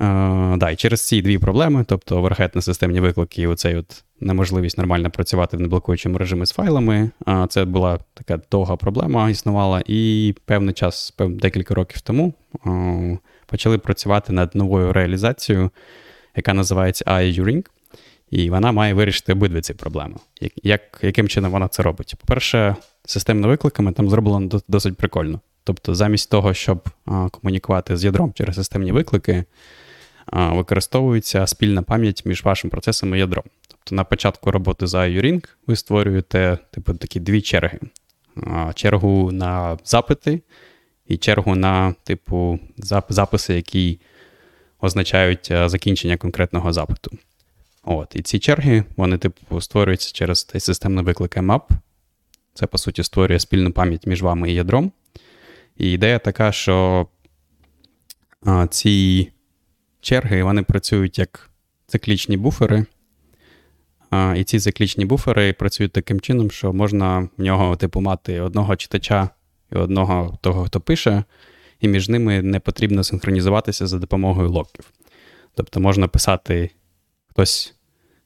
а, 0.00 0.56
да, 0.58 0.70
і 0.70 0.76
через 0.76 1.08
ці 1.08 1.22
дві 1.22 1.38
проблеми, 1.38 1.84
тобто 1.88 2.18
overhead 2.18 2.50
на 2.54 2.62
системні 2.62 3.00
виклики 3.00 3.42
і 3.42 3.46
оцей 3.46 3.76
от 3.76 4.04
неможливість 4.20 4.78
нормально 4.78 5.10
працювати 5.10 5.56
в 5.56 5.60
неблокуючому 5.60 6.18
режимі 6.18 6.46
з 6.46 6.52
файлами, 6.52 7.10
а, 7.24 7.46
це 7.46 7.64
була 7.64 7.98
така 8.14 8.40
довга 8.50 8.76
проблема, 8.76 9.30
існувала, 9.30 9.82
і 9.86 10.34
певний 10.44 10.74
час, 10.74 11.14
декілька 11.18 11.74
років 11.74 12.00
тому 12.00 12.34
а, 12.64 12.70
почали 13.46 13.78
працювати 13.78 14.32
над 14.32 14.54
новою 14.54 14.92
реалізацією, 14.92 15.70
яка 16.36 16.54
називається 16.54 17.04
io_uring. 17.04 17.64
І 18.30 18.50
вона 18.50 18.72
має 18.72 18.94
вирішити 18.94 19.32
обидві 19.32 19.60
ці 19.60 19.74
проблеми. 19.74 20.14
Як, 20.62 20.80
Яким 21.02 21.28
чином 21.28 21.52
вона 21.52 21.68
це 21.68 21.82
робить? 21.82 22.14
По-перше, 22.20 22.76
системними 23.04 23.48
викликами 23.48 23.92
там 23.92 24.10
зроблено 24.10 24.60
досить 24.68 24.96
прикольно. 24.96 25.40
Тобто, 25.64 25.94
замість 25.94 26.30
того, 26.30 26.54
щоб 26.54 26.88
а, 27.06 27.28
комунікувати 27.28 27.96
з 27.96 28.04
ядром 28.04 28.32
через 28.32 28.54
системні 28.54 28.92
виклики, 28.92 29.44
а, 30.26 30.52
використовується 30.52 31.46
спільна 31.46 31.82
пам'ять 31.82 32.26
між 32.26 32.44
вашим 32.44 32.70
процесом 32.70 33.14
і 33.14 33.18
ядром. 33.18 33.44
Тобто 33.68 33.94
на 33.94 34.04
початку 34.04 34.50
роботи 34.50 34.86
за 34.86 34.98
IURing 34.98 35.48
ви 35.66 35.76
створюєте 35.76 36.58
типу, 36.70 36.94
такі 36.94 37.20
дві 37.20 37.40
черги: 37.40 37.80
а, 38.46 38.72
чергу 38.72 39.32
на 39.32 39.78
запити 39.84 40.40
і 41.06 41.16
чергу 41.16 41.54
на 41.54 41.94
типу, 42.04 42.58
записи, 43.08 43.54
які 43.54 44.00
означають 44.80 45.52
закінчення 45.66 46.16
конкретного 46.16 46.72
запиту. 46.72 47.18
От, 47.88 48.16
І 48.16 48.22
ці 48.22 48.38
черги, 48.38 48.84
вони, 48.96 49.18
типу, 49.18 49.60
створюються 49.60 50.12
через 50.12 50.46
системний 50.58 51.04
виклик 51.04 51.36
map. 51.36 51.62
Це, 52.54 52.66
по 52.66 52.78
суті, 52.78 53.02
створює 53.02 53.38
спільну 53.38 53.72
пам'ять 53.72 54.06
між 54.06 54.22
вами 54.22 54.50
і 54.50 54.54
ядром. 54.54 54.92
І 55.76 55.92
ідея 55.92 56.18
така, 56.18 56.52
що 56.52 57.06
а, 58.42 58.66
ці 58.66 59.28
черги 60.00 60.42
вони 60.42 60.62
працюють 60.62 61.18
як 61.18 61.50
циклічні 61.86 62.36
буфери. 62.36 62.86
А, 64.10 64.34
І 64.36 64.44
ці 64.44 64.60
циклічні 64.60 65.04
буфери 65.04 65.52
працюють 65.52 65.92
таким 65.92 66.20
чином, 66.20 66.50
що 66.50 66.72
можна 66.72 67.28
в 67.38 67.42
нього, 67.42 67.76
типу, 67.76 68.00
мати 68.00 68.40
одного 68.40 68.76
читача 68.76 69.30
і 69.72 69.74
одного 69.74 70.38
того, 70.40 70.64
хто 70.64 70.80
пише, 70.80 71.24
і 71.80 71.88
між 71.88 72.08
ними 72.08 72.42
не 72.42 72.60
потрібно 72.60 73.04
синхронізуватися 73.04 73.86
за 73.86 73.98
допомогою 73.98 74.50
локів. 74.50 74.92
Тобто 75.54 75.80
можна 75.80 76.08
писати 76.08 76.70
хтось 77.30 77.75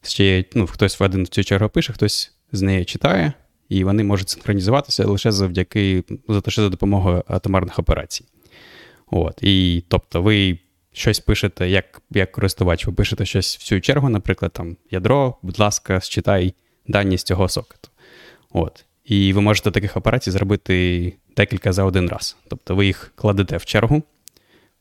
ще 0.03 0.45
ну, 0.55 0.67
хтось 0.67 1.01
в 1.01 1.03
один 1.03 1.27
цю 1.27 1.45
чергу 1.45 1.69
пише, 1.69 1.93
хтось 1.93 2.33
з 2.53 2.63
неї 2.63 2.85
читає, 2.85 3.33
і 3.69 3.85
вони 3.85 4.05
можуть 4.05 4.29
синхронізуватися 4.29 5.07
лише 5.07 5.33
завдяки 5.33 6.05
лише 6.29 6.63
за 6.63 6.69
допомогою 6.69 7.25
атомарних 7.27 7.79
операцій. 7.79 8.25
От, 9.11 9.39
І 9.43 9.85
тобто 9.89 10.23
ви 10.23 10.59
щось 10.93 11.21
пишете, 11.21 11.69
як 11.69 12.03
як 12.11 12.33
користувач, 12.33 12.87
ви 12.87 12.93
пишете 12.93 13.27
щось 13.27 13.57
в 13.57 13.63
цю 13.63 13.81
чергу, 13.81 14.09
наприклад, 14.09 14.53
там 14.53 14.77
ядро, 14.91 15.37
будь 15.43 15.59
ласка, 15.59 16.01
считай 16.01 16.55
дані 16.89 17.19
з 17.19 17.23
цього 17.23 17.49
сокету. 17.49 17.89
От. 18.53 18.85
І 19.05 19.33
ви 19.33 19.41
можете 19.41 19.71
таких 19.71 19.97
операцій 19.97 20.31
зробити 20.31 21.15
декілька 21.37 21.73
за 21.73 21.85
один 21.85 22.09
раз. 22.09 22.37
Тобто 22.49 22.75
ви 22.75 22.87
їх 22.87 23.13
кладете 23.15 23.57
в 23.57 23.65
чергу, 23.65 24.03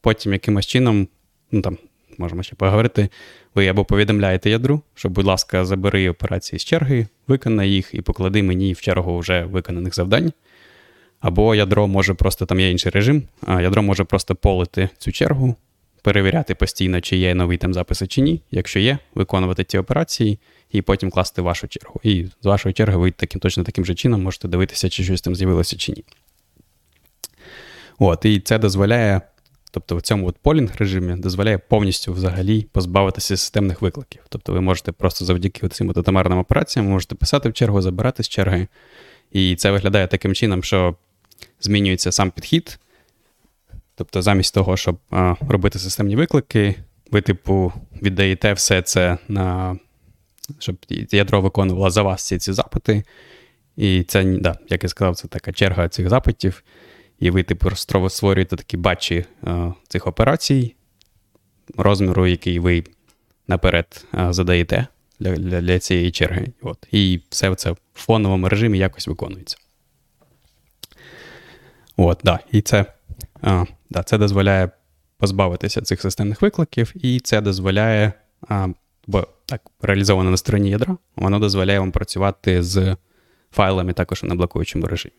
потім 0.02 0.34
якимось 0.34 0.68
чином, 0.68 1.08
ну 1.52 1.62
там 1.62 1.78
можемо 2.20 2.44
ще 2.44 2.56
поговорити. 2.56 3.10
Ви 3.56 3.68
або 3.68 3.86
повідомляєте 3.86 4.50
ядру, 4.50 4.82
що, 4.96 5.10
будь 5.10 5.26
ласка, 5.26 5.66
забери 5.66 6.10
операції 6.10 6.60
з 6.60 6.66
черги, 6.66 7.08
виконай 7.28 7.70
їх 7.70 7.90
і 7.94 8.02
поклади 8.02 8.44
мені 8.44 8.74
в 8.74 8.82
чергу 8.82 9.20
вже 9.20 9.44
виконаних 9.44 9.96
завдань. 9.96 10.32
Або 11.20 11.56
ядро 11.56 11.88
може 11.88 12.14
просто 12.14 12.46
там 12.46 12.60
є 12.60 12.72
інший 12.72 12.92
режим, 12.92 13.24
а 13.46 13.62
ядро 13.62 13.84
може 13.84 14.04
просто 14.04 14.36
полити 14.36 14.90
цю 14.98 15.12
чергу, 15.12 15.56
перевіряти 16.04 16.56
постійно, 16.56 17.02
чи 17.02 17.18
є 17.18 17.36
новий 17.36 17.58
там 17.58 17.74
записи 17.74 18.08
чи 18.08 18.22
ні. 18.22 18.42
Якщо 18.52 18.80
є, 18.80 18.98
виконувати 19.16 19.64
ці 19.64 19.78
операції 19.78 20.40
і 20.72 20.82
потім 20.82 21.12
класти 21.12 21.42
вашу 21.42 21.68
чергу. 21.68 22.00
І 22.04 22.26
з 22.42 22.46
вашої 22.46 22.74
черги 22.74 22.98
ви 22.98 23.12
таким 23.12 23.42
точно 23.42 23.64
таким 23.64 23.86
же 23.86 23.96
чином 23.96 24.24
можете 24.24 24.48
дивитися, 24.48 24.90
чи 24.90 25.04
щось 25.04 25.22
там 25.22 25.36
з'явилося 25.36 25.78
чи 25.78 25.92
ні. 25.92 26.04
От, 28.00 28.26
І 28.26 28.40
це 28.40 28.58
дозволяє 28.58 29.22
Тобто 29.72 29.96
в 29.96 30.02
цьому 30.02 30.28
от 30.28 30.38
полінг 30.38 30.76
режимі 30.78 31.16
дозволяє 31.16 31.58
повністю 31.58 32.14
взагалі 32.14 32.68
позбавитися 32.72 33.38
системних 33.38 33.82
викликів. 33.82 34.22
Тобто 34.30 34.54
ви 34.54 34.62
можете 34.62 34.92
просто 34.92 35.26
завдяки 35.26 35.68
цим 35.68 35.90
атомарним 35.90 36.38
операціям 36.38 36.88
можете 36.90 37.16
писати 37.16 37.50
в 37.50 37.54
чергу, 37.54 37.82
забирати 37.82 38.24
з 38.24 38.30
черги. 38.30 38.68
І 39.32 39.56
це 39.56 39.72
виглядає 39.72 40.08
таким 40.08 40.36
чином, 40.36 40.64
що 40.64 40.96
змінюється 41.62 42.12
сам 42.12 42.32
підхід. 42.32 42.80
Тобто, 43.96 44.22
замість 44.22 44.54
того, 44.54 44.78
щоб 44.78 44.98
а, 45.12 45.36
робити 45.50 45.80
системні 45.80 46.16
виклики, 46.16 46.76
ви, 47.12 47.22
типу, 47.22 47.74
віддаєте 48.02 48.54
все 48.54 48.82
це 48.82 49.18
на 49.28 49.78
щоб 50.60 50.76
ядро 51.12 51.42
виконувало 51.42 51.90
за 51.90 52.02
вас 52.02 52.22
всі 52.22 52.38
ці 52.38 52.54
запити. 52.54 53.04
І 53.78 54.04
це, 54.04 54.24
да, 54.24 54.58
як 54.70 54.84
я 54.84 54.90
сказав, 54.90 55.16
це 55.16 55.28
така 55.28 55.52
черга 55.52 55.90
цих 55.90 56.10
запитів 56.10 56.64
і 57.20 57.30
ви 57.30 57.44
типу 57.44 57.72
створюєте 58.10 58.56
такі 58.56 58.78
батчі 58.78 59.26
е, 59.48 59.74
цих 59.88 60.08
операцій, 60.08 60.76
розміру, 61.78 62.28
який 62.28 62.60
ви 62.60 62.84
наперед 63.48 64.06
е, 64.14 64.34
задаєте 64.34 64.88
для 65.20 65.36
для, 65.36 65.62
для 65.62 65.80
цієї 65.80 66.12
черги. 66.12 66.48
От. 66.62 66.88
І 66.92 67.22
все 67.30 67.56
це 67.56 67.72
в 67.72 67.78
фоновому 67.94 68.50
режимі 68.50 68.78
якось 68.78 69.08
виконується. 69.08 69.58
От, 71.98 72.20
да, 72.24 72.40
І 72.52 72.62
це 72.62 72.86
а, 73.42 73.66
да, 73.90 74.04
це 74.04 74.18
дозволяє 74.18 74.70
позбавитися 75.18 75.82
цих 75.82 76.02
системних 76.02 76.42
викликів, 76.42 76.94
і 76.96 77.20
це 77.20 77.42
дозволяє, 77.42 78.14
а, 78.48 78.68
бо 79.08 79.28
так 79.46 79.62
реалізовано 79.82 80.32
на 80.32 80.38
стороні 80.38 80.70
ядра, 80.70 80.98
воно 81.16 81.40
дозволяє 81.40 81.80
вам 81.80 81.92
працювати 81.92 82.64
з 82.64 82.96
файлами 83.52 83.94
також 83.94 84.24
на 84.24 84.36
блокуючому 84.36 84.86
режимі. 84.86 85.14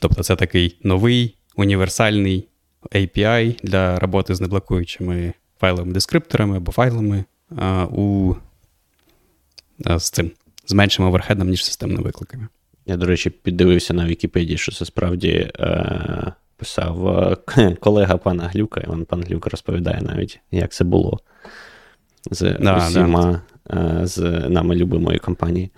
Тобто 0.00 0.22
це 0.22 0.36
такий 0.36 0.76
новий 0.82 1.36
універсальний 1.56 2.48
API 2.92 3.60
для 3.62 3.98
роботи 3.98 4.34
з 4.34 4.40
неблокуючими 4.40 5.32
файловими 5.60 5.92
дескрипторами 5.92 6.56
або 6.56 6.72
файлами 6.72 7.24
а, 7.56 7.86
у, 7.90 8.36
а, 9.84 9.98
з 9.98 10.10
цим 10.10 10.30
з 10.66 10.72
меншим 10.72 11.04
overhead 11.04 11.36
ом, 11.36 11.48
ніж 11.48 11.64
системними 11.64 12.02
викликами. 12.02 12.48
Я, 12.86 12.96
до 12.96 13.06
речі, 13.06 13.30
піддивився 13.30 13.94
на 13.94 14.06
Вікіпедії, 14.06 14.58
що 14.58 14.72
це 14.72 14.84
справді 14.84 15.50
е, 15.60 16.32
писав 16.56 17.08
е, 17.58 17.74
колега 17.80 18.16
пана 18.16 18.50
Глюка, 18.54 18.80
і 18.80 18.90
він 18.90 19.04
пан 19.04 19.22
Глюк 19.22 19.46
розповідає 19.46 20.02
навіть, 20.02 20.40
як 20.50 20.72
це 20.72 20.84
було 20.84 21.20
з 22.30 22.56
да, 22.60 22.76
усіма 22.76 23.40
да. 23.66 24.00
Е, 24.02 24.06
з 24.06 24.18
нами 24.48 24.76
любимої 24.76 25.18
компанії. 25.18 25.70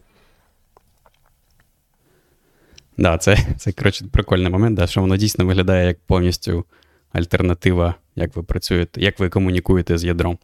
Да, 2.98 3.18
це, 3.18 3.36
це 3.58 3.72
коротше, 3.72 4.04
прикольний 4.12 4.52
момент, 4.52 4.76
да, 4.76 4.86
що 4.86 5.00
воно 5.00 5.16
дійсно 5.16 5.46
виглядає 5.46 5.86
як 5.86 5.98
повністю 6.06 6.64
альтернатива, 7.12 7.94
як 8.16 8.36
ви 8.36 8.42
працюєте, 8.42 9.00
як 9.00 9.20
ви 9.20 9.28
комунікуєте 9.28 9.98
з 9.98 10.04
ядром. 10.04 10.38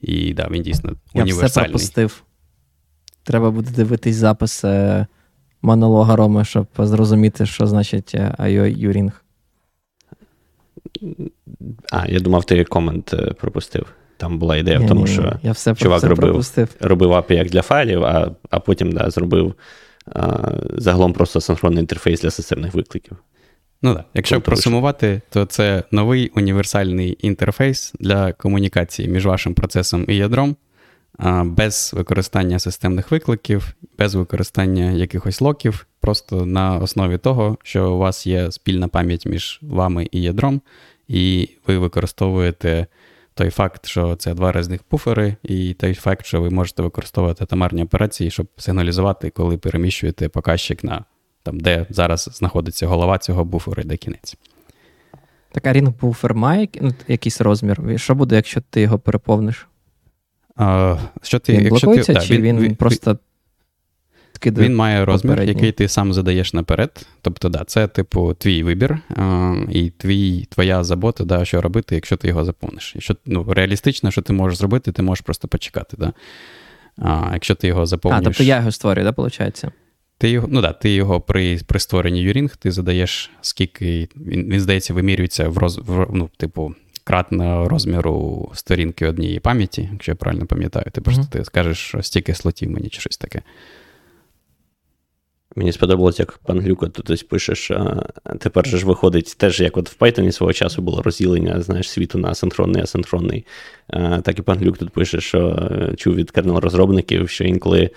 І 0.00 0.34
да, 0.34 0.48
він 0.50 0.62
дійсно 0.62 0.92
універсальний. 1.14 1.40
Я 1.40 1.46
все 1.46 1.60
пропустив. 1.60 2.22
Треба 3.22 3.50
буде 3.50 3.70
дивитись 3.70 4.16
запис 4.16 4.64
монолога 5.62 6.16
Роми, 6.16 6.44
щоб 6.44 6.66
зрозуміти, 6.78 7.46
що 7.46 7.66
значить 7.66 8.14
IO 8.14 8.78
Юрінг. 8.78 9.24
А, 11.92 12.06
я 12.08 12.20
думав, 12.20 12.44
ти 12.44 12.64
комент 12.64 13.14
е, 13.14 13.16
пропустив. 13.16 13.86
Там 14.16 14.38
була 14.38 14.56
ідея 14.56 14.78
ні, 14.78 14.84
в 14.84 14.88
тому, 14.88 15.00
ні, 15.00 15.06
що 15.06 15.38
я 15.42 15.52
все, 15.52 15.74
чувак 15.74 15.98
все 15.98 16.08
робив 16.08 16.30
пропустив. 16.30 16.68
робив 16.80 17.12
API 17.12 17.32
як 17.32 17.50
для 17.50 17.62
файлів, 17.62 18.04
а 18.04 18.30
а 18.50 18.60
потім 18.60 18.92
да, 18.92 19.10
зробив 19.10 19.54
а, 20.06 20.52
загалом 20.72 21.12
просто 21.12 21.40
синхронний 21.40 21.80
інтерфейс 21.80 22.20
для 22.20 22.30
системних 22.30 22.74
викликів. 22.74 23.16
Ну 23.82 23.94
так, 23.94 24.04
якщо 24.14 24.36
Круто 24.36 24.44
просумувати, 24.44 25.20
то 25.30 25.44
це 25.44 25.82
новий 25.90 26.28
універсальний 26.34 27.18
інтерфейс 27.20 27.92
для 28.00 28.32
комунікації 28.32 29.08
між 29.08 29.26
вашим 29.26 29.54
процесом 29.54 30.04
і 30.08 30.16
ядром, 30.16 30.56
без 31.44 31.92
використання 31.94 32.58
системних 32.58 33.10
викликів, 33.10 33.74
без 33.98 34.14
використання 34.14 34.90
якихось 34.90 35.40
локів, 35.40 35.86
просто 36.00 36.46
на 36.46 36.78
основі 36.78 37.18
того, 37.18 37.58
що 37.62 37.92
у 37.92 37.98
вас 37.98 38.26
є 38.26 38.52
спільна 38.52 38.88
пам'ять 38.88 39.26
між 39.26 39.58
вами 39.62 40.08
і 40.10 40.22
ядром, 40.22 40.60
і 41.08 41.48
ви 41.66 41.78
використовуєте 41.78 42.86
той 43.34 43.50
факт, 43.50 43.86
що 43.86 44.16
це 44.16 44.34
два 44.34 44.52
різних 44.52 44.80
буфери, 44.90 45.36
і 45.42 45.74
той 45.74 45.94
факт, 45.94 46.26
що 46.26 46.40
ви 46.40 46.50
можете 46.50 46.82
використовувати 46.82 47.46
тамарні 47.46 47.82
операції, 47.82 48.30
щоб 48.30 48.46
сигналізувати, 48.56 49.30
коли 49.30 49.56
переміщуєте 49.56 50.28
показчик 50.28 50.84
на 50.84 51.04
там, 51.42 51.60
де 51.60 51.86
зараз 51.90 52.28
знаходиться 52.32 52.86
голова 52.86 53.18
цього 53.18 53.44
буферу, 53.44 53.82
де 53.82 53.96
кінець. 53.96 54.36
Так, 55.52 55.66
а 55.66 55.72
рінг 55.72 55.90
буфер 56.00 56.34
має 56.34 56.68
ну, 56.80 56.92
якийсь 57.08 57.40
розмір. 57.40 58.00
Що 58.00 58.14
буде, 58.14 58.36
якщо 58.36 58.60
ти 58.70 58.80
його 58.80 58.98
переповниш? 58.98 59.68
А, 60.56 60.96
що 61.22 61.38
ти, 61.38 61.52
Він 61.52 61.64
якщо 61.64 61.86
блокується, 61.86 62.14
ти, 62.14 62.20
чи 62.20 62.38
він, 62.38 62.58
він 62.58 62.76
просто 62.76 63.18
скидає 64.44 64.68
Він 64.68 64.76
має 64.76 65.04
розмір, 65.04 65.32
попередній. 65.32 65.54
який 65.54 65.72
ти 65.72 65.88
сам 65.88 66.12
задаєш 66.12 66.52
наперед. 66.52 67.06
Тобто, 67.22 67.48
да, 67.48 67.64
це, 67.66 67.88
типу, 67.88 68.34
твій 68.34 68.62
вибір 68.62 68.98
а, 69.16 69.54
і 69.70 69.90
твій, 69.90 70.46
твоя 70.50 70.84
забота, 70.84 71.24
да, 71.24 71.44
що 71.44 71.60
робити, 71.60 71.94
якщо 71.94 72.16
ти 72.16 72.28
його 72.28 72.44
заповниш. 72.44 72.92
Якщо 72.94 73.16
ну, 73.26 73.46
реалістично, 73.48 74.10
що 74.10 74.22
ти 74.22 74.32
можеш 74.32 74.58
зробити, 74.58 74.92
ти 74.92 75.02
можеш 75.02 75.22
просто 75.22 75.48
почекати. 75.48 75.96
Да? 75.96 76.12
А, 76.98 77.30
Якщо 77.32 77.54
ти 77.54 77.66
його 77.66 77.86
заповниш. 77.86 78.20
А, 78.20 78.24
тобто 78.24 78.42
я 78.42 78.56
його 78.56 78.72
створюю, 78.72 79.04
да, 79.04 79.22
виходить? 79.22 79.64
Ти 80.18 80.30
його, 80.30 80.48
ну 80.50 80.60
да, 80.60 80.72
ти 80.72 80.90
його 80.94 81.20
при 81.20 81.60
при 81.66 81.80
створенні 81.80 82.20
юрінг, 82.20 82.56
ти 82.56 82.70
задаєш, 82.70 83.30
скільки 83.40 84.08
він, 84.16 84.50
він 84.50 84.60
здається, 84.60 84.94
вимірюється 84.94 85.48
в 85.48 85.58
роз, 85.58 85.78
в, 85.78 86.06
ну, 86.12 86.30
типу, 86.36 86.74
кратно 87.04 87.68
розміру 87.68 88.50
сторінки 88.54 89.06
однієї 89.06 89.40
пам'яті, 89.40 89.88
якщо 89.92 90.12
я 90.12 90.16
правильно 90.16 90.46
пам'ятаю. 90.46 90.86
Ти 90.92 91.00
просто 91.00 91.22
mm-hmm. 91.22 91.30
ти 91.30 91.44
скажеш, 91.44 91.78
що 91.78 92.02
стільки 92.02 92.34
слотів 92.34 92.70
мені 92.70 92.88
чи 92.88 93.00
щось 93.00 93.16
таке. 93.16 93.42
Мені 95.56 95.72
сподобалось, 95.72 96.18
як 96.18 96.38
пан 96.38 96.60
Глюко 96.60 96.88
тут 96.88 97.10
ось 97.10 97.22
пише, 97.22 97.54
що 97.54 98.02
тепер 98.38 98.66
же 98.66 98.78
ж 98.78 98.86
виходить 98.86 99.34
теж, 99.38 99.60
як 99.60 99.76
от 99.76 99.90
в 99.90 99.96
Python 99.98 100.32
свого 100.32 100.52
часу 100.52 100.82
було 100.82 101.02
розділення 101.02 101.60
знаєш, 101.60 101.90
світу 101.90 102.18
на 102.18 102.28
асинхронний 102.28 102.80
і 102.80 102.84
асинхронний. 102.84 103.46
Так 104.22 104.38
і 104.38 104.42
пан 104.42 104.58
Глюк 104.58 104.78
тут 104.78 104.90
пише, 104.90 105.20
що 105.20 105.68
е, 105.70 105.94
чув 105.96 106.14
від 106.14 106.30
кернел-розробників, 106.30 107.28
що 107.28 107.44
інколи, 107.44 107.90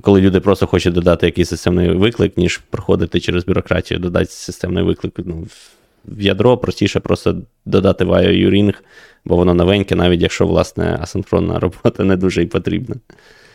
коли 0.00 0.20
люди 0.20 0.40
просто 0.40 0.66
хочуть 0.66 0.94
додати 0.94 1.26
якийсь 1.26 1.48
системний 1.48 1.90
виклик, 1.90 2.36
ніж 2.36 2.58
проходити 2.58 3.20
через 3.20 3.44
бюрократію, 3.44 4.00
додати 4.00 4.26
системний 4.26 4.84
виклик. 4.84 5.12
Ну, 5.24 5.46
в 6.04 6.22
ядро 6.22 6.58
простіше 6.58 7.00
просто 7.00 7.36
додати 7.64 8.04
VIO 8.04 8.50
Ring, 8.50 8.74
бо 9.24 9.36
воно 9.36 9.54
новеньке, 9.54 9.94
навіть 9.94 10.22
якщо, 10.22 10.46
власне, 10.46 10.98
асинхронна 11.00 11.58
робота 11.60 12.04
не 12.04 12.16
дуже 12.16 12.42
і 12.42 12.46
потрібна. 12.46 12.96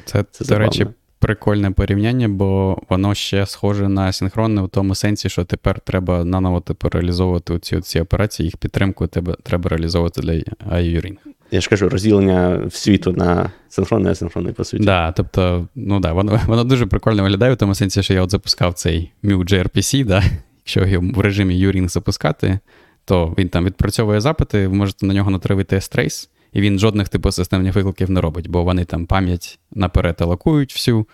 Це, 0.05 0.25
Це 0.31 0.45
до 0.45 0.57
речі, 0.57 0.87
прикольне 1.21 1.71
порівняння, 1.71 2.27
бо 2.27 2.77
воно 2.89 3.13
ще 3.13 3.45
схоже 3.45 3.89
на 3.89 4.01
асинхронне 4.01 4.61
в 4.61 4.69
тому 4.69 4.95
сенсі, 4.95 5.29
що 5.29 5.43
тепер 5.43 5.79
треба 5.79 6.23
наново 6.23 6.61
типу, 6.61 6.89
реалізовувати 6.89 7.59
ці, 7.59 7.81
ці 7.81 7.99
операції, 7.99 8.45
їх 8.45 8.57
підтримку 8.57 9.07
тебе 9.07 9.35
треба 9.43 9.69
реалізовувати 9.69 10.21
для 10.21 10.33
IURING. 10.77 11.17
Я 11.51 11.61
ж 11.61 11.69
кажу, 11.69 11.89
розділення 11.89 12.69
світу 12.71 13.11
на 13.11 13.51
синхронне 13.69 14.09
і 14.09 14.11
асинхронне, 14.11 14.51
по 14.51 14.63
суті. 14.63 14.83
Да, 14.83 15.11
тобто, 15.11 15.67
ну 15.75 15.99
да, 15.99 16.13
воно 16.13 16.39
воно 16.47 16.63
дуже 16.63 16.85
прикольно 16.85 17.23
виглядає 17.23 17.53
в 17.53 17.57
тому 17.57 17.75
сенсі, 17.75 18.03
що 18.03 18.13
я 18.13 18.21
от 18.21 18.31
запускав 18.31 18.73
цей 18.73 19.11
Mu 19.23 19.37
gRPC, 19.37 20.05
да, 20.05 20.23
якщо 20.57 20.85
його 20.85 21.07
в 21.15 21.19
режимі 21.19 21.59
Юрінг 21.59 21.89
запускати, 21.89 22.59
то 23.05 23.35
він 23.37 23.49
там 23.49 23.65
відпрацьовує 23.65 24.21
запити, 24.21 24.67
ви 24.67 24.75
можете 24.75 25.05
на 25.05 25.13
нього 25.13 25.31
натравити 25.31 25.75
S-Trace, 25.75 26.29
і 26.53 26.61
він 26.61 26.79
жодних 26.79 27.09
типу 27.09 27.31
системних 27.31 27.75
викликів 27.75 28.09
не 28.09 28.21
робить, 28.21 28.47
бо 28.47 28.63
вони 28.63 28.85
там 28.85 29.05
пам'ять 29.05 29.59
наперед 29.71 30.15
алокують 30.19 30.73
всю. 30.73 31.07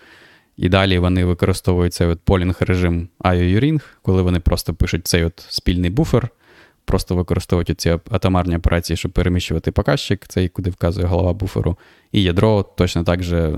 І 0.56 0.68
далі 0.68 0.98
вони 0.98 1.24
використовують 1.24 1.94
цей 1.94 2.06
от 2.06 2.20
полінг 2.20 2.56
режим 2.60 3.08
IOU-Ring, 3.20 3.82
коли 4.02 4.22
вони 4.22 4.40
просто 4.40 4.74
пишуть 4.74 5.06
цей 5.06 5.24
от 5.24 5.46
спільний 5.48 5.90
буфер, 5.90 6.28
просто 6.88 7.16
використовують 7.16 7.80
ці 7.80 7.90
атомарні 8.10 8.56
операції, 8.56 8.96
щоб 8.96 9.12
переміщувати 9.12 9.72
показчик, 9.72 10.26
цей, 10.28 10.48
куди 10.48 10.70
вказує 10.70 11.06
голова 11.06 11.32
буферу. 11.32 11.76
І 12.12 12.22
ядро 12.22 12.62
точно 12.76 13.04
так 13.04 13.22
же 13.22 13.38
е, 13.38 13.56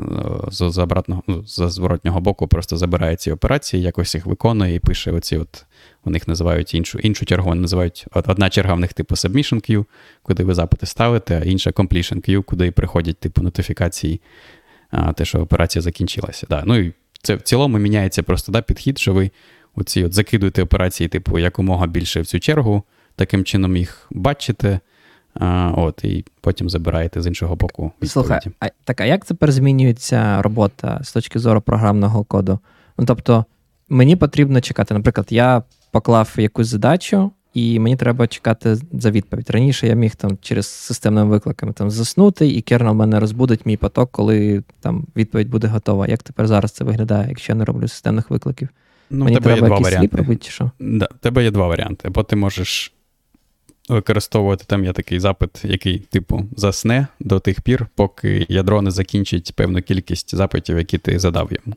з 0.51 0.79
обратного, 0.79 1.23
ну, 1.27 1.45
з 1.47 1.71
зворотнього 1.71 2.21
боку 2.21 2.49
просто 2.49 2.77
забирає 2.77 3.17
ці 3.17 3.33
операції, 3.33 3.83
якось 3.83 4.15
їх 4.15 4.27
виконує 4.27 4.75
і 4.75 4.79
пише 4.79 5.13
оці 5.13 5.37
от, 5.37 5.65
у 6.05 6.11
них 6.11 6.29
називають 6.29 6.75
іншу 6.75 6.99
іншу 6.99 7.25
чергу, 7.25 7.49
вони 7.49 7.61
називають 7.61 8.07
одна 8.13 8.51
черга 8.51 8.75
в 8.75 8.81
них 8.81 8.93
типу 8.93 9.15
submission 9.15 9.71
queue, 9.71 9.85
куди 10.23 10.45
ви 10.45 10.55
запити 10.55 10.87
ставите, 10.87 11.41
а 11.43 11.45
інша 11.45 11.71
completion 11.71 12.31
queue, 12.31 12.43
куди 12.45 12.71
приходять 12.71 13.19
типу 13.19 13.43
нотифікації, 13.43 14.21
а, 14.91 15.13
те, 15.13 15.25
що 15.25 15.39
операція 15.41 15.83
закінчилася. 15.83 16.47
Да. 16.51 16.63
Ну 16.67 16.79
і 16.79 16.93
це 17.23 17.35
в 17.35 17.43
цілому 17.43 17.79
міняється 17.79 18.23
просто 18.23 18.53
да, 18.53 18.63
підхід, 18.63 18.99
що 18.99 19.15
ви 19.15 19.31
оці 19.75 20.05
от 20.05 20.13
закидуєте 20.15 20.63
операції, 20.63 21.09
типу, 21.09 21.39
якомога 21.39 21.87
більше 21.87 22.21
в 22.21 22.27
цю 22.27 22.41
чергу 22.41 22.85
таким 23.21 23.45
чином 23.45 23.77
їх 23.77 24.07
бачите, 24.11 24.81
а, 25.35 25.73
от, 25.77 26.05
і 26.05 26.25
потім 26.41 26.71
забираєте 26.71 27.23
з 27.23 27.27
іншого 27.27 27.57
боку. 27.57 27.85
відповіді. 27.85 28.09
Слухай, 28.13 28.41
а, 28.61 28.69
так 28.85 29.01
а 29.01 29.05
як 29.05 29.25
тепер 29.25 29.53
змінюється 29.53 30.43
робота 30.43 31.01
з 31.03 31.13
точки 31.13 31.39
зору 31.39 31.61
програмного 31.61 32.25
коду? 32.25 32.59
Ну, 32.99 33.07
Тобто, 33.07 33.45
мені 33.89 34.17
потрібно 34.17 34.61
чекати, 34.61 34.95
наприклад, 34.95 35.27
я 35.31 35.63
поклав 35.91 36.35
якусь 36.37 36.67
задачу. 36.67 37.31
І 37.55 37.79
мені 37.79 37.97
треба 37.97 38.27
чекати 38.27 38.77
за 38.93 39.11
відповідь. 39.11 39.51
Раніше 39.51 39.87
я 39.87 39.95
міг 39.95 40.15
там 40.15 40.39
через 40.43 40.67
системними 40.67 41.31
викликами 41.31 41.73
там 41.73 41.91
заснути, 41.91 42.49
і 42.49 42.61
кернел 42.61 42.95
мене 42.95 43.21
розбудить 43.21 43.67
мій 43.67 43.77
поток, 43.77 44.11
коли 44.13 44.63
там 44.81 45.07
відповідь 45.17 45.51
буде 45.51 45.67
готова. 45.67 46.07
Як 46.07 46.23
тепер 46.23 46.47
зараз 46.47 46.73
це 46.73 46.85
виглядає, 46.85 47.29
якщо 47.29 47.53
я 47.53 47.57
не 47.57 47.65
роблю 47.65 47.89
системних 47.89 48.31
викликів? 48.31 48.69
Ну, 49.11 49.25
Мені 49.25 49.37
тебе 49.37 49.45
треба 49.45 49.67
є 49.67 49.67
два 49.67 49.79
варіанти. 49.79 50.17
робити, 50.17 50.45
чи 50.45 50.51
що? 50.51 50.71
Да, 50.81 51.09
тебе 51.21 51.45
є 51.45 51.51
два 51.51 51.67
варіанти. 51.67 52.09
Або 52.09 52.23
ти 52.23 52.37
можеш 52.37 52.93
використовувати 53.91 54.65
там 54.67 54.85
є 54.85 54.93
такий 54.93 55.21
запит, 55.21 55.65
який, 55.65 55.99
типу, 55.99 56.49
засне 56.57 57.07
до 57.21 57.41
тих 57.41 57.61
пір, 57.61 57.87
поки 57.95 58.47
ядро 58.49 58.83
не 58.83 58.91
закінчить 58.91 59.53
певну 59.57 59.83
кількість 59.83 60.35
запитів, 60.35 60.79
які 60.79 60.99
ти 60.99 61.19
задав 61.19 61.51
йому. 61.53 61.77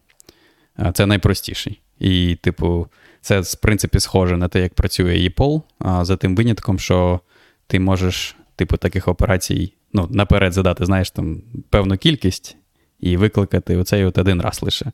Це 0.94 1.06
найпростіший. 1.06 1.82
І, 2.00 2.38
типу, 2.42 2.88
це, 3.22 3.40
в 3.40 3.56
принципі, 3.56 4.00
схоже 4.00 4.38
на 4.38 4.48
те, 4.48 4.62
як 4.62 4.74
працює 4.74 5.14
EPOL, 5.14 5.62
за 6.02 6.18
тим 6.18 6.36
винятком, 6.36 6.80
що 6.80 7.20
ти 7.68 7.80
можеш, 7.80 8.36
типу, 8.56 8.78
таких 8.78 9.08
операцій 9.08 9.74
ну, 9.94 10.08
наперед 10.12 10.54
задати, 10.54 10.86
знаєш, 10.86 11.12
там 11.12 11.42
певну 11.70 11.98
кількість 11.98 12.58
і 13.00 13.18
викликати 13.18 13.78
оцей 13.78 14.06
от 14.06 14.18
один 14.18 14.42
раз 14.42 14.64
лише. 14.64 14.86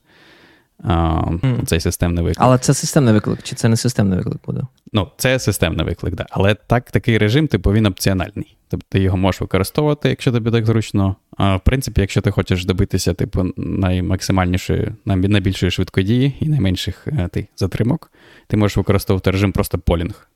Mm. 0.84 1.66
цей 1.66 1.80
системний 1.80 2.24
виклик. 2.24 2.38
Але 2.40 2.58
це 2.58 2.74
системний 2.74 3.14
виклик, 3.14 3.44
чи 3.44 3.56
це 3.56 3.70
не 3.70 3.76
системний 3.76 4.18
виклик 4.18 4.38
буде? 4.46 4.62
Ну, 4.94 5.08
це 5.18 5.40
системний 5.40 5.86
виклик, 5.86 6.16
да. 6.16 6.26
Але 6.30 6.56
так, 6.56 6.92
такий 6.92 7.18
режим, 7.18 7.48
типу, 7.48 7.74
він 7.74 7.86
опціональний. 7.86 8.56
Тобто 8.70 8.86
ти 8.90 9.00
його 9.00 9.18
можеш 9.18 9.42
використовувати, 9.42 10.10
якщо 10.10 10.32
тобі 10.32 10.52
так 10.52 10.66
зручно. 10.66 11.16
А 11.38 11.56
в 11.56 11.64
принципі, 11.64 12.02
якщо 12.02 12.22
ти 12.22 12.32
хочеш 12.32 12.66
добитися, 12.66 13.14
типу, 13.14 13.54
наймаксимальнішої, 13.58 14.92
найбільшої 15.06 15.72
швидкодії 15.72 16.38
і 16.40 16.50
найменших 16.50 17.08
е, 17.08 17.30
ти, 17.34 17.48
затримок, 17.58 18.12
ти 18.48 18.58
можеш 18.58 18.78
використовувати 18.78 19.32
режим 19.32 19.52
просто 19.52 19.78
полінг. 19.78 20.30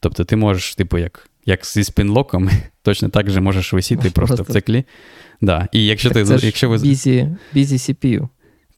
Тобто 0.00 0.24
ти 0.24 0.36
можеш, 0.36 0.74
типу, 0.74 0.98
як 0.98 1.30
як 1.46 1.66
зі 1.66 1.84
спінлоком, 1.84 2.50
точно 2.82 3.08
так 3.08 3.30
же 3.30 3.40
можеш 3.40 3.72
висіти 3.72 4.10
просто, 4.10 4.36
просто 4.36 4.42
в 4.42 4.46
циклі. 4.54 4.84
Да. 5.40 5.68
І 5.72 5.86
якщо 5.86 6.08
так 6.08 6.14
ти, 6.14 6.24
це 6.24 6.46
якщо 6.46 6.68
ви... 6.68 6.76
busy, 6.76 7.36
busy 7.54 7.72
CPU. 7.72 8.28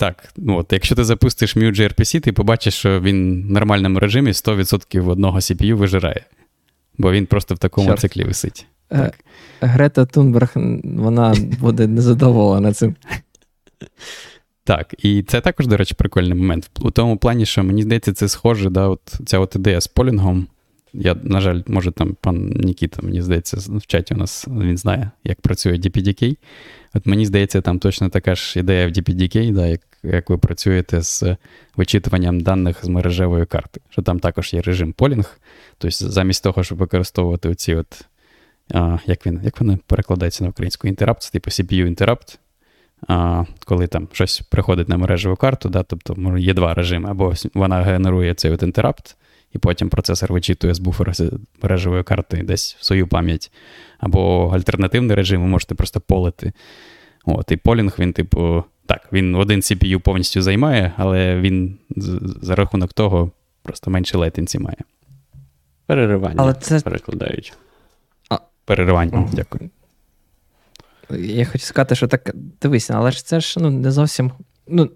Так, 0.02 0.28
ну 0.36 0.58
от, 0.58 0.72
якщо 0.72 0.94
ти 0.94 1.04
запустиш 1.04 1.56
Mu 1.56 1.80
gRPC, 1.80 2.20
ти 2.20 2.32
побачиш, 2.32 2.74
що 2.74 3.00
він 3.00 3.46
в 3.48 3.50
нормальному 3.50 3.98
режимі 3.98 4.30
100% 4.30 5.08
одного 5.08 5.38
CPU 5.38 5.74
вижирає. 5.74 6.24
Бо 6.98 7.12
він 7.12 7.26
просто 7.26 7.54
в 7.54 7.58
такому 7.58 7.88
Чорт. 7.88 8.00
циклі 8.00 8.24
висить. 8.24 8.66
Е, 8.92 8.98
так. 8.98 9.14
Грета 9.60 10.06
Тунберг, 10.06 10.52
вона 10.84 11.34
буде 11.60 11.86
незадоволена 11.86 12.72
цим. 12.72 12.96
Так, 14.64 14.94
і 14.98 15.22
це 15.22 15.40
також, 15.40 15.66
до 15.66 15.76
речі, 15.76 15.94
прикольний 15.94 16.34
момент. 16.34 16.70
У 16.80 16.90
тому 16.90 17.16
плані, 17.16 17.46
що 17.46 17.64
мені 17.64 17.82
здається, 17.82 18.12
це 18.12 18.28
схоже, 18.28 18.70
да, 18.70 18.88
от 18.88 19.14
ця 19.26 19.38
от 19.38 19.56
ідея 19.56 19.80
з 19.80 19.86
полінгом. 19.86 20.46
Я, 20.92 21.16
на 21.22 21.40
жаль, 21.40 21.62
може, 21.66 21.90
там 21.90 22.16
пан 22.20 22.50
Нікіта, 22.56 23.02
мені 23.02 23.22
здається, 23.22 23.56
в 23.68 23.86
чаті 23.86 24.14
у 24.14 24.16
нас 24.16 24.48
він 24.48 24.78
знає, 24.78 25.10
як 25.24 25.40
працює 25.40 25.72
DPDK. 25.72 26.36
От 26.94 27.06
мені 27.06 27.26
здається, 27.26 27.60
там 27.60 27.78
точно 27.78 28.08
така 28.08 28.34
ж 28.34 28.58
ідея 28.58 28.88
в 28.88 28.90
DPDK, 28.90 29.52
да, 29.52 29.66
як 29.66 29.80
як 30.02 30.30
ви 30.30 30.38
працюєте 30.38 31.02
з 31.02 31.36
вичитуванням 31.76 32.40
даних 32.40 32.84
з 32.84 32.88
мережевої 32.88 33.46
карти. 33.46 33.80
Що 33.90 34.02
там 34.02 34.18
також 34.18 34.52
є 34.52 34.62
режим 34.62 34.92
полінг. 34.92 35.38
Тобто, 35.78 35.96
замість 36.10 36.42
того, 36.42 36.64
щоб 36.64 36.78
використовувати 36.78 37.48
оці 37.48 37.74
от, 37.74 38.04
а, 38.74 38.98
як 39.06 39.26
він, 39.26 39.40
як 39.44 39.60
вони 39.60 39.78
перекладаються 39.86 40.44
на 40.44 40.50
українську 40.50 40.88
інтерапт, 40.88 41.32
типу 41.32 41.50
CPU. 41.50 42.36
А, 43.08 43.44
Коли 43.64 43.86
там 43.86 44.08
щось 44.12 44.40
приходить 44.40 44.88
на 44.88 44.96
мережеву 44.96 45.36
карту, 45.36 45.68
да, 45.68 45.82
тобто 45.82 46.38
є 46.38 46.54
два 46.54 46.74
режими, 46.74 47.10
або 47.10 47.34
вона 47.54 47.82
генерує 47.82 48.34
цей 48.34 48.50
от 48.50 48.62
інтерапт, 48.62 49.16
і 49.52 49.58
потім 49.58 49.88
процесор 49.88 50.32
вичитує 50.32 50.74
з 50.74 50.78
буфера 50.78 51.12
мережевої 51.62 52.02
карти 52.02 52.36
десь 52.36 52.76
в 52.80 52.84
свою 52.84 53.08
пам'ять. 53.08 53.52
Або 53.98 54.50
альтернативний 54.54 55.16
режим, 55.16 55.42
ви 55.42 55.48
можете 55.48 55.74
просто 55.74 56.00
poll 56.00 56.26
ити. 56.26 56.52
От, 57.24 57.52
І 57.52 57.56
polling, 57.56 57.96
він, 57.98 58.12
типу, 58.12 58.64
так, 58.86 59.08
він 59.12 59.34
один 59.34 59.60
CPU 59.60 59.98
повністю 59.98 60.42
займає, 60.42 60.92
але 60.96 61.40
він 61.40 61.78
за 62.42 62.54
рахунок 62.54 62.92
того 62.92 63.30
просто 63.62 63.90
менше 63.90 64.18
latency 64.18 64.58
має. 64.58 64.76
Переривання 65.86 66.36
але 66.38 66.54
це... 66.54 66.80
перекладають. 66.80 67.52
А... 68.28 68.38
Переривання, 68.64 69.18
mm 69.18 69.28
дякую. 69.32 69.70
Я 71.18 71.44
хочу 71.44 71.64
сказати, 71.64 71.94
що 71.94 72.08
так 72.08 72.30
дивися, 72.62 72.94
але 72.96 73.10
ж 73.10 73.26
це 73.26 73.40
ж 73.40 73.60
ну, 73.60 73.70
не 73.70 73.90
зовсім. 73.90 74.32
Ну, 74.68 74.90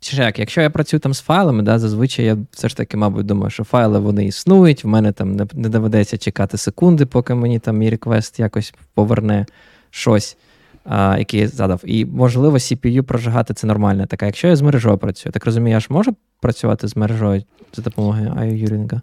чи 0.00 0.16
як, 0.16 0.38
якщо 0.38 0.60
я 0.60 0.70
працюю 0.70 1.00
там 1.00 1.14
з 1.14 1.20
файлами, 1.20 1.62
да, 1.62 1.78
зазвичай 1.78 2.24
я 2.24 2.38
все 2.50 2.68
ж 2.68 2.76
таки, 2.76 2.96
мабуть, 2.96 3.26
думаю, 3.26 3.50
що 3.50 3.64
файли 3.64 3.98
вони 3.98 4.26
існують, 4.26 4.84
в 4.84 4.88
мене 4.88 5.12
там 5.12 5.36
не, 5.36 5.46
не 5.52 5.68
доведеться 5.68 6.18
чекати 6.18 6.56
секунди, 6.56 7.06
поки 7.06 7.34
мені 7.34 7.58
там 7.58 7.76
мій 7.76 7.90
request 7.90 8.38
якось 8.38 8.74
поверне 8.94 9.46
щось, 9.90 10.36
а, 10.84 11.16
який 11.18 11.40
я 11.40 11.48
задав. 11.48 11.82
І, 11.84 12.04
можливо, 12.04 12.56
CPU 12.56 13.02
прожигати 13.02 13.54
це 13.54 13.66
нормально. 13.66 14.06
Так, 14.06 14.22
а 14.22 14.26
якщо 14.26 14.48
я 14.48 14.56
з 14.56 14.62
мережою 14.62 14.98
працюю, 14.98 15.32
так 15.32 15.46
розумію, 15.46 15.74
я 15.74 15.80
ж 15.80 15.86
можу 15.90 16.16
працювати 16.40 16.88
з 16.88 16.96
мережою 16.96 17.42
за 17.74 17.82
допомогою 17.82 18.30
IO-юрінга? 18.30 19.00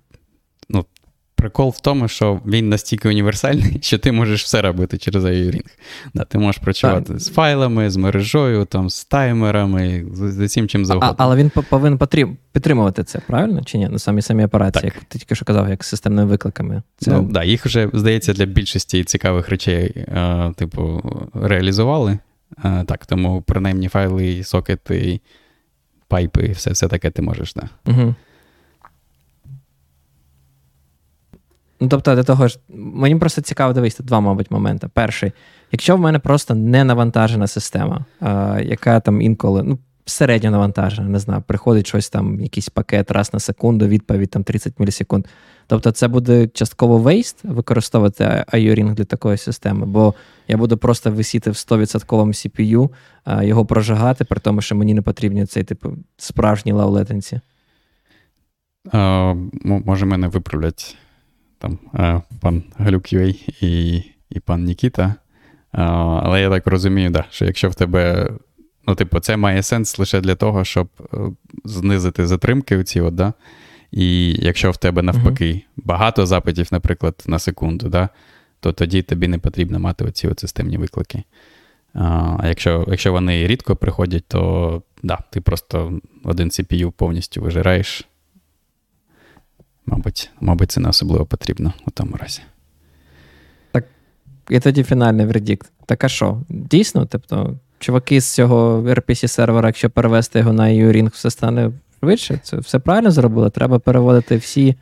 Ну, 0.70 0.86
Прикол 1.40 1.70
в 1.70 1.80
тому, 1.80 2.08
що 2.08 2.42
він 2.46 2.70
настільки 2.70 3.10
універсальний, 3.10 3.78
що 3.82 3.98
ти 3.98 4.12
можеш 4.12 4.44
все 4.44 4.62
робити 4.62 4.98
через 4.98 5.26
IO-Ring. 5.26 5.66
Да, 6.14 6.24
Ти 6.24 6.38
можеш 6.38 6.62
працювати 6.62 7.14
так. 7.14 7.20
з 7.20 7.30
файлами, 7.30 7.90
з 7.90 7.98
мережою, 7.98 8.66
там, 8.66 8.90
з 8.90 9.06
таймерами, 9.06 10.06
з, 10.14 10.32
з 10.32 10.40
усім 10.40 10.68
чим 10.68 10.86
завгодно. 10.86 11.16
А, 11.18 11.24
але 11.24 11.36
він 11.36 11.52
повинен 11.70 12.00
підтримувати 12.52 13.04
це, 13.04 13.20
правильно? 13.20 13.64
Чи 13.64 13.78
ні? 13.78 13.88
Ну, 13.92 14.00
самі 14.00 14.22
самі 14.22 14.46
операції, 14.46 14.84
так. 14.84 14.96
як 14.96 15.04
ти 15.04 15.20
тільки 15.20 15.36
що 15.36 15.46
казав, 15.46 15.70
як 15.70 15.84
з 15.84 15.88
системними 15.88 16.28
викликами. 16.28 16.82
Це... 16.98 17.12
Ну, 17.12 17.22
да, 17.32 17.44
Їх 17.44 17.66
вже, 17.66 17.90
здається, 17.94 18.34
для 18.34 18.46
більшості 18.46 19.04
цікавих 19.04 19.50
речей, 19.50 20.06
а, 20.16 20.52
типу, 20.56 21.02
реалізували. 21.34 22.20
А, 22.58 22.84
так, 22.84 23.06
Тому 23.06 23.42
принаймні 23.42 23.88
файли, 23.88 24.44
сокети, 24.44 25.20
пайпи, 26.08 26.52
все 26.52 26.72
все 26.72 26.88
таке 26.88 27.12
ти 27.12 27.22
можеш. 27.22 27.54
Да. 27.54 27.70
Угу. 27.86 28.16
Ну, 31.80 31.88
тобто, 31.88 32.16
для 32.16 32.24
того 32.24 32.48
ж, 32.48 32.60
мені 32.70 33.16
просто 33.16 33.42
цікаво 33.42 33.74
дивитися 33.74 34.04
два, 34.04 34.20
мабуть, 34.20 34.52
моменти. 34.52 34.90
Перший, 34.94 35.32
якщо 35.72 35.96
в 35.96 36.00
мене 36.00 36.20
просто 36.20 36.56
не 36.56 36.84
навантажена 36.84 37.48
система, 37.48 38.06
а, 38.20 38.60
яка 38.64 39.00
там 39.00 39.22
інколи, 39.22 39.64
ну, 39.64 39.80
середньо 40.06 40.52
навантажена, 40.52 41.10
не 41.10 41.20
знаю, 41.20 41.44
приходить 41.48 41.88
щось 41.88 42.10
там, 42.10 42.42
якийсь 42.42 42.70
пакет 42.70 43.12
раз 43.12 43.34
на 43.34 43.40
секунду, 43.40 43.88
відповідь 43.88 44.30
там 44.30 44.44
30 44.44 44.80
мілісекунд. 44.80 45.26
Тобто, 45.68 45.92
це 45.92 46.08
буде 46.08 46.48
частково 46.48 46.98
вейст 46.98 47.44
використовувати 47.44 48.24
IO-Ring 48.54 48.94
для 48.94 49.04
такої 49.04 49.38
системи, 49.38 49.86
бо 49.86 50.14
я 50.48 50.58
буду 50.58 50.78
просто 50.78 51.12
висіти 51.12 51.52
в 51.52 51.54
100% 51.54 52.34
CPU, 52.34 52.90
а, 53.24 53.44
його 53.44 53.66
прожигати, 53.66 54.26
при 54.26 54.40
тому, 54.40 54.62
що 54.62 54.76
мені 54.76 54.94
не 54.94 55.02
потрібні 55.02 55.46
цей 55.46 55.64
типу 55.64 55.92
справжній 56.18 56.74
low 56.74 56.92
latency. 56.92 57.40
Може, 59.64 60.06
мене 60.06 60.28
виправлять 60.28 60.98
там 61.60 61.80
е, 61.96 62.22
пан 62.42 62.64
Галюк 62.78 63.14
Юей 63.14 63.56
і 63.62 64.04
і 64.30 64.40
пан 64.40 64.64
Нікіта. 64.64 65.04
Е, 65.04 65.16
але 66.24 66.42
я 66.42 66.50
так 66.50 66.68
розумію, 66.68 67.10
да, 67.10 67.26
що 67.30 67.46
якщо 67.46 67.70
в 67.70 67.76
тебе. 67.76 68.30
Ну, 68.88 68.96
типу, 68.96 69.20
це 69.20 69.38
має 69.38 69.64
сенс 69.64 70.00
лише 70.00 70.22
для 70.22 70.36
того, 70.36 70.66
щоб 70.66 70.88
е, 71.14 71.18
знизити 71.64 72.28
затримки 72.28 72.78
оці, 72.78 73.02
от, 73.02 73.16
да? 73.16 73.34
І 73.92 74.36
якщо 74.46 74.72
в 74.72 74.78
тебе 74.78 75.02
навпаки 75.02 75.46
uh-huh. 75.46 75.64
багато 75.78 76.26
запитів, 76.26 76.68
наприклад, 76.72 77.24
на 77.28 77.40
секунду, 77.40 77.90
да? 77.90 78.10
то 78.60 78.72
тоді 78.74 79.02
тобі 79.02 79.28
не 79.28 79.38
потрібно 79.38 79.80
мати 79.80 80.06
оці 80.06 80.28
от 80.28 80.40
системні 80.40 80.78
виклики. 80.78 81.24
А 81.94 82.44
якщо 82.48 82.86
якщо 82.88 83.12
вони 83.12 83.48
рідко 83.48 83.76
приходять, 83.76 84.24
то 84.28 84.82
да, 85.04 85.20
ти 85.32 85.42
просто 85.42 86.00
один 86.24 86.50
CPU 86.50 86.92
повністю 86.92 87.42
вижираєш 87.42 88.09
Мабуть, 89.90 90.30
мабуть, 90.42 90.72
це 90.72 90.80
не 90.80 90.90
особливо 90.90 91.26
потрібно 91.26 91.74
у 91.88 91.92
тому 91.92 92.18
разі. 92.22 92.42
Так, 93.72 93.86
і 94.50 94.60
тоді 94.60 94.84
фінальний 94.84 95.26
вердикт. 95.26 95.72
Так 95.86 96.04
а 96.04 96.10
що? 96.10 96.42
Дійсно, 96.50 97.06
тобто, 97.06 97.56
чуваки 97.80 98.22
з 98.22 98.34
цього 98.34 98.82
rpc 98.82 99.28
сервера, 99.28 99.68
якщо 99.68 99.90
перевести 99.90 100.40
його 100.40 100.54
на 100.54 100.64
EU-Ring, 100.64 101.12
все 101.12 101.30
стане 101.30 101.72
швидше. 102.00 102.40
Це 102.44 102.58
все 102.58 102.80
правильно 102.80 103.12
зробили. 103.12 103.50
Треба 103.50 103.80
переводити 103.80 104.38
всі 104.38 104.76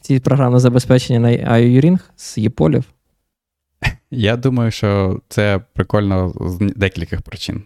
всі 0.00 0.20
програмне 0.20 0.58
забезпечення 0.58 1.18
на 1.18 1.28
IO-Ring 1.28 1.98
з 2.16 2.38
ЄПолів. 2.38 2.84
Я 4.10 4.36
думаю, 4.36 4.70
що 4.70 5.20
це 5.28 5.60
прикольно 5.72 6.32
з 6.40 6.58
декількох 6.76 7.22
причин. 7.22 7.64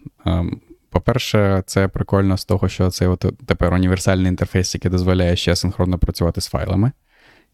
По-перше, 0.92 1.62
це 1.66 1.88
прикольно 1.88 2.36
з 2.36 2.44
того, 2.44 2.68
що 2.68 2.90
це 2.90 3.08
от 3.08 3.26
тепер 3.46 3.74
універсальний 3.74 4.28
інтерфейс, 4.28 4.74
який 4.74 4.90
дозволяє 4.90 5.36
ще 5.36 5.56
синхронно 5.56 5.98
працювати 5.98 6.40
з 6.40 6.46
файлами. 6.46 6.92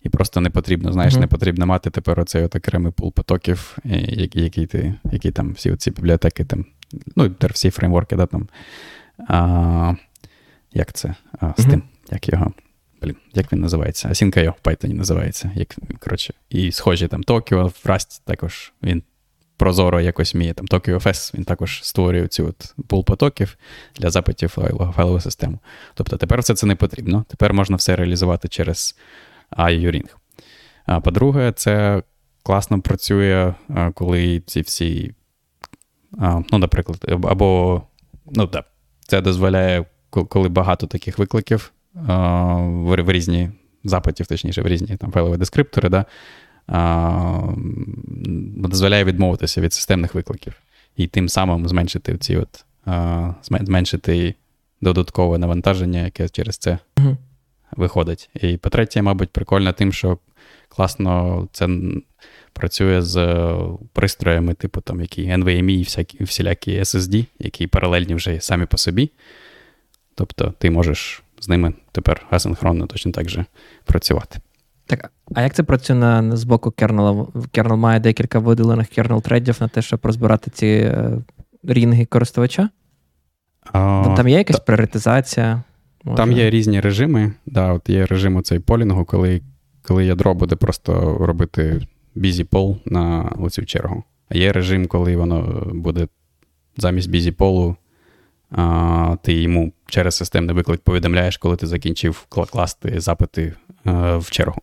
І 0.02 0.08
просто 0.08 0.40
не 0.40 0.50
потрібно, 0.50 0.92
знаєш, 0.92 1.14
uh-huh. 1.14 1.20
не 1.20 1.26
потрібно 1.26 1.66
мати 1.66 1.90
тепер 1.90 2.20
оцей 2.20 2.44
от 2.44 2.56
окремий 2.56 2.92
пул 2.92 3.12
потоків, 3.12 3.78
які 3.84 4.40
які, 4.40 4.66
ти, 4.66 4.94
які 5.12 5.30
там 5.30 5.52
всі 5.52 5.76
ці 5.76 5.90
бібліотеки, 5.90 6.44
там, 6.44 6.64
ну, 7.16 7.34
всі 7.40 7.70
фреймворки, 7.70 8.16
да, 8.16 8.26
там. 8.26 8.48
А, 9.28 9.94
Як 10.72 10.92
це? 10.92 11.14
А, 11.40 11.52
З 11.58 11.64
тим, 11.64 11.82
як 12.10 12.28
його. 12.28 12.52
Блін, 13.02 13.16
як 13.34 13.52
він 13.52 13.60
називається? 13.60 14.08
Async.io 14.08 14.54
в 14.62 14.68
Python 14.68 14.92
називається. 14.92 15.50
Як, 15.54 15.76
коротше, 16.00 16.34
І 16.50 16.72
схожі 16.72 17.08
там 17.08 17.22
Tokyo, 17.22 17.64
в 17.64 17.88
Rust 17.88 18.20
також 18.24 18.72
він 18.82 19.02
прозоро 19.58 20.00
якось 20.00 20.34
вміє. 20.34 20.54
Там 20.54 20.66
TokioFS, 20.66 21.34
він 21.34 21.44
також 21.44 21.80
створює 21.84 22.28
цю 22.28 22.46
от 22.46 22.74
пул 22.86 23.04
потоків 23.04 23.56
для 23.96 24.10
запитів 24.10 24.48
файлову, 24.96 25.20
систему. 25.20 25.58
Тобто 25.94 26.16
тепер 26.16 26.40
все 26.40 26.54
це 26.54 26.66
не 26.66 26.76
потрібно. 26.76 27.24
Тепер 27.28 27.54
можна 27.54 27.76
все 27.76 27.96
реалізувати 27.96 28.48
через 28.48 28.96
IURing. 29.52 30.08
А 30.86 31.00
по-друге, 31.00 31.52
це 31.56 32.02
класно 32.42 32.80
працює, 32.80 33.54
коли 33.94 34.42
ці 34.46 34.60
всі, 34.60 35.14
ну, 36.52 36.58
наприклад, 36.58 37.04
або 37.08 37.82
ну, 38.26 38.46
да, 38.46 38.64
це 39.00 39.20
дозволяє, 39.20 39.84
коли 40.10 40.48
багато 40.48 40.86
таких 40.86 41.18
викликів 41.18 41.72
в 41.94 43.12
різні 43.12 43.50
запитів, 43.84 44.26
точніше, 44.26 44.62
в 44.62 44.66
різні 44.66 44.96
там 44.96 45.12
файлові 45.12 45.36
дескриптори, 45.36 45.88
да, 45.88 46.04
дозволяє 48.56 49.04
відмовитися 49.04 49.60
від 49.60 49.72
системних 49.72 50.14
викликів 50.14 50.54
і 50.96 51.06
тим 51.06 51.28
самим 51.28 51.68
зменшити 51.68 52.18
ці 52.18 52.36
от 52.36 52.64
зменшити 53.42 54.34
додаткове 54.80 55.38
навантаження, 55.38 56.04
яке 56.04 56.28
через 56.28 56.58
це 56.58 56.78
виходить. 57.76 58.30
І 58.34 58.56
по-третє, 58.56 59.02
мабуть, 59.02 59.30
прикольно 59.30 59.72
тим, 59.72 59.92
що 59.92 60.18
класно 60.68 61.48
це 61.52 61.68
працює 62.52 63.02
з 63.02 63.46
пристроями, 63.92 64.54
типу 64.54 64.80
там 64.80 65.00
які 65.00 65.22
NVMe 65.22 65.70
і 65.70 65.82
всякі, 65.82 66.24
всілякі 66.24 66.80
SSD, 66.80 67.26
які 67.38 67.66
паралельні 67.66 68.14
вже 68.14 68.40
самі 68.40 68.66
по 68.66 68.76
собі. 68.76 69.10
Тобто 70.14 70.54
ти 70.58 70.70
можеш 70.70 71.22
з 71.40 71.48
ними 71.48 71.72
тепер 71.92 72.26
асинхронно 72.30 72.86
точно 72.86 73.12
так 73.12 73.28
же 73.28 73.44
працювати. 73.84 74.38
Так, 74.88 75.12
а 75.34 75.42
як 75.42 75.54
це 75.54 75.62
працює 75.62 75.96
на, 75.96 76.36
з 76.36 76.44
боку 76.44 76.70
кернела? 76.70 77.26
Кернел 77.52 77.76
має 77.76 78.00
декілька 78.00 78.38
виділених 78.38 78.88
кернел 78.88 79.22
тредів 79.22 79.56
на 79.60 79.68
те, 79.68 79.82
щоб 79.82 80.00
розбирати 80.02 80.50
ці 80.50 80.66
е, 80.66 81.10
рінги 81.62 82.04
користувача? 82.04 82.68
А, 83.72 84.14
там 84.16 84.28
є 84.28 84.38
якась 84.38 84.60
пріоритизація? 84.60 85.62
Може? 86.04 86.16
Там 86.16 86.32
є 86.32 86.50
різні 86.50 86.80
режими. 86.80 87.32
Да, 87.46 87.72
от 87.72 87.88
Є 87.88 88.06
режим 88.06 88.42
цей 88.42 88.58
полінгу, 88.58 89.04
коли 89.04 89.42
коли 89.82 90.04
ядро 90.04 90.34
буде 90.34 90.56
просто 90.56 91.18
робити 91.20 91.80
busy 92.16 92.48
poll 92.48 92.76
на 92.84 93.32
оцю 93.38 93.64
чергу. 93.64 94.04
А 94.28 94.36
є 94.36 94.52
режим, 94.52 94.86
коли 94.86 95.16
воно 95.16 95.66
буде 95.74 96.08
замість 96.76 97.10
busy 97.10 97.36
poll, 97.36 97.76
а, 98.50 99.16
ти 99.22 99.32
йому 99.32 99.72
через 99.86 100.14
системний 100.16 100.56
виклик 100.56 100.80
повідомляєш, 100.80 101.36
коли 101.36 101.56
ти 101.56 101.66
закінчив 101.66 102.26
класти 102.28 103.00
запити 103.00 103.54
а, 103.84 104.16
в 104.16 104.30
чергу. 104.30 104.60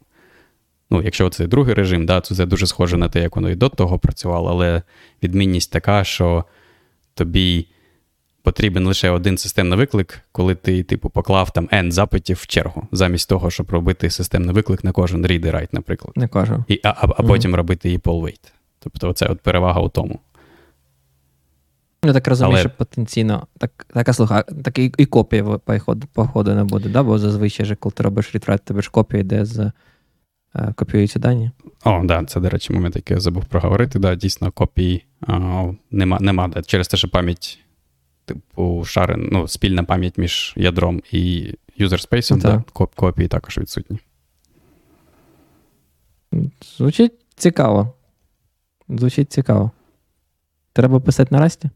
Ну, 0.89 1.01
Якщо 1.01 1.29
це 1.29 1.47
другий 1.47 1.73
режим, 1.73 2.05
да, 2.05 2.21
то 2.21 2.35
це 2.35 2.45
дуже 2.45 2.67
схоже 2.67 2.97
на 2.97 3.09
те, 3.09 3.21
як 3.21 3.35
воно 3.35 3.49
і 3.49 3.55
до 3.55 3.69
того 3.69 3.99
працювало, 3.99 4.49
але 4.49 4.81
відмінність 5.23 5.71
така, 5.71 6.03
що 6.03 6.45
тобі 7.13 7.67
потрібен 8.45 8.87
лише 8.87 9.09
один 9.09 9.37
системний 9.37 9.77
виклик, 9.77 10.21
коли 10.31 10.55
ти, 10.55 10.83
типу, 10.83 11.09
поклав 11.09 11.51
там 11.51 11.67
N 11.67 11.91
запитів 11.91 12.39
в 12.41 12.47
чергу, 12.47 12.87
замість 12.91 13.29
того, 13.29 13.51
щоб 13.51 13.71
робити 13.71 14.09
системний 14.09 14.55
виклик 14.55 14.83
на 14.83 14.91
кожен 14.91 15.25
read 15.25 15.47
і 15.47 15.51
write, 15.51 15.69
наприклад. 15.71 16.13
Не 16.15 16.27
кажу. 16.27 16.63
І, 16.67 16.79
А 16.83 16.89
а, 16.89 17.07
а 17.17 17.23
потім 17.23 17.51
mm-hmm. 17.51 17.55
робити 17.55 17.93
epoll 17.93 18.21
wait. 18.21 18.51
Тобто, 18.79 19.13
це 19.13 19.25
от 19.25 19.39
перевага 19.39 19.81
у 19.81 19.89
тому. 19.89 20.19
Я 22.05 22.13
так 22.13 22.27
розумію, 22.27 22.53
Але... 22.53 22.59
що 22.59 22.69
потенційно 22.69 23.47
так, 23.57 23.85
така 23.93 24.13
штука, 24.13 24.41
так 24.41 24.79
і, 24.79 24.93
і 24.97 25.05
копія 25.05 25.43
по 26.13 26.27
ходу 26.27 26.55
не 26.55 26.63
буде, 26.63 26.89
да? 26.89 27.03
бо 27.03 27.19
зазвичай, 27.19 27.65
же, 27.65 27.75
коли 27.75 27.93
ти 27.93 28.03
робиш 28.03 28.33
read 28.33 28.45
write, 28.45 28.61
тебе 28.61 28.81
ж 28.81 28.91
копія 28.91 29.21
йде 29.21 29.45
з 29.45 29.71
копіюються 30.75 31.19
дані. 31.19 31.51
О, 31.63 31.91
так, 31.91 32.05
да, 32.05 32.23
це, 32.23 32.39
до 32.39 32.49
речі, 32.49 32.73
момент, 32.73 32.95
який 32.95 33.15
я 33.15 33.21
забув 33.21 33.45
проговорити. 33.45 33.99
Да, 33.99 34.15
Дійсно, 34.15 34.51
копії 34.51 35.05
о, 35.27 35.73
нема, 35.91 36.19
нема 36.21 36.47
да, 36.47 36.61
через 36.61 36.87
те, 36.87 36.97
що 36.97 37.09
пам'ять 37.09 37.59
типу, 38.25 38.83
шарен, 38.85 39.29
ну, 39.31 39.47
спільна 39.47 39.83
пам'ять 39.83 40.17
між 40.17 40.53
ядром 40.57 41.01
і 41.11 41.53
юзерспейсом, 41.77 42.39
да, 42.39 42.63
копії 42.73 43.27
також 43.27 43.57
відсутні. 43.57 43.99
Звучить 46.77 47.13
цікаво. 47.35 47.93
Звучить 48.89 49.31
цікаво. 49.31 49.71
Треба 50.73 50.99
писати 50.99 51.35
на 51.35 51.41
расті? 51.41 51.69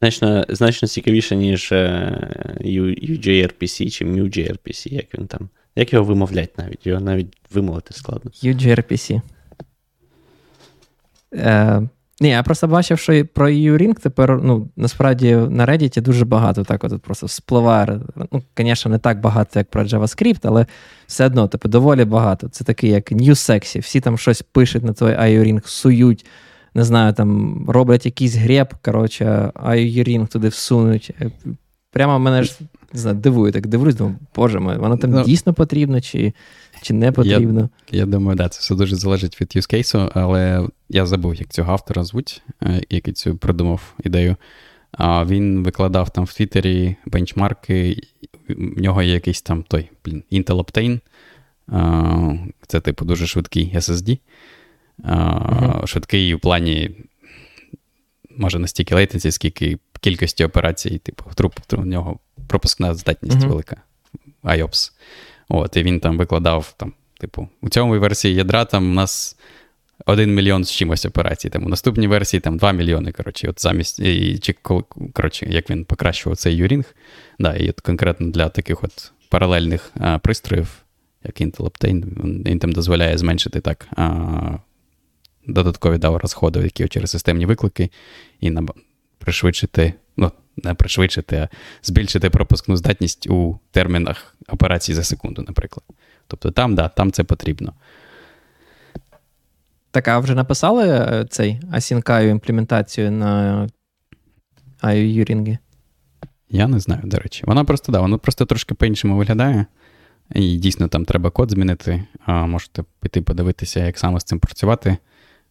Значно 0.00 0.46
значно 0.48 0.88
цікавіше, 0.88 1.36
ніж 1.36 1.72
UJRPC 2.62 3.90
чи 3.90 4.04
MuJRPC, 4.04 4.92
як 4.92 5.18
він 5.18 5.26
там. 5.26 5.48
Як 5.76 5.92
його 5.92 6.04
вимовлять 6.04 6.58
навіть? 6.58 6.86
Його 6.86 7.00
навіть 7.00 7.36
вимовити 7.54 7.94
складно. 7.94 8.30
UJRPC. 8.30 9.20
Е, 11.34 11.82
ні, 12.20 12.28
я 12.28 12.42
просто 12.42 12.68
бачив, 12.68 12.98
що 12.98 13.26
про 13.26 13.48
EU-Ring 13.48 13.94
тепер, 14.02 14.40
ну, 14.42 14.68
насправді, 14.76 15.36
на 15.36 15.66
Reddit 15.66 16.00
дуже 16.00 16.24
багато 16.24 16.64
так 16.64 16.84
от 16.84 17.02
просто 17.02 17.28
спливає. 17.28 18.00
Ну, 18.32 18.42
звісно, 18.58 18.90
не 18.90 18.98
так 18.98 19.20
багато, 19.20 19.58
як 19.58 19.70
про 19.70 19.82
JavaScript, 19.82 20.40
але 20.42 20.66
все 21.06 21.26
одно, 21.26 21.48
типу, 21.48 21.68
доволі 21.68 22.04
багато. 22.04 22.48
Це 22.48 22.64
такий, 22.64 22.90
як 22.90 23.12
New 23.12 23.30
Sexy. 23.30 23.80
Всі 23.80 24.00
там 24.00 24.18
щось 24.18 24.42
пишуть 24.42 24.84
на 24.84 24.92
той 24.92 25.12
IO-Ring, 25.12 25.66
сують, 25.66 26.26
не 26.74 26.84
знаю, 26.84 27.12
там 27.12 27.64
роблять 27.68 28.06
якийсь 28.06 28.34
греб, 28.34 28.74
коротше, 28.82 29.50
IO-Ring 29.54 30.28
туди 30.28 30.48
всунуть. 30.48 31.14
Прямо 31.96 32.18
мене 32.18 32.42
ж 32.42 32.58
не 32.92 33.00
знаю, 33.00 33.16
дивує, 33.16 33.52
так 33.52 33.66
дивлюсь, 33.66 33.94
думаю, 33.94 34.16
боже 34.34 34.60
мой, 34.60 34.78
воно 34.78 34.96
там. 34.96 35.10
Ну, 35.10 35.24
дійсно 35.24 35.54
потрібно, 35.54 36.00
чи 36.00 36.32
чи 36.82 36.94
не 36.94 37.12
потрібно. 37.12 37.68
Я 37.90 37.98
я 37.98 38.06
думаю, 38.06 38.36
да, 38.36 38.48
це 38.48 38.60
все 38.60 38.74
дуже 38.74 38.96
залежить 38.96 39.40
від 39.40 39.48
use 39.48 39.74
case, 39.74 40.10
але 40.14 40.68
я 40.88 41.06
забув, 41.06 41.34
як 41.34 41.48
цього 41.48 41.72
автора 41.72 42.04
звуть, 42.04 42.42
е, 42.62 42.82
який 42.90 43.14
цю 43.14 43.36
придумав 43.36 43.94
ідею. 44.04 44.36
А 44.92 45.24
Він 45.24 45.62
викладав 45.62 46.10
там 46.10 46.24
в 46.24 46.32
Твіттері 46.32 46.96
бенчмарки, 47.06 47.96
в 48.48 48.80
нього 48.80 49.02
є 49.02 49.12
якийсь 49.12 49.42
там 49.42 49.62
той 49.62 49.90
блін, 50.04 50.22
Intel 50.32 50.64
Optane. 50.64 51.00
Це, 52.66 52.80
типу, 52.80 53.04
дуже 53.04 53.26
швидкий 53.26 53.72
SSD. 53.76 54.18
Uh-huh. 54.98 55.86
Швидкий 55.86 56.34
у 56.34 56.38
плані, 56.38 56.90
може, 58.36 58.58
не 58.58 58.68
стільки 58.68 58.94
latency, 58.94 59.30
скільки 59.30 59.78
кількості 59.98 60.44
операцій, 60.44 60.98
типу, 60.98 61.24
в 61.70 61.86
нього 61.86 62.18
пропускна 62.46 62.94
здатність 62.94 63.36
uh-huh. 63.36 63.48
велика. 63.48 63.76
IOPS. 64.44 64.92
От, 65.48 65.76
І 65.76 65.82
він 65.82 66.00
там 66.00 66.18
викладав, 66.18 66.74
там, 66.76 66.92
типу, 67.20 67.48
у 67.60 67.68
цьому 67.68 67.98
версії 67.98 68.34
ядра 68.34 68.64
там 68.64 68.90
у 68.90 68.94
нас 68.94 69.36
1 70.06 70.34
мільйон 70.34 70.64
з 70.64 70.70
чимось 70.72 71.06
операцій. 71.06 71.48
Там, 71.48 71.64
У 71.64 71.68
наступній 71.68 72.08
версії 72.08 72.40
там 72.40 72.56
2 72.56 72.72
мільйони. 72.72 73.12
коротше, 73.12 73.48
от 73.48 73.62
замість, 73.62 74.00
і, 74.00 74.38
чи, 74.38 74.54
коротше, 75.12 75.46
Як 75.50 75.70
він 75.70 75.84
покращував 75.84 76.36
цей 76.36 76.56
uring. 76.56 76.94
Да, 77.38 77.54
І 77.54 77.70
от 77.70 77.80
конкретно 77.80 78.30
для 78.30 78.48
таких 78.48 78.84
от 78.84 79.12
паралельних 79.28 79.92
а, 80.00 80.18
пристроїв, 80.18 80.68
як 81.24 81.40
Intel 81.40 81.60
Optane, 81.60 82.04
він 82.48 82.58
там 82.58 82.72
дозволяє 82.72 83.18
зменшити 83.18 83.60
так 83.60 83.88
а, 83.96 84.58
додаткові 85.46 85.98
да, 85.98 86.18
розходи, 86.18 86.60
які 86.60 86.88
через 86.88 87.10
системні 87.10 87.46
виклики, 87.46 87.90
і 88.40 88.50
на, 88.50 88.66
пришвидшити. 89.26 89.94
ну, 90.16 90.32
не 90.56 90.74
пришвидшити, 90.74 91.36
а 91.36 91.48
збільшити 91.82 92.30
пропускну 92.30 92.76
здатність 92.76 93.26
у 93.30 93.58
термінах 93.70 94.36
операцій 94.48 94.94
за 94.94 95.04
секунду, 95.04 95.44
наприклад. 95.48 95.84
Тобто 96.26 96.50
там, 96.50 96.74
да, 96.74 96.88
там 96.88 97.12
це 97.12 97.24
потрібно. 97.24 97.72
Так, 99.90 100.08
а 100.08 100.18
вже 100.18 100.34
написали 100.34 100.88
е, 100.88 101.26
цей 101.30 101.60
Async 101.72 102.28
імплементацію 102.30 103.10
на 103.10 103.68
IO-юрінги? 104.82 105.58
Я 106.50 106.68
не 106.68 106.80
знаю, 106.80 107.02
до 107.04 107.16
речі. 107.16 107.42
Вона 107.46 107.64
просто 107.64 107.92
да, 107.92 108.00
воно 108.00 108.18
просто 108.18 108.46
трошки 108.46 108.74
по-іншому 108.74 109.16
виглядає. 109.16 109.66
І 110.34 110.56
дійсно 110.56 110.88
там 110.88 111.04
треба 111.04 111.30
код 111.30 111.50
змінити. 111.50 112.04
А, 112.26 112.46
Можете 112.46 112.84
піти 113.00 113.22
подивитися, 113.22 113.86
як 113.86 113.98
саме 113.98 114.20
з 114.20 114.24
цим 114.24 114.38
працювати. 114.38 114.96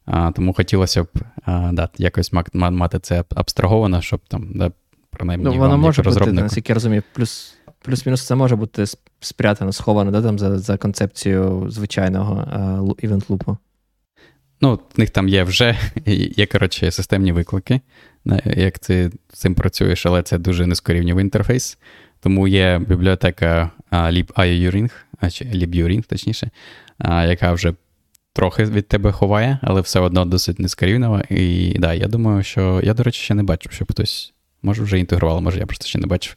А, 0.06 0.32
Тому 0.32 0.54
хотілося 0.54 1.04
б 1.04 1.08
а, 1.46 1.70
да, 1.74 1.90
якось 1.98 2.32
мати 2.54 3.00
це 3.00 3.24
абстраговано, 3.36 4.02
щоб 4.02 4.20
там 4.28 4.52
да, 4.56 4.72
принаймні. 5.10 5.46
Ну, 5.46 5.54
воно 5.54 5.78
може 5.78 6.02
бути, 6.02 6.32
наскільки 6.32 6.72
я 6.72 6.74
розумію, 6.74 7.04
плюс. 7.14 7.52
Плюс-мінус 7.82 8.26
це 8.26 8.36
може 8.36 8.56
бути 8.56 8.86
спрятано, 9.20 9.72
сховано 9.72 10.12
да, 10.12 10.22
там, 10.22 10.40
за 10.40 10.60
за 10.60 10.78
концепцією 10.78 11.66
звичайного 11.70 12.96
івент-лупу. 13.00 13.58
Ну, 14.62 14.80
в 14.96 15.00
них 15.00 15.10
там 15.10 15.30
є 15.30 15.44
вже 15.44 15.78
є, 16.38 16.46
коротше, 16.46 16.92
системні 16.92 17.32
виклики, 17.32 17.82
як 18.46 18.80
ти 18.80 19.12
з 19.34 19.40
цим 19.40 19.56
працюєш, 19.56 20.06
але 20.06 20.24
це 20.24 20.38
дуже 20.38 20.68
низькорівнівий 20.68 21.24
інтерфейс. 21.24 21.78
Тому 22.20 22.48
є 22.48 22.82
бібліотека 22.88 23.72
libiuring, 23.92 24.92
чи 25.32 25.46
liburing, 25.46 26.04
точніше, 26.08 26.50
яка 27.06 27.52
вже 27.52 27.74
трохи 28.36 28.66
від 28.66 28.88
тебе 28.88 29.12
ховає, 29.12 29.60
але 29.62 29.82
все 29.82 30.00
одно 30.00 30.26
досить 30.26 30.60
низькорівнева. 30.60 31.24
І 31.30 31.76
да, 31.80 31.94
я 31.94 32.08
думаю, 32.08 32.44
що 32.44 32.82
я, 32.84 32.94
до 32.94 33.04
речі, 33.04 33.22
ще 33.22 33.34
не 33.34 33.44
бачу, 33.44 33.70
щоб 33.72 33.92
хтось 33.92 34.34
може 34.62 34.84
вже 34.84 35.00
інтегрував, 35.00 35.42
може 35.42 35.60
я 35.60 35.66
просто 35.66 35.86
ще 35.86 36.00
не 36.00 36.08
бачив. 36.08 36.36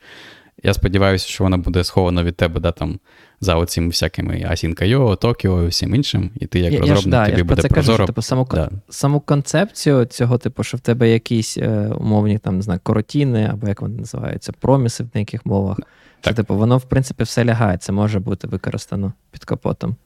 Я 0.62 0.74
сподіваюся, 0.74 1.28
що 1.28 1.44
вона 1.44 1.56
буде 1.56 1.85
схована 1.85 2.23
від 2.23 2.36
тебе 2.36 2.60
да, 2.60 2.73
там, 2.73 2.98
за 3.40 3.56
оцими 3.56 3.89
всякими 3.89 4.35
Async.io, 4.35 5.18
Tokyo 5.18 5.64
і 5.64 5.68
всім 5.68 5.94
іншим, 5.94 6.31
і 6.40 6.47
ти 6.47 6.60
як 6.60 6.73
я, 6.73 6.81
розробник, 6.81 7.05
я 7.05 7.10
ж, 7.10 7.10
да, 7.10 7.27
тобі 7.27 7.39
я 7.39 7.44
буде 7.44 7.62
це 7.62 7.68
прозоро. 7.68 7.97
Кажу, 7.97 8.02
що, 8.02 8.06
типу, 8.06 8.23
саму, 8.23 8.48
да. 8.51 8.70
саму 8.89 9.20
концепцію 9.20 10.05
цього, 10.05 10.39
типу, 10.39 10.64
що 10.64 10.77
в 10.77 10.81
тебе 10.81 11.10
якісь 11.10 11.59
е, 11.59 11.90
умовні 11.98 12.39
там, 12.39 12.56
не 12.56 12.62
знаю, 12.62 12.81
коротіни, 12.82 13.48
або 13.52 13.68
як 13.68 13.82
вони 13.82 13.98
називаються, 13.98 14.52
проміси 14.60 15.05
в 15.05 15.09
деяких 15.09 15.47
мовах. 15.47 15.77
Так. 15.77 15.86
Що, 16.20 16.35
типу, 16.35 16.56
воно, 16.56 16.78
в 16.78 16.85
принципі, 16.85 17.24
все 17.24 17.44
лягає, 17.44 17.78
це 17.78 17.93
може 17.93 18.20
бути 18.20 18.47
використано 18.47 19.12
під 19.31 19.44
капотом. 19.44 19.97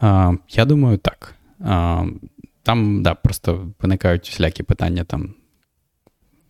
А, 0.00 0.32
Я 0.48 0.64
думаю, 0.64 0.98
так. 0.98 1.34
А, 1.60 2.04
Там, 2.62 3.02
да, 3.02 3.14
просто 3.14 3.68
виникають 3.80 4.28
всілякі 4.28 4.62
питання 4.62 5.04
там 5.04 5.34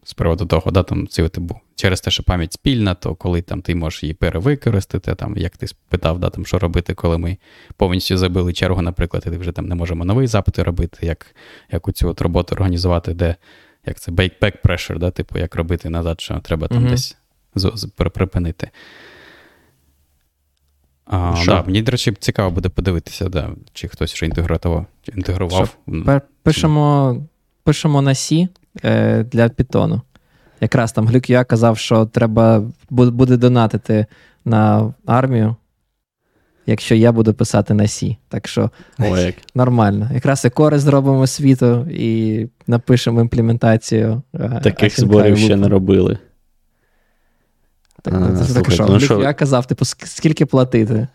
з 0.04 0.14
приводу 0.14 0.46
того, 0.46 0.70
да, 0.70 0.82
там, 0.82 1.08
ці, 1.08 1.28
типу, 1.28 1.60
через 1.74 2.00
те, 2.00 2.10
що 2.10 2.22
пам'ять 2.22 2.52
спільна, 2.52 2.94
то 2.94 3.14
коли 3.14 3.42
там 3.42 3.62
ти 3.62 3.74
можеш 3.74 4.02
її 4.02 4.14
перевикористати, 4.14 5.14
там, 5.14 5.36
як 5.36 5.56
ти 5.56 5.66
спитав, 5.66 6.18
да, 6.18 6.30
там, 6.30 6.46
що 6.46 6.58
робити, 6.58 6.94
коли 6.94 7.18
ми 7.18 7.36
повністю 7.76 8.16
забили 8.16 8.52
чергу, 8.52 8.82
наприклад, 8.82 9.24
і 9.26 9.30
ти 9.30 9.38
вже 9.38 9.52
там 9.52 9.66
не 9.66 9.74
можемо 9.74 10.04
новий 10.04 10.26
запит 10.26 10.58
робити, 10.58 11.06
як 11.06 11.34
як 11.72 11.92
цю 11.92 12.08
от 12.08 12.20
роботу 12.20 12.54
організувати, 12.54 13.14
де 13.14 13.36
як 13.86 14.00
це, 14.00 14.12
back 14.12 14.52
pressure, 14.64 14.98
да, 14.98 15.10
типу, 15.10 15.38
як 15.38 15.54
робити 15.54 15.90
назад, 15.90 16.20
що 16.20 16.38
треба 16.38 16.68
там 16.68 16.84
mm-hmm. 16.84 16.90
десь 16.90 17.16
з, 17.54 17.72
з, 17.74 17.84
припинити. 17.86 18.70
А, 21.10 21.34
да, 21.46 21.62
Мені, 21.66 21.82
до 21.82 21.92
речі, 21.92 22.14
цікаво 22.18 22.50
буде 22.50 22.68
подивитися, 22.68 23.28
да, 23.28 23.50
чи 23.72 23.88
хтось 23.88 24.12
вже 24.14 24.26
інтегрував. 24.26 24.86
інтегрував. 25.16 25.76
Пишемо 26.42 27.16
пишемо 27.64 28.02
на 28.02 28.10
C 28.10 28.48
е, 28.84 29.24
для 29.24 29.46
Python. 29.46 30.00
Якраз 30.60 30.92
там 30.92 31.06
Глюк 31.06 31.30
я 31.30 31.44
казав, 31.44 31.78
що 31.78 32.06
треба 32.06 32.64
буде 32.90 33.36
донатити 33.36 34.06
на 34.44 34.94
армію, 35.06 35.56
якщо 36.66 36.94
я 36.94 37.12
буду 37.12 37.34
писати 37.34 37.74
на 37.74 37.82
C. 37.82 38.16
Так 38.28 38.48
що 38.48 38.70
Ой. 38.98 39.34
нормально. 39.54 40.10
Якраз 40.14 40.44
і 40.44 40.50
користь 40.50 40.84
зробимо 40.84 41.26
світу 41.26 41.86
і 41.90 42.46
напишемо 42.66 43.20
імплементацію. 43.20 44.22
Е, 44.34 44.60
Таких 44.62 45.00
зборів 45.00 45.38
ще 45.38 45.56
не 45.56 45.68
робили. 45.68 46.18
Так, 48.02 48.14
а, 48.14 48.44
слухай, 48.44 48.74
що, 48.74 48.86
ну, 48.86 49.00
що? 49.00 49.20
Я 49.20 49.34
казав, 49.34 49.66
типу, 49.66 49.84
скільки 49.84 50.46
платити? 50.46 51.08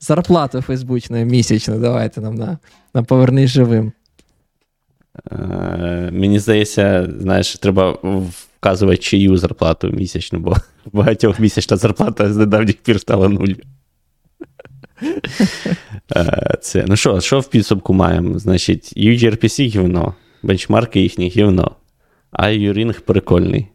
Зарплату 0.00 0.62
фейсбучну 0.62 1.24
місячну, 1.24 1.78
давайте 1.78 2.20
нам 2.20 2.34
на 2.34 2.58
на 2.94 3.02
повернись 3.02 3.50
живим. 3.50 3.92
Е, 5.32 6.10
Мені 6.12 6.38
здається, 6.38 7.08
знаєш, 7.18 7.56
треба 7.56 7.98
вказувати 8.60 8.96
чию 8.96 9.36
зарплату 9.36 9.88
місячну, 9.88 10.38
бо 10.38 10.56
багатьох 10.92 11.40
місячна 11.40 11.76
зарплата 11.76 12.32
з 12.32 12.36
недавніх 12.36 12.76
пір 12.76 13.00
стала 13.00 13.28
нуль. 13.28 13.54
Е, 16.16 16.56
це, 16.60 16.84
Ну 16.88 16.96
що, 16.96 17.20
що 17.20 17.40
в 17.40 17.48
підсумку 17.48 17.94
маємо? 17.94 18.38
Значить, 18.38 18.92
UGRPC 18.96 19.66
гівно, 19.66 20.14
бенчмарки 20.42 21.00
їхні 21.00 21.28
гівно, 21.28 21.76
а 22.30 22.48
Юрінг 22.48 23.00
прикольний. 23.00 23.68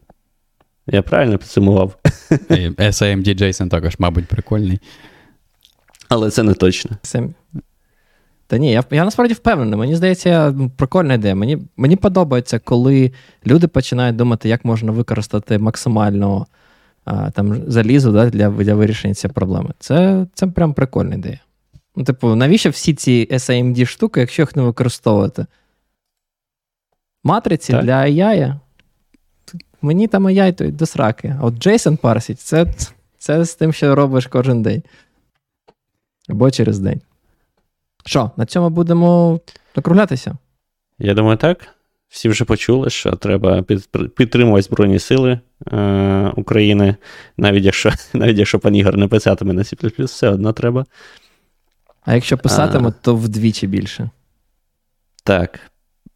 Я 0.88 1.02
правильно 1.02 1.38
підсумував? 1.38 1.98
SAMD 2.78 3.42
JSON 3.42 3.70
також, 3.70 3.96
мабуть, 4.00 4.26
прикольний. 4.26 4.80
Але 6.10 6.30
це 6.32 6.44
не 6.44 6.54
точно. 6.54 6.92
Та 8.48 8.58
ні, 8.58 8.72
я 8.72 8.84
я 8.92 9.06
насправді 9.06 9.34
впевнений. 9.34 9.80
Мені 9.80 9.96
здається, 9.96 10.56
прикольна 10.78 11.14
ідея. 11.14 11.36
Мені 11.36 11.58
мені 11.78 11.96
подобається, 11.96 12.60
коли 12.60 13.12
люди 13.48 13.68
починають 13.68 14.16
думати, 14.16 14.50
як 14.50 14.66
можна 14.66 14.92
використати 14.92 15.58
максимально 15.58 16.48
а, 17.06 17.32
там, 17.32 17.72
залізо 17.72 18.12
да, 18.12 18.30
для 18.30 18.50
для 18.50 18.76
вирішення 18.76 19.14
цієї 19.14 19.34
проблеми. 19.34 19.70
Це 19.80 20.28
це 20.34 20.48
прям 20.48 20.74
прикольна 20.74 21.16
ідея. 21.16 21.40
Ну, 21.96 22.04
Типу, 22.04 22.36
навіщо 22.36 22.70
всі 22.70 22.94
ці 22.94 23.28
SAMD 23.32 23.86
штуки, 23.86 24.20
якщо 24.20 24.42
їх 24.42 24.56
не 24.56 24.62
використовувати? 24.64 25.46
Матриці 27.24 27.74
так. 27.74 27.86
для 27.86 28.04
AI 28.04 28.60
Мені 29.86 30.08
там 30.08 30.28
AI 30.28 30.54
то 30.54 30.72
до 30.72 30.86
сраки. 30.86 31.36
А 31.42 31.46
от 31.46 31.54
Джейсон 31.54 31.98
парсить, 31.98 32.40
це, 32.40 32.66
це 33.18 33.46
з 33.46 33.56
тим, 33.56 33.74
що 33.74 33.96
робиш 33.96 34.28
кожен 34.28 34.62
день. 34.62 34.84
Або 36.30 36.52
через 36.52 36.80
день. 36.80 37.02
Що, 38.06 38.32
на 38.38 38.46
цьому 38.46 38.70
будемо 38.70 39.40
закруглятися? 39.76 40.38
Я 41.00 41.14
думаю, 41.14 41.38
так. 41.38 41.68
Всі 42.10 42.30
вже 42.30 42.46
почули, 42.46 42.90
що 42.90 43.12
треба 43.12 43.64
підтримувати 44.16 44.62
Збройні 44.62 45.00
Сили 45.00 45.40
е, 45.72 46.32
України, 46.36 46.96
навіть 47.38 47.66
якщо 47.66 47.92
навіть 48.14 48.38
якщо 48.38 48.60
пан 48.60 48.76
Ігор 48.76 48.98
не 48.98 49.08
писатиме 49.08 49.54
на 49.54 49.62
C, 49.62 50.04
все 50.04 50.30
одно 50.30 50.54
треба. 50.54 50.86
А 52.06 52.16
якщо 52.16 52.38
писатиме, 52.38 52.90
а... 52.90 52.92
то 52.92 53.16
вдвічі 53.16 53.68
більше. 53.68 54.10
Так, 55.24 55.60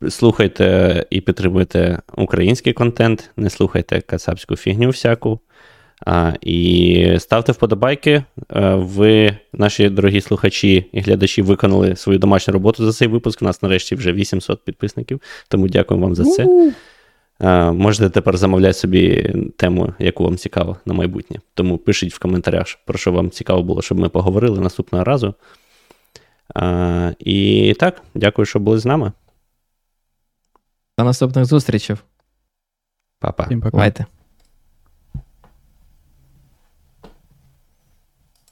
слухайте 0.10 1.06
і 1.10 1.22
підтримуйте 1.22 2.00
український 2.18 2.74
контент, 2.74 3.30
не 3.38 3.50
слухайте 3.50 4.02
кацапську 4.02 4.56
фігню 4.56 4.90
всяку. 4.90 5.40
А, 6.06 6.34
І 6.42 7.16
ставте 7.20 7.52
вподобайки. 7.52 8.24
Ви, 8.74 9.38
наші 9.54 9.90
дорогі 9.90 10.22
слухачі 10.22 10.86
і 10.92 11.00
глядачі, 11.00 11.42
виконали 11.42 11.96
свою 11.96 12.20
домашню 12.20 12.54
роботу 12.54 12.86
за 12.86 12.94
цей 12.94 13.08
випуск. 13.08 13.42
У 13.42 13.46
нас 13.46 13.62
нарешті 13.62 13.96
вже 13.96 14.14
800 14.14 14.66
підписників, 14.66 15.22
тому 15.48 15.68
дякую 15.68 16.00
вам 16.00 16.16
за 16.16 16.24
це. 16.24 16.74
А, 17.40 17.72
Можете 17.72 18.10
тепер 18.10 18.38
замовляти 18.38 18.74
собі 18.74 19.34
тему, 19.58 19.94
яку 20.00 20.24
вам 20.24 20.38
цікаво 20.38 20.78
на 20.86 20.94
майбутнє. 20.94 21.38
Тому 21.54 21.78
пишіть 21.78 22.14
в 22.14 22.20
коментарях, 22.20 22.66
про 22.86 22.98
що 22.98 23.12
вам 23.12 23.30
цікаво 23.30 23.64
було, 23.64 23.82
щоб 23.82 24.00
ми 24.00 24.10
поговорили 24.10 24.60
наступного 24.60 25.04
разу. 25.04 25.34
А, 26.56 27.12
І 27.20 27.74
так, 27.80 28.02
дякую, 28.16 28.46
що 28.46 28.60
були 28.60 28.80
з 28.80 28.86
нами. 28.86 29.12
До 31.00 31.06
наступних 31.06 31.46
зустрічей. 31.46 31.96
Па-па. 33.20 33.48
Бувайте. 33.72 34.06